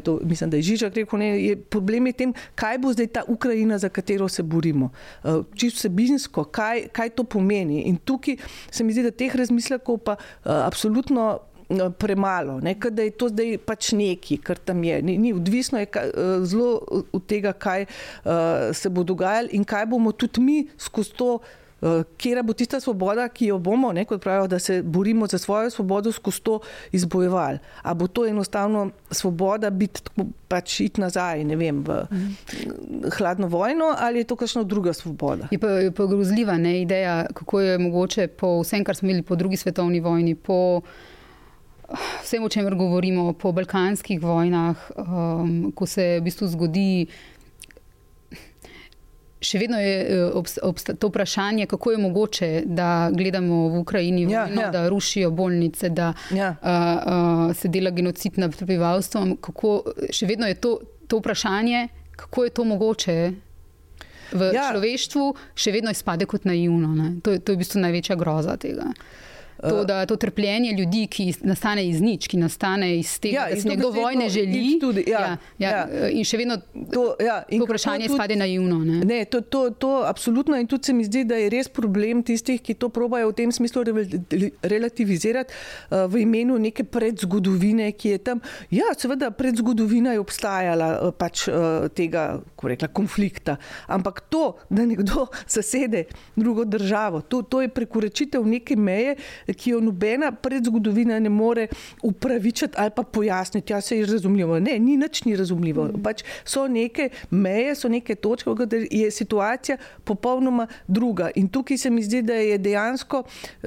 to, 0.00 0.16
mislim, 0.24 0.50
da 0.50 0.56
je 0.56 0.68
Žižak 0.70 0.96
rekel, 1.02 1.20
ne, 1.20 1.30
je 1.42 1.56
problem 1.60 2.08
je 2.08 2.16
tem, 2.22 2.34
kaj 2.56 2.80
bo 2.80 2.92
zdaj 2.96 3.10
ta 3.18 3.24
Ukrajina, 3.28 3.78
za 3.78 3.92
katero 3.92 4.28
se 4.32 4.42
borimo. 4.42 4.90
Uh, 5.22 5.44
čisto 5.52 5.84
vsebinsko, 5.84 6.46
kaj, 6.48 6.88
kaj 6.96 7.12
to 7.18 7.28
pomeni. 7.28 7.84
In 7.90 8.00
tukaj 8.00 8.40
se 8.70 8.84
mi 8.84 8.96
zdi, 8.96 9.04
da 9.04 9.12
teh 9.12 9.36
razmislekov 9.36 10.00
pa 10.08 10.16
absolutno 10.44 11.34
premalo, 11.98 12.60
ne, 12.60 12.74
da 12.90 13.02
je 13.02 13.10
to 13.10 13.28
zdaj 13.28 13.58
pač 13.66 13.92
neki, 13.92 14.38
kar 14.44 14.58
tam 14.58 14.84
je. 14.84 15.02
Ni, 15.02 15.18
ni 15.18 15.32
odvisno 15.32 15.78
je 15.78 15.86
kaj, 15.86 16.10
zelo 16.44 17.02
od 17.12 17.26
tega, 17.26 17.52
kaj 17.52 17.86
uh, 17.86 18.32
se 18.72 18.90
bo 18.90 19.04
dogajalo 19.04 19.48
in 19.52 19.64
kaj 19.64 19.86
bomo 19.86 20.12
tudi 20.12 20.40
mi 20.40 20.64
skozi 20.78 21.14
to. 21.16 21.38
Kje 22.16 22.42
bo 22.42 22.54
tista 22.56 22.78
svoboda, 22.80 23.26
ki 23.28 23.50
jo 23.50 23.58
bomo, 23.60 23.90
ne, 23.92 24.06
kot 24.08 24.22
pravijo, 24.22 24.46
da 24.48 24.58
se 24.58 24.78
borimo 24.82 25.26
za 25.26 25.36
svojo 25.38 25.70
svobodo, 25.70 26.12
skozi 26.12 26.40
to 26.40 26.60
izbojevali? 26.96 27.58
Ali 27.82 27.98
bo 27.98 28.06
to 28.06 28.24
enostavno 28.26 28.86
svoboda 29.10 29.70
biti 29.70 30.00
pač 30.48 30.78
iti 30.80 31.00
nazaj, 31.00 31.44
ne 31.44 31.58
vem, 31.60 31.82
v 31.84 31.98
mm. 32.10 33.10
hladno 33.18 33.50
vojno, 33.52 33.92
ali 33.98 34.22
je 34.22 34.24
to 34.24 34.36
kakšna 34.36 34.62
druga 34.64 34.92
svoboda? 34.96 35.48
Je 35.50 35.58
pa, 35.58 35.68
je 35.84 35.90
pa 35.92 36.06
grozljiva 36.06 36.56
ne, 36.56 36.78
ideja, 36.82 37.26
kako 37.34 37.60
je 37.60 37.78
mogoče 37.78 38.26
po 38.26 38.62
vsem, 38.62 38.84
kar 38.84 38.96
smo 38.96 39.10
imeli 39.10 39.22
po 39.22 39.36
drugi 39.36 39.56
svetovni 39.56 40.00
vojni, 40.00 40.34
po 40.34 40.80
vsem, 42.22 42.44
o 42.44 42.48
čemer 42.48 42.74
govorimo, 42.74 43.32
po 43.32 43.52
balkanskih 43.52 44.22
vojnah, 44.22 44.90
um, 44.96 45.72
ko 45.76 45.86
se 45.86 46.18
v 46.18 46.24
bistvu 46.24 46.48
zgodi. 46.48 47.06
Še 49.44 49.60
vedno 49.60 49.76
je 49.76 50.30
obsta, 50.64 50.94
to 50.96 51.10
vprašanje, 51.10 51.66
kako 51.68 51.92
je 51.92 51.98
mogoče, 52.00 52.48
da 52.64 53.10
gledamo 53.12 53.68
v 53.74 53.82
Ukrajini, 53.82 54.24
ja, 54.24 54.46
vojno, 54.46 54.62
ja. 54.62 54.70
da 54.72 54.86
rušijo 54.88 55.30
bolnice, 55.30 55.90
da 55.92 56.14
ja. 56.32 56.54
uh, 56.56 56.68
uh, 56.70 57.56
se 57.56 57.68
dela 57.68 57.92
genocid 57.92 58.40
nad 58.40 58.56
prebivalstvom. 58.56 59.36
Kako, 59.44 59.74
še 60.08 60.30
vedno 60.30 60.48
je 60.48 60.56
to, 60.56 60.78
to 61.06 61.20
vprašanje, 61.20 61.88
kako 62.16 62.44
je 62.44 62.54
to 62.56 62.64
mogoče 62.64 63.18
v 64.32 64.48
ja. 64.56 64.70
človeštvu, 64.72 65.26
še 65.60 65.76
vedno 65.76 65.92
izpade 65.92 66.24
kot 66.26 66.48
naivno. 66.48 67.20
To, 67.20 67.36
to 67.36 67.52
je 67.52 67.58
v 67.58 67.60
bistvu 67.60 67.84
največja 67.84 68.16
groza 68.16 68.56
tega. 68.56 68.88
To, 69.62 69.84
da 69.84 70.06
to 70.06 70.16
trpljenje 70.16 70.72
ljudi, 70.72 71.06
ki 71.06 71.34
nastane 71.46 71.88
iz 71.88 72.00
nič, 72.00 72.26
ki 72.28 72.36
nastane 72.36 72.88
iz 72.98 73.18
tega, 73.20 73.46
ja, 73.46 73.54
da 73.54 73.60
se 73.60 73.68
nekdo 73.68 73.90
vojne 73.90 74.28
želi. 74.28 74.78
Tudi, 74.80 75.04
ja, 75.06 75.20
ja, 75.20 75.38
ja, 75.58 75.70
ja. 75.70 76.08
In 76.10 76.26
še 76.26 76.40
vedno 76.40 76.58
to, 76.92 77.04
ja, 77.22 77.38
in 77.48 77.62
to 77.62 77.68
vprašanje 77.68 78.08
tudi, 78.08 78.18
spade 78.18 78.36
naivno. 78.36 78.80
Ne? 78.84 79.00
Ne, 79.06 79.20
to, 79.30 79.40
to, 79.40 79.68
to 79.70 79.92
absolutno 80.06 80.58
in 80.58 80.66
tudi 80.66 80.90
se 80.90 80.92
mi 80.92 81.06
zdi, 81.06 81.22
da 81.28 81.38
je 81.38 81.52
res 81.54 81.70
problem 81.72 82.22
tistih, 82.26 82.58
ki 82.62 82.74
to 82.74 82.90
probajo 82.92 83.30
v 83.30 83.36
tem 83.38 83.52
smislu 83.54 83.84
relativizirati 84.62 85.54
uh, 85.54 86.04
v 86.10 86.24
imenu 86.24 86.58
neke 86.58 86.84
predzgodovine, 86.84 87.92
ki 87.94 88.16
je 88.16 88.22
tam. 88.30 88.42
Ja, 88.74 88.90
seveda, 88.98 89.30
predzgodovina 89.34 90.16
je 90.16 90.24
obstajala 90.24 90.90
uh, 90.98 91.14
pač 91.16 91.46
uh, 91.48 91.86
tega, 91.94 92.26
rekla, 92.62 92.90
konflikta. 92.94 93.56
Ampak 93.86 94.24
to, 94.32 94.56
da 94.68 94.84
nekdo 94.88 95.28
zasede 95.56 96.04
drugo 96.36 96.66
državo, 96.68 97.22
to, 97.22 97.42
to 97.46 97.62
je 97.62 97.72
prekoračitev 97.72 98.44
neke 98.46 98.76
meje, 98.76 99.16
ki 99.54 99.70
jo 99.70 99.80
nobena 99.80 100.32
predzgodovina 100.32 101.18
ne 101.20 101.28
more 101.28 101.66
upravičiti 102.02 102.74
ali 102.76 102.90
pa 102.96 103.02
pojasniti. 103.02 103.72
Ja, 103.72 103.80
se 103.80 103.98
je 103.98 104.06
razumljivo. 104.06 104.60
Ne, 104.60 104.78
ni 104.78 104.96
nič 104.96 105.24
ni 105.24 105.36
razumljivo. 105.36 105.84
Mm. 105.84 106.02
Pač 106.02 106.24
so 106.44 106.66
neke 106.68 107.08
meje, 107.30 107.74
so 107.74 107.88
neke 107.88 108.14
točke, 108.14 108.50
v 108.50 108.56
kateri 108.56 108.88
je 108.90 109.10
situacija 109.10 109.76
popolnoma 110.04 110.66
druga. 110.86 111.30
In 111.34 111.48
tukaj 111.48 111.78
se 111.78 111.90
mi 111.90 112.02
zdi, 112.02 112.22
da 112.22 112.34
je 112.34 112.58
dejansko 112.58 113.24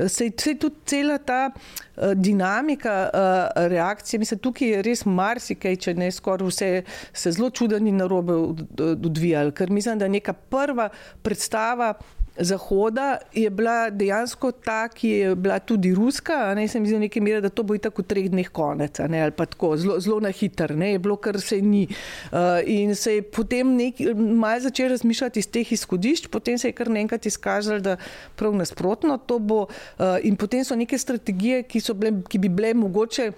se 0.08 0.26
je 0.26 0.56
tudi 0.60 0.76
cela 0.86 1.18
ta 1.18 1.52
dinamika 2.16 3.10
reakcije. 3.56 4.20
Mislim, 4.20 4.40
tukaj 4.40 4.68
je 4.68 4.82
res 4.82 5.06
marsikaj, 5.06 5.76
če 5.76 5.94
ne 5.94 6.12
skoraj 6.12 6.48
vse, 6.48 6.70
se 7.14 7.32
zelo 7.32 7.50
čudeni 7.50 7.92
narobe 7.92 8.34
odvijali. 8.84 9.52
Ker 9.52 9.72
mislim, 9.72 10.00
da 10.00 10.08
neka 10.08 10.34
prva 10.34 10.90
predstava 11.24 11.94
Zahoda 12.40 13.18
je 13.34 13.50
bila 13.50 13.90
dejansko 13.90 14.52
ta, 14.52 14.88
ki 14.90 15.10
je 15.10 15.36
bila 15.36 15.60
tudi 15.60 15.94
ruska, 15.94 16.54
ne 16.56 16.68
se 16.68 16.80
mi 16.80 16.88
zdi 16.88 16.96
v 16.96 17.00
neki 17.00 17.22
meri, 17.22 17.42
da 17.42 17.50
to 17.50 17.64
bo 17.64 17.76
i 17.76 17.82
tako 17.82 18.02
v 18.02 18.10
treh 18.12 18.30
dneh 18.30 18.50
konec, 18.54 19.00
ne, 19.10 19.24
ali 19.26 19.34
pa 19.34 19.46
tako, 19.50 19.74
zelo, 19.78 20.00
zelo 20.00 20.20
na 20.22 20.30
hiter, 20.30 20.76
ne, 20.78 20.92
je 20.92 21.00
bilo, 21.00 21.18
kar 21.18 21.42
se 21.42 21.62
ni. 21.62 21.88
Uh, 22.32 22.62
in 22.66 22.96
se 22.96 23.16
je 23.16 23.22
potem 23.22 23.74
malo 24.16 24.60
začel 24.60 24.90
razmišljati 24.94 25.40
iz 25.40 25.50
teh 25.50 25.72
izhodišč, 25.72 26.28
potem 26.28 26.58
se 26.58 26.70
je 26.70 26.78
kar 26.78 26.90
nekaj 26.94 27.26
izkazalo, 27.26 27.80
da 27.80 27.98
prav 28.36 28.56
nasprotno 28.56 29.18
to 29.18 29.40
bo. 29.40 29.66
Uh, 29.98 30.18
in 30.24 30.36
potem 30.36 30.66
so 30.66 30.76
neke 30.76 30.98
strategije, 30.98 31.64
ki, 31.64 31.82
so 31.82 31.94
bile, 31.94 32.22
ki 32.30 32.40
bi 32.40 32.50
bile 32.50 32.74
mogoče 32.74 33.32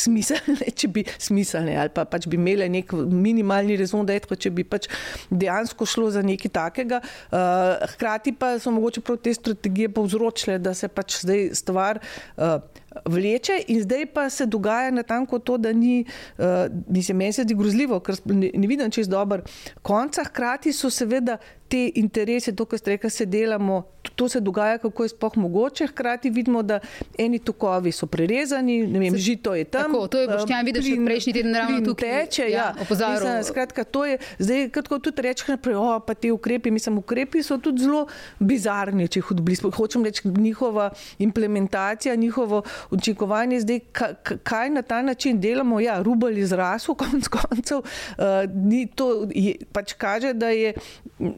smiselne, 0.00 0.70
če 0.78 0.90
bi 0.92 1.04
smiselne, 1.18 1.76
ali 1.80 1.92
pa 1.94 2.06
pač 2.08 2.28
bi 2.30 2.38
imele 2.38 2.68
nek 2.72 2.94
minimalni 2.96 3.78
rezon, 3.80 4.06
da 4.06 4.16
je 4.16 4.24
tako, 4.26 4.38
če 4.46 4.52
bi 4.54 4.66
pač 4.66 4.88
dejansko 5.30 5.88
šlo 5.88 6.10
za 6.14 6.24
nekaj 6.26 6.52
takega. 6.54 7.02
Uh, 7.30 7.86
hkrati 7.96 8.34
pa 8.38 8.56
so 8.62 8.72
mogoče 8.74 9.04
prav 9.06 9.20
te 9.24 9.34
strategije 9.34 9.92
povzročile, 9.96 10.58
da 10.62 10.74
se 10.74 10.88
pač 10.88 11.20
zdaj 11.22 11.50
stvar. 11.58 12.02
Uh, 12.36 12.58
Vleče 13.04 13.58
in 13.68 13.82
zdaj 13.82 14.06
pa 14.06 14.30
se 14.30 14.46
dogaja 14.46 14.90
na 14.90 15.02
tanko 15.02 15.38
to, 15.38 15.56
da 15.56 15.72
ni, 15.72 16.04
uh, 16.38 16.44
mislim, 16.88 17.16
meni 17.16 17.32
se 17.32 17.42
zdi 17.42 17.54
grozljivo, 17.54 18.00
ker 18.00 18.16
ne, 18.24 18.50
ne 18.54 18.66
vidim 18.66 18.90
čez 18.90 19.08
dober 19.08 19.42
konca. 19.82 20.24
Hkrati 20.24 20.72
so 20.72 20.90
seveda 20.90 21.38
te 21.68 21.90
interese, 21.94 22.54
to, 22.56 22.64
kar 22.64 22.78
ste 22.78 22.96
rekli, 22.96 23.10
se 23.10 23.26
delamo 23.26 23.82
to 24.16 24.28
se 24.28 24.40
dogaja, 24.40 24.78
kako 24.78 25.02
je 25.02 25.08
sploh 25.08 25.36
mogoče. 25.36 25.86
Hkrati 25.86 26.30
vidimo, 26.30 26.62
da 26.62 26.80
eni 27.18 27.38
tokovi 27.38 27.92
so 27.92 28.06
prerezani, 28.06 28.86
ne 28.86 28.98
vem, 28.98 29.16
žito 29.16 29.54
je 29.54 29.64
tam. 29.64 29.92
Tako, 29.92 30.08
to 30.08 30.20
je 30.20 30.28
Boštjan 30.28 30.64
videl 30.64 30.82
še 30.82 30.96
prejšnji 31.04 31.32
teden 31.32 31.54
ravno 31.54 31.80
tukaj. 31.84 32.12
Teče, 32.26 32.48
ja, 32.50 32.72
ja. 32.96 33.42
Skratka, 33.44 33.84
to 33.84 34.04
je, 34.04 34.18
zdaj, 34.38 34.68
kako 34.70 34.98
tudi 34.98 35.32
naprej, 35.48 35.76
o, 35.76 36.00
pa 36.00 36.14
te 36.14 36.32
ukrepi, 36.32 36.70
mislim, 36.70 36.98
ukrepi 36.98 37.42
so 37.42 37.58
tudi 37.58 37.84
zelo 37.84 38.06
bizarni, 38.38 39.08
če 39.08 39.20
jih 39.20 39.30
odblisko. 39.36 39.70
Hočem 39.76 40.04
reči, 40.04 40.28
njihova 40.28 40.90
implementacija, 41.18 42.14
njihovo 42.14 42.62
učinkovanje, 42.90 43.60
zdaj, 43.60 43.80
kaj 44.42 44.70
na 44.70 44.82
ta 44.82 45.02
način 45.02 45.40
delamo, 45.40 45.80
ja, 45.80 46.02
rubelj 46.02 46.40
izrasel, 46.40 46.94
konc 47.02 47.28
koncev, 47.28 47.78
uh, 47.78 48.84
to 48.94 49.26
je, 49.34 49.56
pač 49.72 49.92
kaže, 49.92 50.32
da 50.34 50.48
je, 50.48 50.74
uh, 51.18 51.30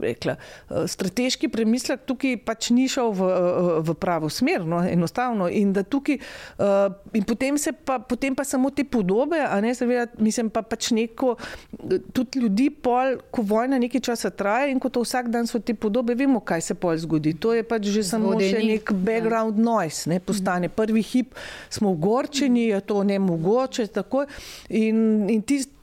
rekla, 0.00 0.36
uh, 0.70 0.84
strateški 0.86 1.48
premislek 1.48 2.04
tukaj 2.06 2.36
pač 2.44 2.70
ni 2.70 2.88
šel 2.88 3.12
v, 3.14 3.30
v 3.84 3.94
pravo 3.94 4.28
smer, 4.30 4.64
no, 4.66 4.82
enostavno. 4.82 5.48
In, 5.48 5.74
tukaj, 5.74 6.18
uh, 6.58 6.92
in 7.12 7.24
potem, 7.24 7.58
pa, 7.84 7.98
potem 7.98 8.34
pa 8.34 8.44
samo 8.44 8.70
te 8.70 8.84
podobe, 8.84 9.40
a 9.42 9.60
ne 9.60 9.74
seveda, 9.74 10.08
mislim 10.18 10.50
pa 10.50 10.62
pač 10.62 10.90
neko, 10.94 11.34
tudi 12.12 12.44
ljudi, 12.44 12.70
pol, 12.70 13.18
ko 13.30 13.42
vojna 13.42 13.78
nekaj 13.78 14.00
časa 14.00 14.30
traja 14.30 14.68
in 14.72 14.80
ko 14.80 14.88
to 14.88 15.02
vsak 15.04 15.28
dan 15.32 15.46
so 15.46 15.58
te 15.58 15.74
podobe, 15.74 16.14
vemo, 16.14 16.40
kaj 16.40 16.60
se 16.60 16.74
pol 16.74 16.96
zgodi. 16.98 17.34
To 17.40 17.54
je 17.54 17.64
pač 17.66 17.88
že 17.94 18.04
samo 18.06 18.34
še 18.40 18.62
nek 18.62 18.90
ja. 18.90 18.96
background 18.96 19.58
noise, 19.58 20.08
ne, 20.10 20.20
postane. 20.44 20.68
Prvi 20.68 21.02
hip 21.02 21.34
smo 21.70 21.90
ogorčeni, 21.90 22.66
je 22.66 22.80
to 22.80 23.04
ne 23.04 23.18
mogoče, 23.18 23.86
tako. 23.86 24.26
In, 24.68 25.30
in 25.30 25.42
tisti, 25.42 25.73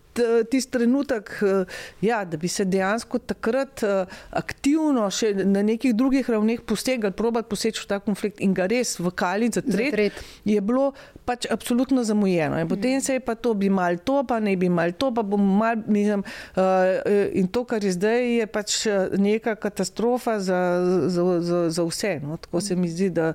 tisti 0.49 0.72
trenutek, 0.72 1.30
eh, 1.41 1.66
ja, 2.01 2.26
da 2.26 2.38
bi 2.38 2.47
se 2.47 2.66
dejansko 2.66 3.20
takrat 3.20 3.84
eh, 3.84 4.05
aktivno 4.30 5.07
še 5.12 5.34
na 5.45 5.64
nekih 5.64 5.95
drugih 5.95 6.30
ravneh 6.30 6.62
posegali, 6.68 7.14
probati 7.16 7.49
poseči 7.49 7.84
v 7.84 7.88
ta 7.89 7.99
konflikt 8.03 8.41
in 8.43 8.53
ga 8.53 8.68
res 8.72 8.97
v 8.99 9.12
kali 9.16 9.49
zatreti, 9.53 10.12
je 10.45 10.62
bilo 10.62 10.91
pač 11.26 11.47
absolutno 11.51 12.03
zamujeno. 12.03 12.59
In 12.59 12.68
potem 12.68 13.01
se 13.01 13.18
je 13.18 13.24
pa 13.24 13.36
to, 13.36 13.53
bi 13.53 13.70
mal 13.70 13.99
to, 14.03 14.22
pa 14.28 14.39
ne 14.39 14.55
bi 14.59 14.70
mal 14.70 14.91
to, 14.91 15.12
pa 15.16 15.24
bomo 15.24 15.57
mal, 15.62 15.80
mislim, 15.88 16.24
uh, 16.57 17.38
in 17.38 17.47
to, 17.47 17.64
kar 17.70 17.84
je 17.84 17.93
zdaj, 17.95 18.26
je 18.41 18.47
pač 18.49 18.78
neka 19.22 19.55
katastrofa 19.62 20.39
za, 20.39 20.59
za, 21.07 21.24
za, 21.39 21.62
za 21.70 21.88
vse. 21.88 22.18
No? 22.24 22.38
Tako 22.41 22.62
se 22.62 22.76
mi 22.76 22.89
zdi, 22.89 23.12
da 23.14 23.32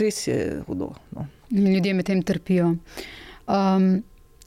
res 0.00 0.24
je 0.28 0.62
hudo. 0.68 0.94
No? 1.12 1.26
Ljudje 1.50 1.94
med 1.94 2.06
tem 2.06 2.22
trpijo. 2.22 2.76
Um, 3.46 4.02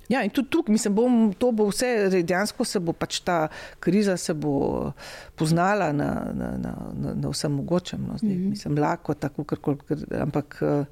Ja, 0.07 0.23
in 0.23 0.31
tudi 0.31 0.49
tukaj, 0.49 0.71
mislim, 0.71 0.95
bom, 0.95 1.33
to 1.37 1.51
bo 1.51 1.67
vse, 1.67 2.09
dejansko 2.15 2.65
se 2.65 2.79
bo 2.79 2.93
pač 2.95 3.19
ta 3.27 3.47
kriza 3.83 4.15
bo 4.33 4.93
poznala 5.35 5.91
na, 5.91 6.11
na, 6.33 6.51
na, 6.57 7.13
na 7.13 7.29
vsem 7.29 7.51
mogočem. 7.51 8.05
No, 8.07 8.17
zdaj, 8.17 8.35
mm 8.35 8.43
-hmm. 8.43 8.49
Mislim, 8.49 8.77
lahko 8.77 9.13
tako, 9.13 9.43
kar, 9.43 9.59
kar, 9.59 9.97
ampak 10.21 10.59
eh, 10.61 10.85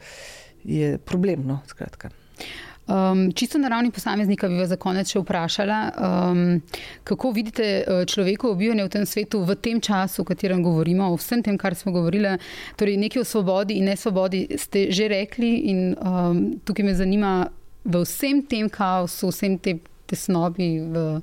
je 0.64 0.98
problemno. 0.98 1.60
Um, 2.88 3.32
čisto 3.32 3.58
na 3.58 3.68
ravni 3.68 3.92
posameznika 3.92 4.48
bi 4.48 4.60
vas 4.60 4.70
za 4.70 4.76
konec 4.76 5.10
še 5.10 5.20
vprašala, 5.20 5.92
um, 5.98 6.62
kako 7.04 7.32
vidite 7.32 7.64
eh, 7.64 8.06
človekovo 8.06 8.54
bivanje 8.56 8.84
v 8.84 8.90
tem 8.90 9.06
svetu, 9.06 9.42
v 9.42 9.56
tem 9.56 9.82
času, 9.82 10.22
o 10.22 10.26
katerem 10.26 10.64
govorimo, 10.64 11.10
o 11.10 11.18
vsem 11.18 11.42
tem, 11.44 11.58
kar 11.58 11.76
smo 11.76 11.92
govorili. 11.92 12.38
Torej, 12.76 12.98
nekaj 12.98 13.22
o 13.22 13.26
svobodi 13.26 13.80
in 13.80 13.90
nesvobodi 13.90 14.48
ste 14.58 14.92
že 14.92 15.08
rekli, 15.08 15.50
in 15.72 15.96
um, 15.98 16.60
tukaj 16.66 16.86
me 16.86 16.94
zanima 16.94 17.48
v 17.86 18.02
vsem 18.04 18.42
tem 18.42 18.70
kaosu, 18.70 19.30
vsem 19.30 19.58
tem 19.58 19.80
tesnobi, 20.10 20.80
v 20.82 21.22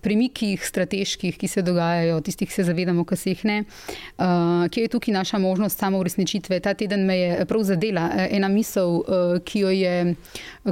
premikih 0.00 0.64
strateških, 0.64 1.36
ki 1.36 1.48
se 1.48 1.62
dogajajo, 1.62 2.20
tistih, 2.24 2.48
ki 2.48 2.54
se 2.54 2.64
zavedamo, 2.64 3.04
ki 3.04 3.16
se 3.20 3.34
jih 3.34 3.42
ne, 3.48 3.56
uh, 3.64 4.64
kje 4.72 4.86
je 4.86 4.92
tukaj 4.94 5.14
naša 5.14 5.38
možnost 5.38 5.78
samo 5.78 6.00
uresničitve. 6.00 6.60
Ta 6.64 6.74
teden 6.74 7.04
me 7.06 7.18
je 7.18 7.46
prav 7.46 7.64
zadela 7.68 8.06
eh, 8.14 8.28
ena 8.36 8.48
misel, 8.48 9.00
uh, 9.00 9.34
ki 9.44 9.64
jo 9.64 9.72
je, 9.74 10.14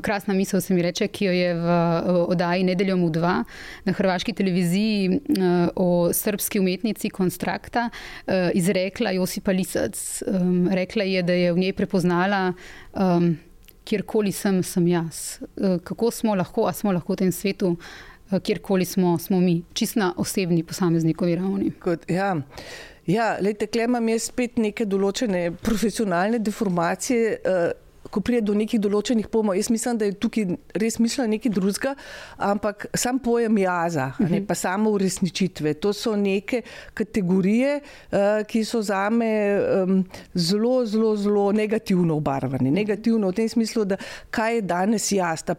krasna 0.00 0.34
misel 0.34 0.60
se 0.64 0.74
mi 0.74 0.82
reče, 0.82 1.08
ki 1.08 1.28
jo 1.28 1.32
je 1.32 1.54
v 1.54 1.76
oddaji 2.28 2.64
Nedeljom 2.64 3.04
v 3.06 3.10
dva 3.18 3.34
na 3.84 3.92
hrvaški 3.92 4.32
televiziji 4.32 5.10
uh, 5.12 5.68
o 5.76 5.88
srpski 6.12 6.60
umetnici 6.60 7.10
Konstrakta 7.10 7.88
uh, 7.90 8.48
izrekla 8.54 9.12
Josipa 9.18 9.52
Lisac. 9.52 10.22
Um, 10.26 10.68
rekla 10.72 11.04
je, 11.04 11.22
da 11.22 11.32
je 11.32 11.52
v 11.52 11.66
njej 11.66 11.76
prepoznala. 11.76 12.52
Um, 12.96 13.36
kjerkoli 13.88 14.32
sem, 14.32 14.60
sem 14.62 14.86
jaz. 14.88 15.40
Eh, 15.40 15.78
kako 15.84 16.10
smo 16.10 16.34
lahko, 16.38 16.66
a 16.68 16.72
smo 16.76 16.92
lahko 16.92 17.16
v 17.16 17.22
tem 17.24 17.32
svetu, 17.32 17.74
eh, 18.30 18.38
kjerkoli 18.40 18.84
smo, 18.84 19.16
smo 19.18 19.40
mi, 19.40 19.62
čist 19.72 19.96
na 19.96 20.12
osebni 20.16 20.62
posameznikovi 20.62 21.36
ravni. 21.36 21.72
Kot, 21.80 22.10
ja. 22.10 22.34
Ja, 23.08 23.38
lejte, 23.40 23.66
klemam 23.72 24.08
jaz 24.12 24.26
spet 24.28 24.58
neke 24.60 24.84
določene 24.84 25.46
profesionalne 25.64 26.42
deformacije. 26.44 27.36
Uh, 27.40 27.70
ko 28.10 28.20
pride 28.24 28.46
do 28.48 28.54
nekih 28.56 28.80
določenih 28.80 29.28
pojmov, 29.32 29.56
jaz 29.58 29.70
mislim, 29.72 29.98
da 29.98 30.08
je 30.08 30.16
tukaj 30.20 30.46
res 30.80 30.98
mišljeno 30.98 31.32
nekaj 31.34 31.52
drugega, 31.54 31.94
ampak 32.50 32.86
sam 32.96 33.18
pojem 33.18 33.58
jaza, 33.58 34.12
uh 34.12 34.18
-huh. 34.18 34.30
ne, 34.30 34.38
mhm. 34.38 34.46
pa 34.46 34.54
samo 34.54 34.90
uresničitve. 34.90 35.74
To 35.74 35.92
so 35.92 36.16
neke 36.16 36.62
kategorije, 36.94 37.80
uh, 37.80 38.46
ki 38.46 38.64
so 38.64 38.82
za 38.82 39.10
me 39.10 39.60
um, 39.82 40.04
zelo, 40.34 40.86
zelo, 40.86 41.16
zelo 41.16 41.52
negativno 41.52 42.16
obarvane. 42.16 42.70
Negativno 42.70 43.28
v 43.28 43.32
tem 43.32 43.48
smislu, 43.48 43.84
da 43.84 43.96
kaj 44.30 44.54
je 44.54 44.62
danes 44.62 45.12
jaz, 45.12 45.42
ta 45.42 45.54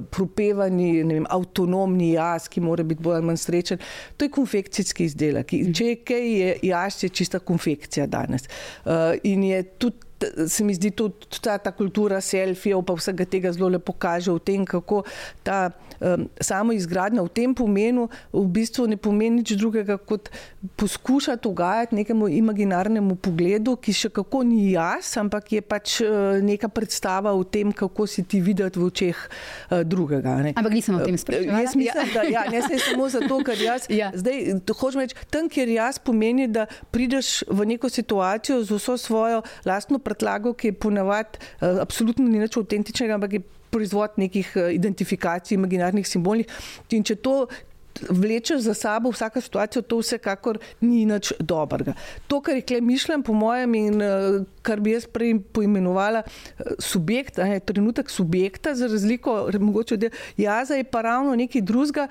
propevani, 0.00 1.02
vem, 1.04 1.26
avtonomni 1.30 2.12
jaz, 2.12 2.48
ki 2.48 2.62
mora 2.64 2.84
biti 2.86 3.02
bolj 3.02 3.18
ali 3.20 3.26
manj 3.26 3.42
srečen. 3.42 3.82
To 4.16 4.24
je 4.24 4.30
konfekcijski 4.32 5.04
izdelek. 5.04 5.52
Če 5.74 5.90
je 5.90 5.98
kaj, 6.06 6.30
je 6.40 6.56
jaz, 6.70 7.02
je 7.04 7.08
čista 7.08 7.38
konfekcija 7.38 8.06
danes. 8.06 8.48
Uh, 8.84 9.12
in 9.22 9.44
je 9.44 9.62
tudi 9.62 10.11
se 10.48 10.64
mi 10.64 10.74
zdi 10.74 10.90
tudi 10.90 11.40
ta, 11.42 11.58
ta 11.58 11.72
kultura 11.72 12.20
selfijev, 12.20 12.82
pa 12.86 12.96
vsega 12.98 13.24
tega 13.24 13.52
zelo 13.52 13.68
lepo 13.72 13.92
kaže 13.92 14.32
v 14.32 14.40
tem, 14.40 14.66
kako 14.66 15.02
ta 15.42 15.70
um, 16.00 16.28
samo 16.40 16.72
izgradnja 16.72 17.22
v 17.22 17.32
tem 17.32 17.54
pomenu 17.54 18.08
v 18.32 18.46
bistvu 18.48 18.86
ne 18.90 18.96
pomeni 18.96 19.42
nič 19.42 19.54
drugega, 19.58 19.96
kot 19.96 20.30
poskušati 20.76 21.48
ugajati 21.48 21.94
nekemu 21.94 22.28
imaginarnemu 22.28 23.16
pogledu, 23.16 23.76
ki 23.76 23.92
še 23.92 24.10
kako 24.14 24.42
ni 24.46 24.72
jaz, 24.72 25.14
ampak 25.20 25.52
je 25.52 25.62
pač 25.62 26.00
uh, 26.04 26.38
neka 26.42 26.68
predstava 26.72 27.32
o 27.34 27.44
tem, 27.44 27.72
kako 27.72 28.06
si 28.06 28.24
ti 28.24 28.40
videti 28.40 28.80
v 28.80 28.88
očeh 28.88 29.16
uh, 29.16 29.82
drugega. 29.86 30.36
Ne. 30.42 30.54
Ampak 30.56 30.72
nisem 30.72 30.98
o 30.98 31.02
tem 31.04 31.18
spraševal. 31.18 31.62
Jaz 31.62 31.76
mislim, 31.78 32.08
ja. 32.08 32.14
da 32.14 32.22
ja, 32.28 32.44
ne 32.50 32.62
se 32.66 32.80
samo 32.82 33.08
zato, 33.12 33.42
ker 33.46 33.58
jaz. 33.58 33.88
Ja. 33.92 34.08
Zdaj, 34.16 34.64
hočem 34.72 35.02
reči, 35.04 35.14
tam, 35.30 35.50
kjer 35.52 35.68
jaz 35.68 35.98
pomeni, 36.00 36.46
da 36.48 36.64
prideš 36.90 37.42
v 37.44 37.66
neko 37.74 37.90
situacijo 37.92 38.62
z 38.64 38.78
vso 38.78 38.96
svojo 38.96 39.42
lastno 39.68 39.98
predstavo, 39.98 40.11
prtlago, 40.12 40.54
ki 40.54 40.72
je 40.72 40.78
ponavadi 40.86 41.40
uh, 41.40 41.82
absolutno 41.82 42.28
ni 42.28 42.42
nič 42.42 42.60
avtentičnega, 42.60 43.18
ampak 43.18 43.38
je 43.38 43.44
proizvod 43.72 44.20
nekih 44.20 44.54
uh, 44.56 44.70
identifikacij, 44.76 45.56
imaginarnih 45.56 46.08
simbolnih. 46.08 46.50
In 46.92 47.04
če 47.08 47.16
to 47.24 47.36
vlečeš 48.08 48.60
za 48.60 48.74
sabo 48.74 49.10
vsaka 49.10 49.40
situacija, 49.40 49.82
to 49.82 49.98
vsekakor 49.98 50.58
ni 50.80 51.04
nič 51.06 51.32
dobrega. 51.38 51.94
To, 52.26 52.40
kar 52.40 52.56
je 52.56 52.80
mišljen, 52.80 53.22
po 53.22 53.32
mojem, 53.32 53.74
in 53.74 54.02
eh, 54.02 54.42
kar 54.62 54.80
bi 54.80 54.94
jaz 54.94 55.06
prej 55.06 55.38
poimenovala 55.52 56.22
eh, 56.22 56.62
subjekt, 56.78 57.38
je 57.38 57.60
trenutek 57.60 58.10
subjekta, 58.10 58.74
za 58.74 58.86
razliko 58.86 59.32
od 59.32 60.04
jaza, 60.36 60.74
je 60.74 60.84
pa 60.84 61.02
ravno 61.02 61.34
nekaj 61.36 61.60
drugega, 61.60 62.08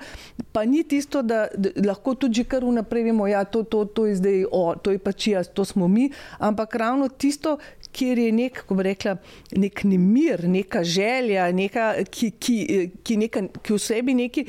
pa 0.52 0.64
ni 0.64 0.82
tisto, 0.84 1.22
da, 1.22 1.46
da 1.54 1.70
lahko 1.86 2.14
tudi 2.14 2.44
kar 2.44 2.64
vnaprej 2.64 3.04
vemo, 3.04 3.26
ja, 3.26 3.44
to, 3.44 3.62
to, 3.62 3.84
to 3.84 4.06
je 4.06 4.16
zdaj, 4.16 4.44
o, 4.50 4.74
to 4.74 4.90
je 4.90 4.98
pač 4.98 5.26
jaz, 5.26 5.48
to 5.48 5.64
smo 5.64 5.88
mi, 5.88 6.10
ampak 6.38 6.74
ravno 6.74 7.08
tisto, 7.08 7.58
kjer 7.92 8.18
je 8.18 8.32
nek, 8.32 8.62
ko 8.66 8.76
bi 8.78 8.86
rekla, 8.88 9.16
nek 9.56 9.84
nemir, 9.88 10.46
neka 10.48 10.82
želja, 10.84 11.50
neka, 11.52 11.92
ki, 12.10 12.32
ki, 12.40 12.58
ki, 13.04 13.18
neka, 13.26 13.46
ki 13.62 13.76
v 13.76 13.80
sebi 13.82 14.16
neki 14.18 14.46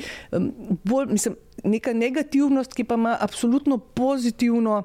bolj, 0.84 1.12
mislim, 1.12 1.38
neka 1.64 1.94
negativnost, 1.96 2.74
ki 2.74 2.84
pa 2.88 2.98
ima 3.00 3.16
absolutno 3.20 3.78
pozitivno 3.78 4.82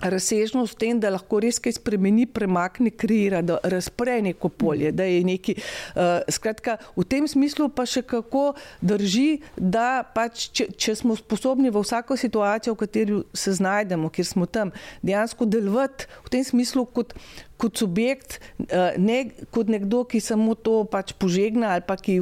razsežnost 0.00 0.74
v 0.74 0.78
tem, 0.78 0.98
da 1.00 1.10
lahko 1.12 1.38
res 1.40 1.58
kaj 1.62 1.78
spremeni, 1.78 2.26
premakne, 2.28 2.92
kreira, 2.92 3.40
da 3.44 3.56
razpre 3.64 4.18
neko 4.24 4.50
polje. 4.52 4.92
Neki, 4.92 5.56
uh, 5.56 6.20
skratka, 6.32 6.76
v 6.96 7.04
tem 7.08 7.28
smislu 7.28 7.70
pa 7.72 7.86
še 7.88 8.02
kako 8.04 8.50
drži, 8.84 9.40
da 9.56 10.04
pač, 10.04 10.50
če, 10.52 10.68
če 10.76 10.98
smo 11.00 11.16
sposobni 11.16 11.72
v 11.72 11.80
vsako 11.80 12.18
situacijo, 12.20 12.76
v 12.76 12.82
kateri 12.84 13.20
se 13.32 13.56
znajdemo, 13.56 14.12
kjer 14.12 14.28
smo 14.28 14.48
tam, 14.50 14.74
dejansko 15.00 15.48
delovati 15.48 16.10
v 16.26 16.34
tem 16.36 16.44
smislu 16.44 16.84
kot 16.92 17.16
kot 17.56 17.78
subjekt, 17.78 18.40
eh, 18.68 18.94
ne 18.98 19.30
kot 19.50 19.68
nekdo, 19.72 20.04
ki 20.04 20.20
samo 20.20 20.54
to 20.54 20.84
pač 20.90 21.14
požegna 21.16 21.72
ali 21.76 21.84
pa 21.86 21.96
ki 21.96 22.18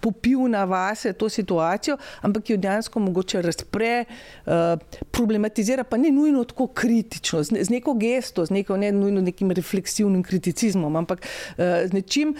popil 0.00 0.48
na 0.48 0.64
vase 0.64 1.12
to 1.12 1.28
situacijo, 1.28 1.98
ampak 2.24 2.48
ki 2.48 2.56
jo 2.56 2.60
dejansko 2.64 3.00
mogoče 3.00 3.42
razpre, 3.44 3.92
eh, 4.04 4.98
problematizira, 5.12 5.84
pa 5.84 5.96
ne 5.96 6.10
nujno 6.10 6.44
tako 6.44 6.66
kritično, 6.66 7.42
z 7.42 7.70
neko 7.70 7.94
gesto, 7.94 8.46
z 8.46 8.50
neko 8.50 8.76
ne 8.76 8.92
nujno 8.92 9.20
nekim 9.20 9.50
refleksivnim 9.50 10.22
kriticizmom, 10.22 10.96
ampak 10.96 11.26
eh, 11.58 11.86
z 11.88 11.92
nečim 11.92 12.34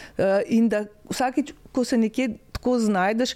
in 0.49 0.69
da 0.69 0.85
vsakeč, 1.11 1.53
ko 1.73 1.85
se 1.85 1.97
nekje 1.99 2.29
tako 2.53 2.79
znajdeš, 2.79 3.35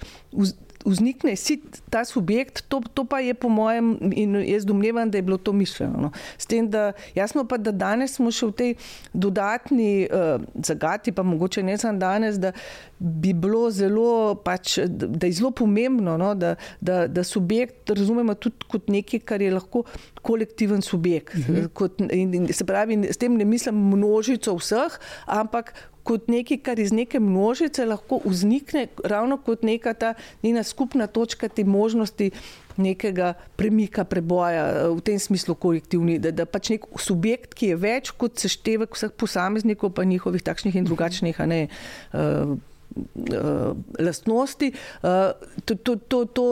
vznikne 0.84 1.36
si 1.36 1.60
ta 1.90 2.04
subjekt, 2.04 2.64
to, 2.68 2.80
to 2.94 3.04
pa 3.04 3.20
je 3.20 3.34
po 3.34 3.48
mojem, 3.48 3.96
in 4.12 4.36
jaz 4.46 4.64
domnevam, 4.64 5.10
da 5.10 5.18
je 5.18 5.22
bilo 5.22 5.38
to 5.38 5.52
mišljeno. 5.52 6.00
No. 6.00 6.10
S 6.38 6.46
tem, 6.46 6.70
da 6.70 6.92
jasno 7.14 7.44
pa, 7.48 7.56
da 7.56 7.72
danes 7.72 8.16
smo 8.16 8.30
še 8.30 8.48
v 8.50 8.56
tej 8.58 8.74
dodatni 9.12 10.06
uh, 10.06 10.42
zagati, 10.64 11.12
pa 11.12 11.22
mogoče 11.22 11.62
ne 11.62 11.78
samo 11.78 11.98
danes, 11.98 12.40
da 12.42 12.52
bi 12.98 13.32
bilo 13.34 13.66
zelo, 13.70 14.34
pač, 14.44 14.78
da 14.86 15.26
je 15.26 15.32
zelo 15.40 15.50
pomembno, 15.50 16.16
no, 16.18 16.34
da, 16.34 16.54
da, 16.80 17.06
da 17.06 17.24
subjekt 17.26 17.90
razumemo 17.90 18.34
tudi 18.34 18.68
kot 18.70 18.90
nekaj, 18.92 19.24
kar 19.26 19.42
je 19.42 19.50
lahko 19.54 19.84
kolektiven 20.22 20.82
subjekt. 20.82 21.34
-huh. 21.34 21.68
kot, 21.68 22.00
in, 22.00 22.34
in, 22.34 22.52
se 22.52 22.64
pravi, 22.64 22.98
s 23.12 23.16
tem 23.16 23.34
ne 23.36 23.44
mislim 23.44 23.74
množico 23.74 24.54
vseh, 24.54 24.98
ampak 25.26 25.74
kot 26.02 26.28
nekaj, 26.28 26.58
kar 26.66 26.80
iz 26.82 26.92
neke 26.92 27.20
množice 27.20 27.86
lahko 27.86 28.20
vznikne, 28.24 28.86
ravno 29.04 29.38
kot 29.38 29.62
neka 29.62 29.94
ta 29.94 30.14
njena 30.42 30.62
skupna 30.62 31.06
točka 31.06 31.48
te 31.48 31.64
možnosti 31.64 32.30
nekega 32.76 33.34
premika, 33.56 34.04
preboja 34.04 34.88
v 34.88 35.00
tem 35.04 35.18
smislu 35.18 35.54
kolektivni, 35.54 36.18
da, 36.18 36.32
da 36.32 36.46
pač 36.48 36.72
nek 36.72 36.86
subjekt, 37.00 37.54
ki 37.54 37.72
je 37.72 37.78
več 37.80 38.12
kot 38.16 38.40
seštevek 38.40 38.96
vseh 38.96 39.12
posameznikov, 39.12 39.92
pa 39.96 40.06
njihovih 40.08 40.42
takšnih 40.42 40.80
in 40.80 40.88
drugačnih, 40.88 41.40
a 41.40 41.48
ne. 41.48 41.64
Uh, 42.12 42.58
Uh, 42.92 43.72
lastnosti, 43.96 44.68
uh, 45.00 45.32
to, 45.64 45.74
to, 45.80 45.94
to, 45.96 46.18
to, 46.28 46.44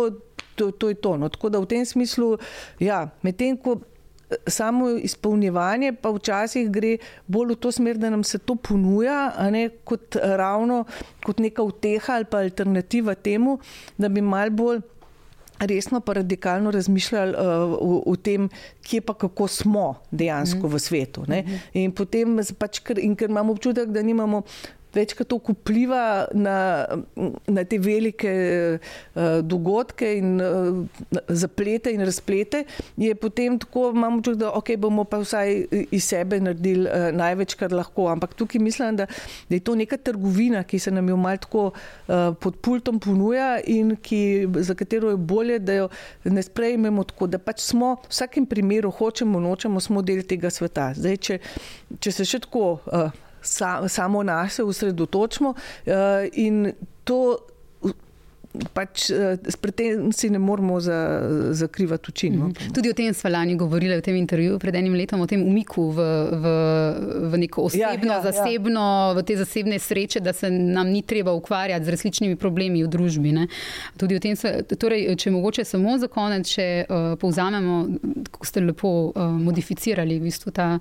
to, 0.57 0.70
to 0.72 0.88
je 0.88 0.94
to. 0.96 1.16
No. 1.20 1.28
Tako 1.28 1.51
da 1.53 1.61
v 1.61 1.68
tem 1.68 1.84
smislu, 1.84 2.38
ja, 2.80 3.11
medtem 3.20 3.59
ko 3.61 3.76
samo 4.47 4.89
izpolnjevanje 4.89 5.93
pa 5.93 6.11
včasih 6.11 6.70
gre 6.70 6.97
bolj 7.26 7.55
v 7.55 7.57
to 7.57 7.72
smer, 7.72 7.99
da 7.99 8.11
nam 8.11 8.24
se 8.24 8.39
to 8.39 8.55
ponuja, 8.55 9.33
ne, 9.51 9.68
kot 9.85 10.16
ravno 10.16 10.85
kot 11.24 11.39
neka 11.39 11.62
uteha 11.62 12.14
ali 12.14 12.24
pa 12.24 12.39
alternativa 12.39 13.14
temu, 13.14 13.59
da 13.99 14.09
bi 14.09 14.20
mal 14.20 14.51
bolj 14.51 14.81
resno 15.61 16.01
pa 16.01 16.12
radikalno 16.12 16.70
razmišljali 16.70 17.33
uh, 17.33 17.39
o, 17.81 18.03
o 18.07 18.16
tem, 18.16 18.49
kje 18.83 19.01
pa 19.01 19.14
kako 19.14 19.49
smo 19.49 19.95
dejansko 20.11 20.68
mm. 20.68 20.72
v 20.72 20.78
svetu. 20.78 21.24
Ne. 21.28 21.43
Mhm. 21.43 21.57
In 21.72 21.93
potem 21.93 22.39
pač, 22.59 22.81
ker, 22.81 22.98
in 22.98 23.16
ker 23.16 23.31
imamo 23.31 23.52
občutek, 23.52 23.90
da 23.93 24.02
nimamo 24.02 24.43
večkrat 24.95 25.33
vpliva 25.49 26.27
na, 26.35 26.87
na 27.47 27.65
te 27.65 27.79
velike 27.79 28.33
uh, 28.79 29.23
dogodke 29.43 30.09
in 30.19 30.41
uh, 30.41 30.87
zaplete 31.29 31.93
in 31.95 32.05
razplete, 32.05 32.65
je 32.97 33.15
potem 33.15 33.59
tako, 33.59 33.91
imamo 33.95 34.19
občutek, 34.19 34.41
da 34.41 34.53
okay, 34.55 34.77
bomo 34.77 35.05
pa 35.05 35.21
vsaj 35.23 35.65
iz 35.91 36.05
sebe 36.05 36.41
naredili 36.41 36.89
uh, 36.89 37.11
največ, 37.17 37.55
kar 37.55 37.73
lahko. 37.73 38.09
Ampak 38.11 38.35
tukaj 38.35 38.61
mislim, 38.61 38.97
da, 38.97 39.07
da 39.49 39.55
je 39.57 39.61
to 39.61 39.75
neka 39.75 39.97
trgovina, 39.97 40.65
ki 40.65 40.79
se 40.79 40.91
nam 40.91 41.09
jo 41.09 41.17
mal 41.17 41.39
tako 41.39 41.71
uh, 41.71 42.35
pod 42.41 42.61
pultom 42.62 43.01
ponuja 43.01 43.59
in 43.67 43.97
ki, 43.97 44.49
za 44.61 44.75
katero 44.75 45.11
je 45.11 45.17
bolje, 45.17 45.59
da 45.59 45.81
jo 45.83 45.89
ne 46.25 46.43
sprejmemo 46.43 47.05
tako, 47.05 47.27
da 47.27 47.39
pač 47.39 47.62
smo 47.65 47.95
v 47.95 48.11
vsakem 48.11 48.47
primeru, 48.47 48.91
hočemo, 48.91 49.41
nočemo, 49.41 49.81
smo 49.81 50.03
del 50.03 50.23
tega 50.27 50.51
sveta. 50.51 50.93
Zdaj, 50.97 51.17
če, 51.17 51.41
če 52.01 52.12
se 52.12 52.29
še 52.29 52.45
tako. 52.47 52.79
Uh, 52.87 53.30
sa, 53.43 53.89
samo 53.89 54.23
na 54.23 54.49
sebe 54.49 54.69
usredotočimo 54.69 55.55
uh, 55.55 55.95
in 56.33 56.73
to. 57.05 57.39
Pač 58.75 59.05
s 59.47 59.55
tem 59.79 60.09
si 60.11 60.27
ne 60.27 60.39
moramo 60.43 60.81
za, 60.83 61.23
zakrivati 61.55 62.11
oči. 62.11 62.31
No? 62.31 62.49
Mhm. 62.49 62.73
Tudi 62.75 62.91
o 62.91 62.97
tem 62.99 63.15
smo 63.15 63.31
lani 63.31 63.55
govorili 63.55 63.95
v 63.95 64.03
tem 64.03 64.17
intervjuju 64.19 64.59
pred 64.59 64.75
enim 64.75 64.95
letom, 64.99 65.21
o 65.23 65.27
tem 65.27 65.45
umiku 65.47 65.85
v, 65.95 66.07
v, 66.35 66.55
v 67.31 67.39
neko 67.47 67.62
ja, 67.62 67.95
osebno, 67.95 68.11
ja, 68.11 68.19
ja, 68.19 68.23
zasebno, 68.27 68.83
ja. 68.83 69.15
v 69.15 69.23
te 69.23 69.39
zasebne 69.39 69.79
sreče, 69.79 70.19
da 70.21 70.33
se 70.33 70.51
nam 70.51 70.91
ni 70.91 71.03
treba 71.07 71.31
ukvarjati 71.33 71.87
z 71.87 71.95
različnimi 71.95 72.37
problemi 72.37 72.83
v 72.83 72.91
družbi. 72.91 73.31
Sva, 74.35 74.59
torej, 74.75 75.07
če 75.15 75.31
mogoče 75.31 75.65
samo 75.65 75.95
za 76.03 76.11
konec, 76.11 76.51
če 76.51 76.71
uh, 76.83 77.12
povzamemo, 77.23 77.85
kako 78.35 78.51
ste 78.51 78.67
lepo 78.67 78.95
uh, 79.15 79.31
modificirali 79.31 80.19
v 80.19 80.27
bistvu 80.27 80.51
ta. 80.51 80.73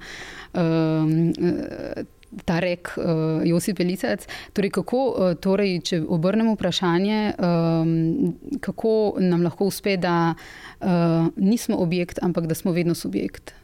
Uh, 0.57 2.17
ta 2.45 2.59
rek 2.59 2.93
uh, 2.97 3.41
Josip 3.45 3.77
Pelicac. 3.77 4.27
Torej, 4.53 4.71
kako, 4.79 5.03
uh, 5.09 5.35
torej, 5.41 5.79
če 5.85 6.01
obrnemo 6.07 6.53
vprašanje, 6.57 7.21
um, 7.37 8.33
kako 8.61 8.93
nam 9.23 9.43
lahko 9.45 9.69
uspe, 9.69 9.97
da 9.97 10.33
uh, 10.33 11.29
nismo 11.35 11.79
objekt, 11.81 12.21
ampak 12.21 12.49
da 12.49 12.55
smo 12.55 12.75
vedno 12.75 12.95
subjekt. 12.95 13.55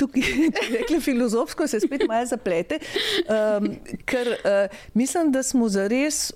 Tukaj, 0.00 0.22
rekli 0.78 0.96
filozofsko, 1.04 1.66
se 1.68 1.80
spet 1.80 2.06
malo 2.08 2.24
zaplete, 2.26 2.78
um, 3.28 3.66
ker 4.08 4.30
uh, 4.32 4.78
mislim, 4.96 5.28
da 5.32 5.42
smo 5.42 5.68
zares 5.68 6.30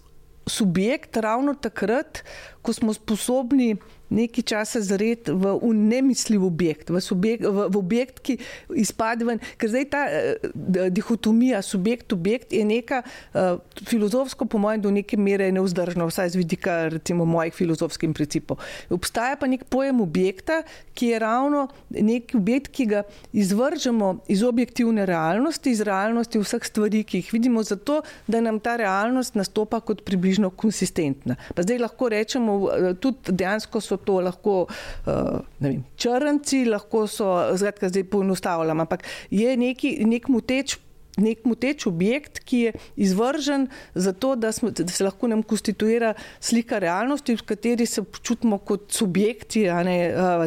subjekt 0.47 1.17
ravno 1.17 1.55
takrat, 1.55 2.21
ko 2.63 2.73
smo 2.73 2.93
sposobni 2.93 3.77
nekaj 4.11 4.45
časa 4.45 4.81
zred 4.85 5.29
v 5.29 5.55
nemisljiv 5.75 6.45
objekt, 6.45 6.91
v, 6.91 7.01
subjekt, 7.01 7.45
v, 7.45 7.69
v 7.69 7.77
objekt, 7.79 8.21
ki 8.25 8.39
izpade 8.81 9.25
ven. 9.27 9.41
Ker 9.61 9.73
zdaj 9.73 9.87
ta 9.93 10.03
uh, 10.09 10.89
dihotomija 10.93 11.63
subjekt-objekt 11.65 12.53
je 12.53 12.65
neka 12.65 13.03
uh, 13.05 13.59
filozofsko, 13.89 14.47
po 14.47 14.59
mojem, 14.59 14.85
do 14.85 14.93
neke 14.95 15.17
mere 15.21 15.51
neuzdržna, 15.55 16.07
vsaj 16.09 16.35
z 16.35 16.41
vidika 16.41 16.77
recimo 16.93 17.25
mojih 17.25 17.55
filozofskih 17.55 18.13
principov. 18.15 18.61
Obstaja 18.93 19.39
pa 19.41 19.49
nek 19.51 19.65
pojem 19.71 20.01
objekta, 20.05 20.63
ki 20.95 21.15
je 21.15 21.19
ravno 21.19 21.67
nek 21.91 22.35
objekt, 22.37 22.71
ki 22.75 22.87
ga 22.91 23.03
izvržemo 23.33 24.25
iz 24.29 24.43
objektivne 24.43 25.07
realnosti, 25.09 25.73
iz 25.73 25.83
realnosti 25.85 26.39
vseh 26.39 26.65
stvari, 26.65 27.05
ki 27.05 27.23
jih 27.23 27.33
vidimo, 27.33 27.63
zato 27.63 28.03
da 28.27 28.41
nam 28.45 28.61
ta 28.61 28.77
realnost 28.77 29.35
nastopa 29.35 29.81
kot 29.81 30.05
približno 30.05 30.51
konsistentna. 30.51 31.37
Pa 31.55 31.65
zdaj 31.67 31.83
lahko 31.83 32.09
rečemo, 32.13 32.59
tudi 33.01 33.35
dejansko 33.35 33.81
so 33.81 33.97
to 34.05 34.21
lahko 34.25 34.65
uh, 34.67 35.41
vem, 35.61 35.83
črnci, 35.97 36.65
lahko 36.71 37.07
so, 37.11 37.29
zgradka, 37.57 37.89
zdaj 37.93 38.09
poenostavljam, 38.13 38.85
ampak 38.87 39.07
je 39.31 39.57
neki, 39.57 39.99
nek 40.09 40.29
muteč. 40.33 40.79
Nek 41.15 41.45
muteč 41.47 41.85
objekt, 41.87 42.41
ki 42.43 42.59
je 42.59 42.71
izvržen 43.07 43.69
zato, 43.95 44.33
da, 44.35 44.51
smo, 44.53 44.73
da 44.75 44.89
se 44.91 45.05
lahko 45.07 45.29
nam 45.31 45.45
konstituira 45.47 46.09
slika 46.43 46.81
realnosti, 46.83 47.37
v 47.39 47.45
kateri 47.47 47.87
se 47.87 48.03
počutimo 48.03 48.59
kot 48.59 48.89
subjekti, 48.91 49.63
ne, 49.87 49.99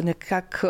nekak, 0.04 0.60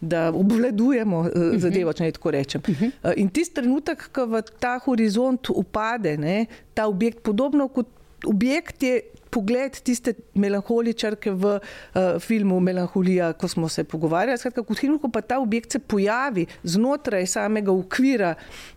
da 0.00 0.30
obvladujemo 0.32 1.20
mhm. 1.26 1.58
zadevo, 1.60 1.92
če 1.92 2.08
ne 2.08 2.14
tako 2.16 2.32
rečem. 2.32 2.64
Mhm. 2.68 2.94
In 3.20 3.28
tisti 3.28 3.60
trenutek, 3.60 4.08
ko 4.16 4.24
v 4.32 4.40
ta 4.64 4.78
horizont 4.86 5.52
upade, 5.52 6.16
ne, 6.16 6.46
ta 6.72 6.88
objekt, 6.88 7.20
podobno 7.28 7.68
kot 7.68 7.92
objekt, 8.24 8.82
je 8.82 9.02
pogled 9.34 9.80
tiste 9.82 10.14
melankoličarke 10.38 11.32
v 11.34 11.56
uh, 11.56 12.20
filmu 12.22 12.60
Melanholija, 12.62 13.32
ko 13.38 13.50
smo 13.50 13.68
se 13.68 13.84
pogovarjali. 13.84 14.38
Skratka, 14.38 14.62
kot 14.66 14.78
film, 14.78 15.00
ko 15.02 15.10
pa 15.10 15.24
ta 15.26 15.40
objekt 15.42 15.74
se 15.74 15.82
pojavi 15.82 16.46
znotraj 16.62 17.26
samega 17.26 17.74
okvira 17.74 18.34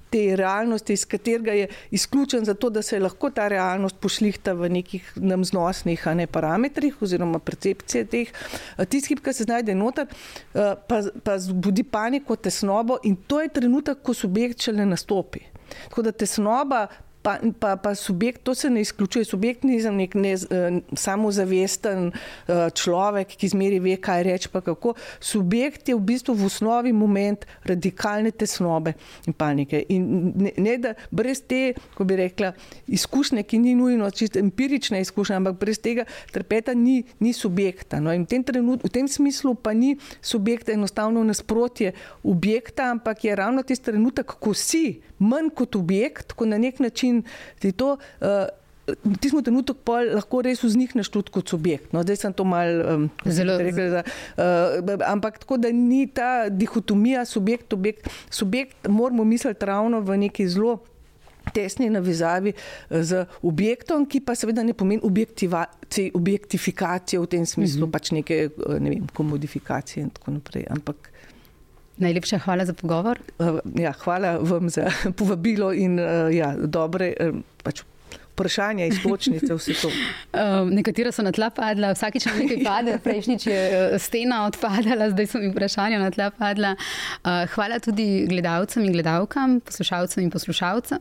te 0.09 0.21
realnosti, 0.39 0.95
iz 0.95 1.03
katerega 1.05 1.51
je 1.51 1.67
izključen 1.91 2.45
zato, 2.47 2.69
da 2.69 2.81
se 2.81 2.99
lahko 2.99 3.29
ta 3.29 3.47
realnost 3.51 3.99
pošlihta 3.99 4.53
v 4.55 4.69
nekih 4.77 5.11
nam 5.15 5.43
znosnih 5.45 6.05
ne, 6.15 6.27
parametrih 6.27 7.01
oziroma 7.03 7.39
percepcije 7.39 8.05
teh. 8.05 8.31
Eh, 8.77 8.85
tisti, 8.85 9.15
ki 9.15 9.33
se 9.33 9.43
znajde 9.43 9.75
noter, 9.75 10.07
uh, 10.07 10.73
pa, 10.87 11.01
pa 11.23 11.37
zbudi 11.43 11.83
paniko, 11.83 12.35
tesnobo 12.35 13.01
in 13.03 13.19
to 13.27 13.41
je 13.43 13.51
trenutek, 13.59 14.01
ko 14.01 14.15
subjekt 14.15 14.63
šele 14.63 14.85
nastopi. 14.87 15.43
Tako 15.89 16.01
da 16.01 16.11
tesnoba 16.11 16.87
pa, 17.27 17.37
pa, 17.59 17.75
pa 17.75 17.95
subjekt, 17.95 18.43
to 18.43 18.55
se 18.55 18.69
ne 18.69 18.81
izključuje. 18.81 19.25
Subjekt 19.25 19.63
ni 19.63 19.81
za 19.81 19.91
nek 19.91 20.13
ne, 20.15 20.33
uh, 20.33 20.77
samozavesten 20.95 22.07
uh, 22.07 22.55
človek, 22.73 23.33
ki 23.35 23.49
zmeri 23.51 23.81
ve, 23.83 23.97
kaj 23.99 24.23
reči, 24.23 24.49
pa 24.53 24.61
kako. 24.63 24.93
Subjekt 25.19 25.89
je 25.89 25.95
v 25.95 26.05
bistvu 26.07 26.37
v 26.39 26.45
osnovi 26.47 26.93
moment 26.95 27.43
radikalne 27.67 28.31
tesnobe 28.31 28.93
in 29.27 29.35
panike. 29.35 29.83
In 29.91 30.31
ne, 30.39 30.53
ne 30.55 30.77
da 30.79 30.93
brez 31.11 31.41
te, 31.43 31.73
ko 31.97 32.07
bi 32.07 32.15
rekla, 32.15 32.53
izkušnje, 32.87 33.43
ki 33.43 33.59
ni 33.59 33.75
nujno 33.75 34.07
čisto 34.11 34.39
empirična 34.39 35.03
izkušnja, 35.03 35.41
ampak 35.41 35.59
brez 35.59 35.81
tega 35.83 36.07
trpeta 36.31 36.73
ni, 36.73 37.01
ni 37.19 37.33
subjekta. 37.33 37.99
No? 37.99 38.15
In 38.15 38.23
v 38.23 38.31
tem, 38.31 38.47
trenut, 38.47 38.87
v 38.87 38.93
tem 38.93 39.11
smislu 39.11 39.57
pa 39.59 39.75
ni 39.75 39.97
subjekta 40.21 40.71
enostavno 40.71 41.27
nasprotje 41.27 41.91
objekta, 42.23 42.87
ampak 42.95 43.27
je 43.27 43.35
ravno 43.35 43.67
tisti 43.67 43.91
trenutek, 43.91 44.31
ko 44.39 44.55
si 44.55 45.01
manj 45.19 45.51
kot 45.57 45.75
objekt, 45.75 46.37
ko 46.37 46.45
na 46.45 46.57
nek 46.61 46.79
način 46.79 47.16
ti 47.59 47.71
to. 47.71 47.97
Uh, 48.21 48.47
Ti 49.19 49.27
smo 49.27 49.41
trenutek 49.43 49.81
pa 49.83 49.97
lahko 49.99 50.39
res 50.45 50.61
vznikneš 50.63 51.09
tudi 51.11 51.33
kot 51.35 51.51
subjekt. 51.51 51.89
No, 51.91 52.05
zdaj 52.07 52.21
sem 52.21 52.31
to 52.31 52.45
malo 52.47 52.85
um, 52.93 53.07
zelo 53.27 53.57
rekel. 53.59 53.97
Uh, 53.99 54.93
ampak 55.03 55.41
tako, 55.43 55.57
da 55.59 55.67
ni 55.75 56.05
ta 56.07 56.47
dihotomija 56.47 57.25
subjekt, 57.27 57.75
objekt. 57.75 58.07
Subjekt 58.31 58.87
moramo 58.87 59.27
misliti 59.27 59.67
ravno 59.67 59.99
v 59.99 60.15
neki 60.23 60.47
zelo 60.47 60.77
tesni 61.53 61.89
navezavi 61.89 62.53
z 62.89 63.25
objektom, 63.41 64.05
ki 64.05 64.21
pa 64.23 64.35
seveda 64.35 64.63
ne 64.63 64.73
pomeni 64.73 65.01
objektifikacije 66.13 67.19
v 67.19 67.27
tem 67.27 67.45
smislu, 67.45 67.85
mm 67.85 67.89
-hmm. 67.89 67.91
pač 67.91 68.11
neke 68.11 68.49
ne 68.79 68.89
vem, 68.89 69.07
komodifikacije 69.13 70.03
in 70.03 70.09
tako 70.09 70.31
naprej. 70.31 70.65
Ampak, 70.69 71.11
Najlepša 71.97 72.39
hvala 72.45 72.65
za 72.65 72.73
pogovor. 72.77 73.19
Uh, 73.39 73.59
ja, 73.75 73.91
hvala 74.03 74.37
vam 74.41 74.69
za 74.69 74.91
povabilo 75.17 75.73
in 75.73 75.99
uh, 75.99 76.29
ja, 76.33 76.53
dobre 76.57 77.13
uh, 77.19 77.39
pač 77.63 77.83
vprašanja, 78.37 78.85
iztočnice, 78.85 79.53
vse 79.55 79.73
to. 79.81 79.89
Um, 80.37 80.69
nekatera 80.69 81.09
so 81.11 81.23
na 81.25 81.31
tla 81.33 81.47
padla, 81.49 81.89
vsakič 81.95 82.27
na 82.27 82.33
nekaj 82.37 82.59
pade, 82.67 82.97
prejšnjič 83.01 83.45
je 83.47 83.61
stena 83.99 84.43
odpadala, 84.45 85.09
zdaj 85.09 85.27
so 85.31 85.41
mi 85.41 85.49
vprašanja 85.49 85.97
na 85.97 86.11
tla 86.13 86.29
padla. 86.29 86.75
Uh, 86.77 87.47
hvala 87.55 87.79
tudi 87.81 88.27
gledalcem 88.29 88.85
in 88.85 88.93
gledalkam, 88.93 89.57
poslušalcem 89.65 90.27
in 90.27 90.31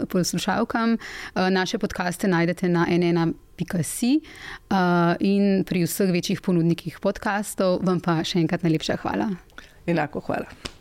poslušalkam. 0.09 0.97
Uh, 0.97 1.51
naše 1.53 1.79
podkaste 1.79 2.29
najdete 2.29 2.69
na 2.69 2.87
NN. 2.89 3.35
Si, 3.83 4.21
uh, 4.69 5.17
in 5.21 5.65
pri 5.65 5.87
vseh 5.89 6.13
večjih 6.13 6.45
ponudnikih 6.45 7.01
podkastov, 7.01 7.81
vam 7.89 8.05
pa 8.05 8.21
še 8.21 8.45
enkrat 8.45 8.69
najlepša 8.69 9.01
hvala. 9.01 9.33
Enako 9.89 10.21
hvala. 10.29 10.76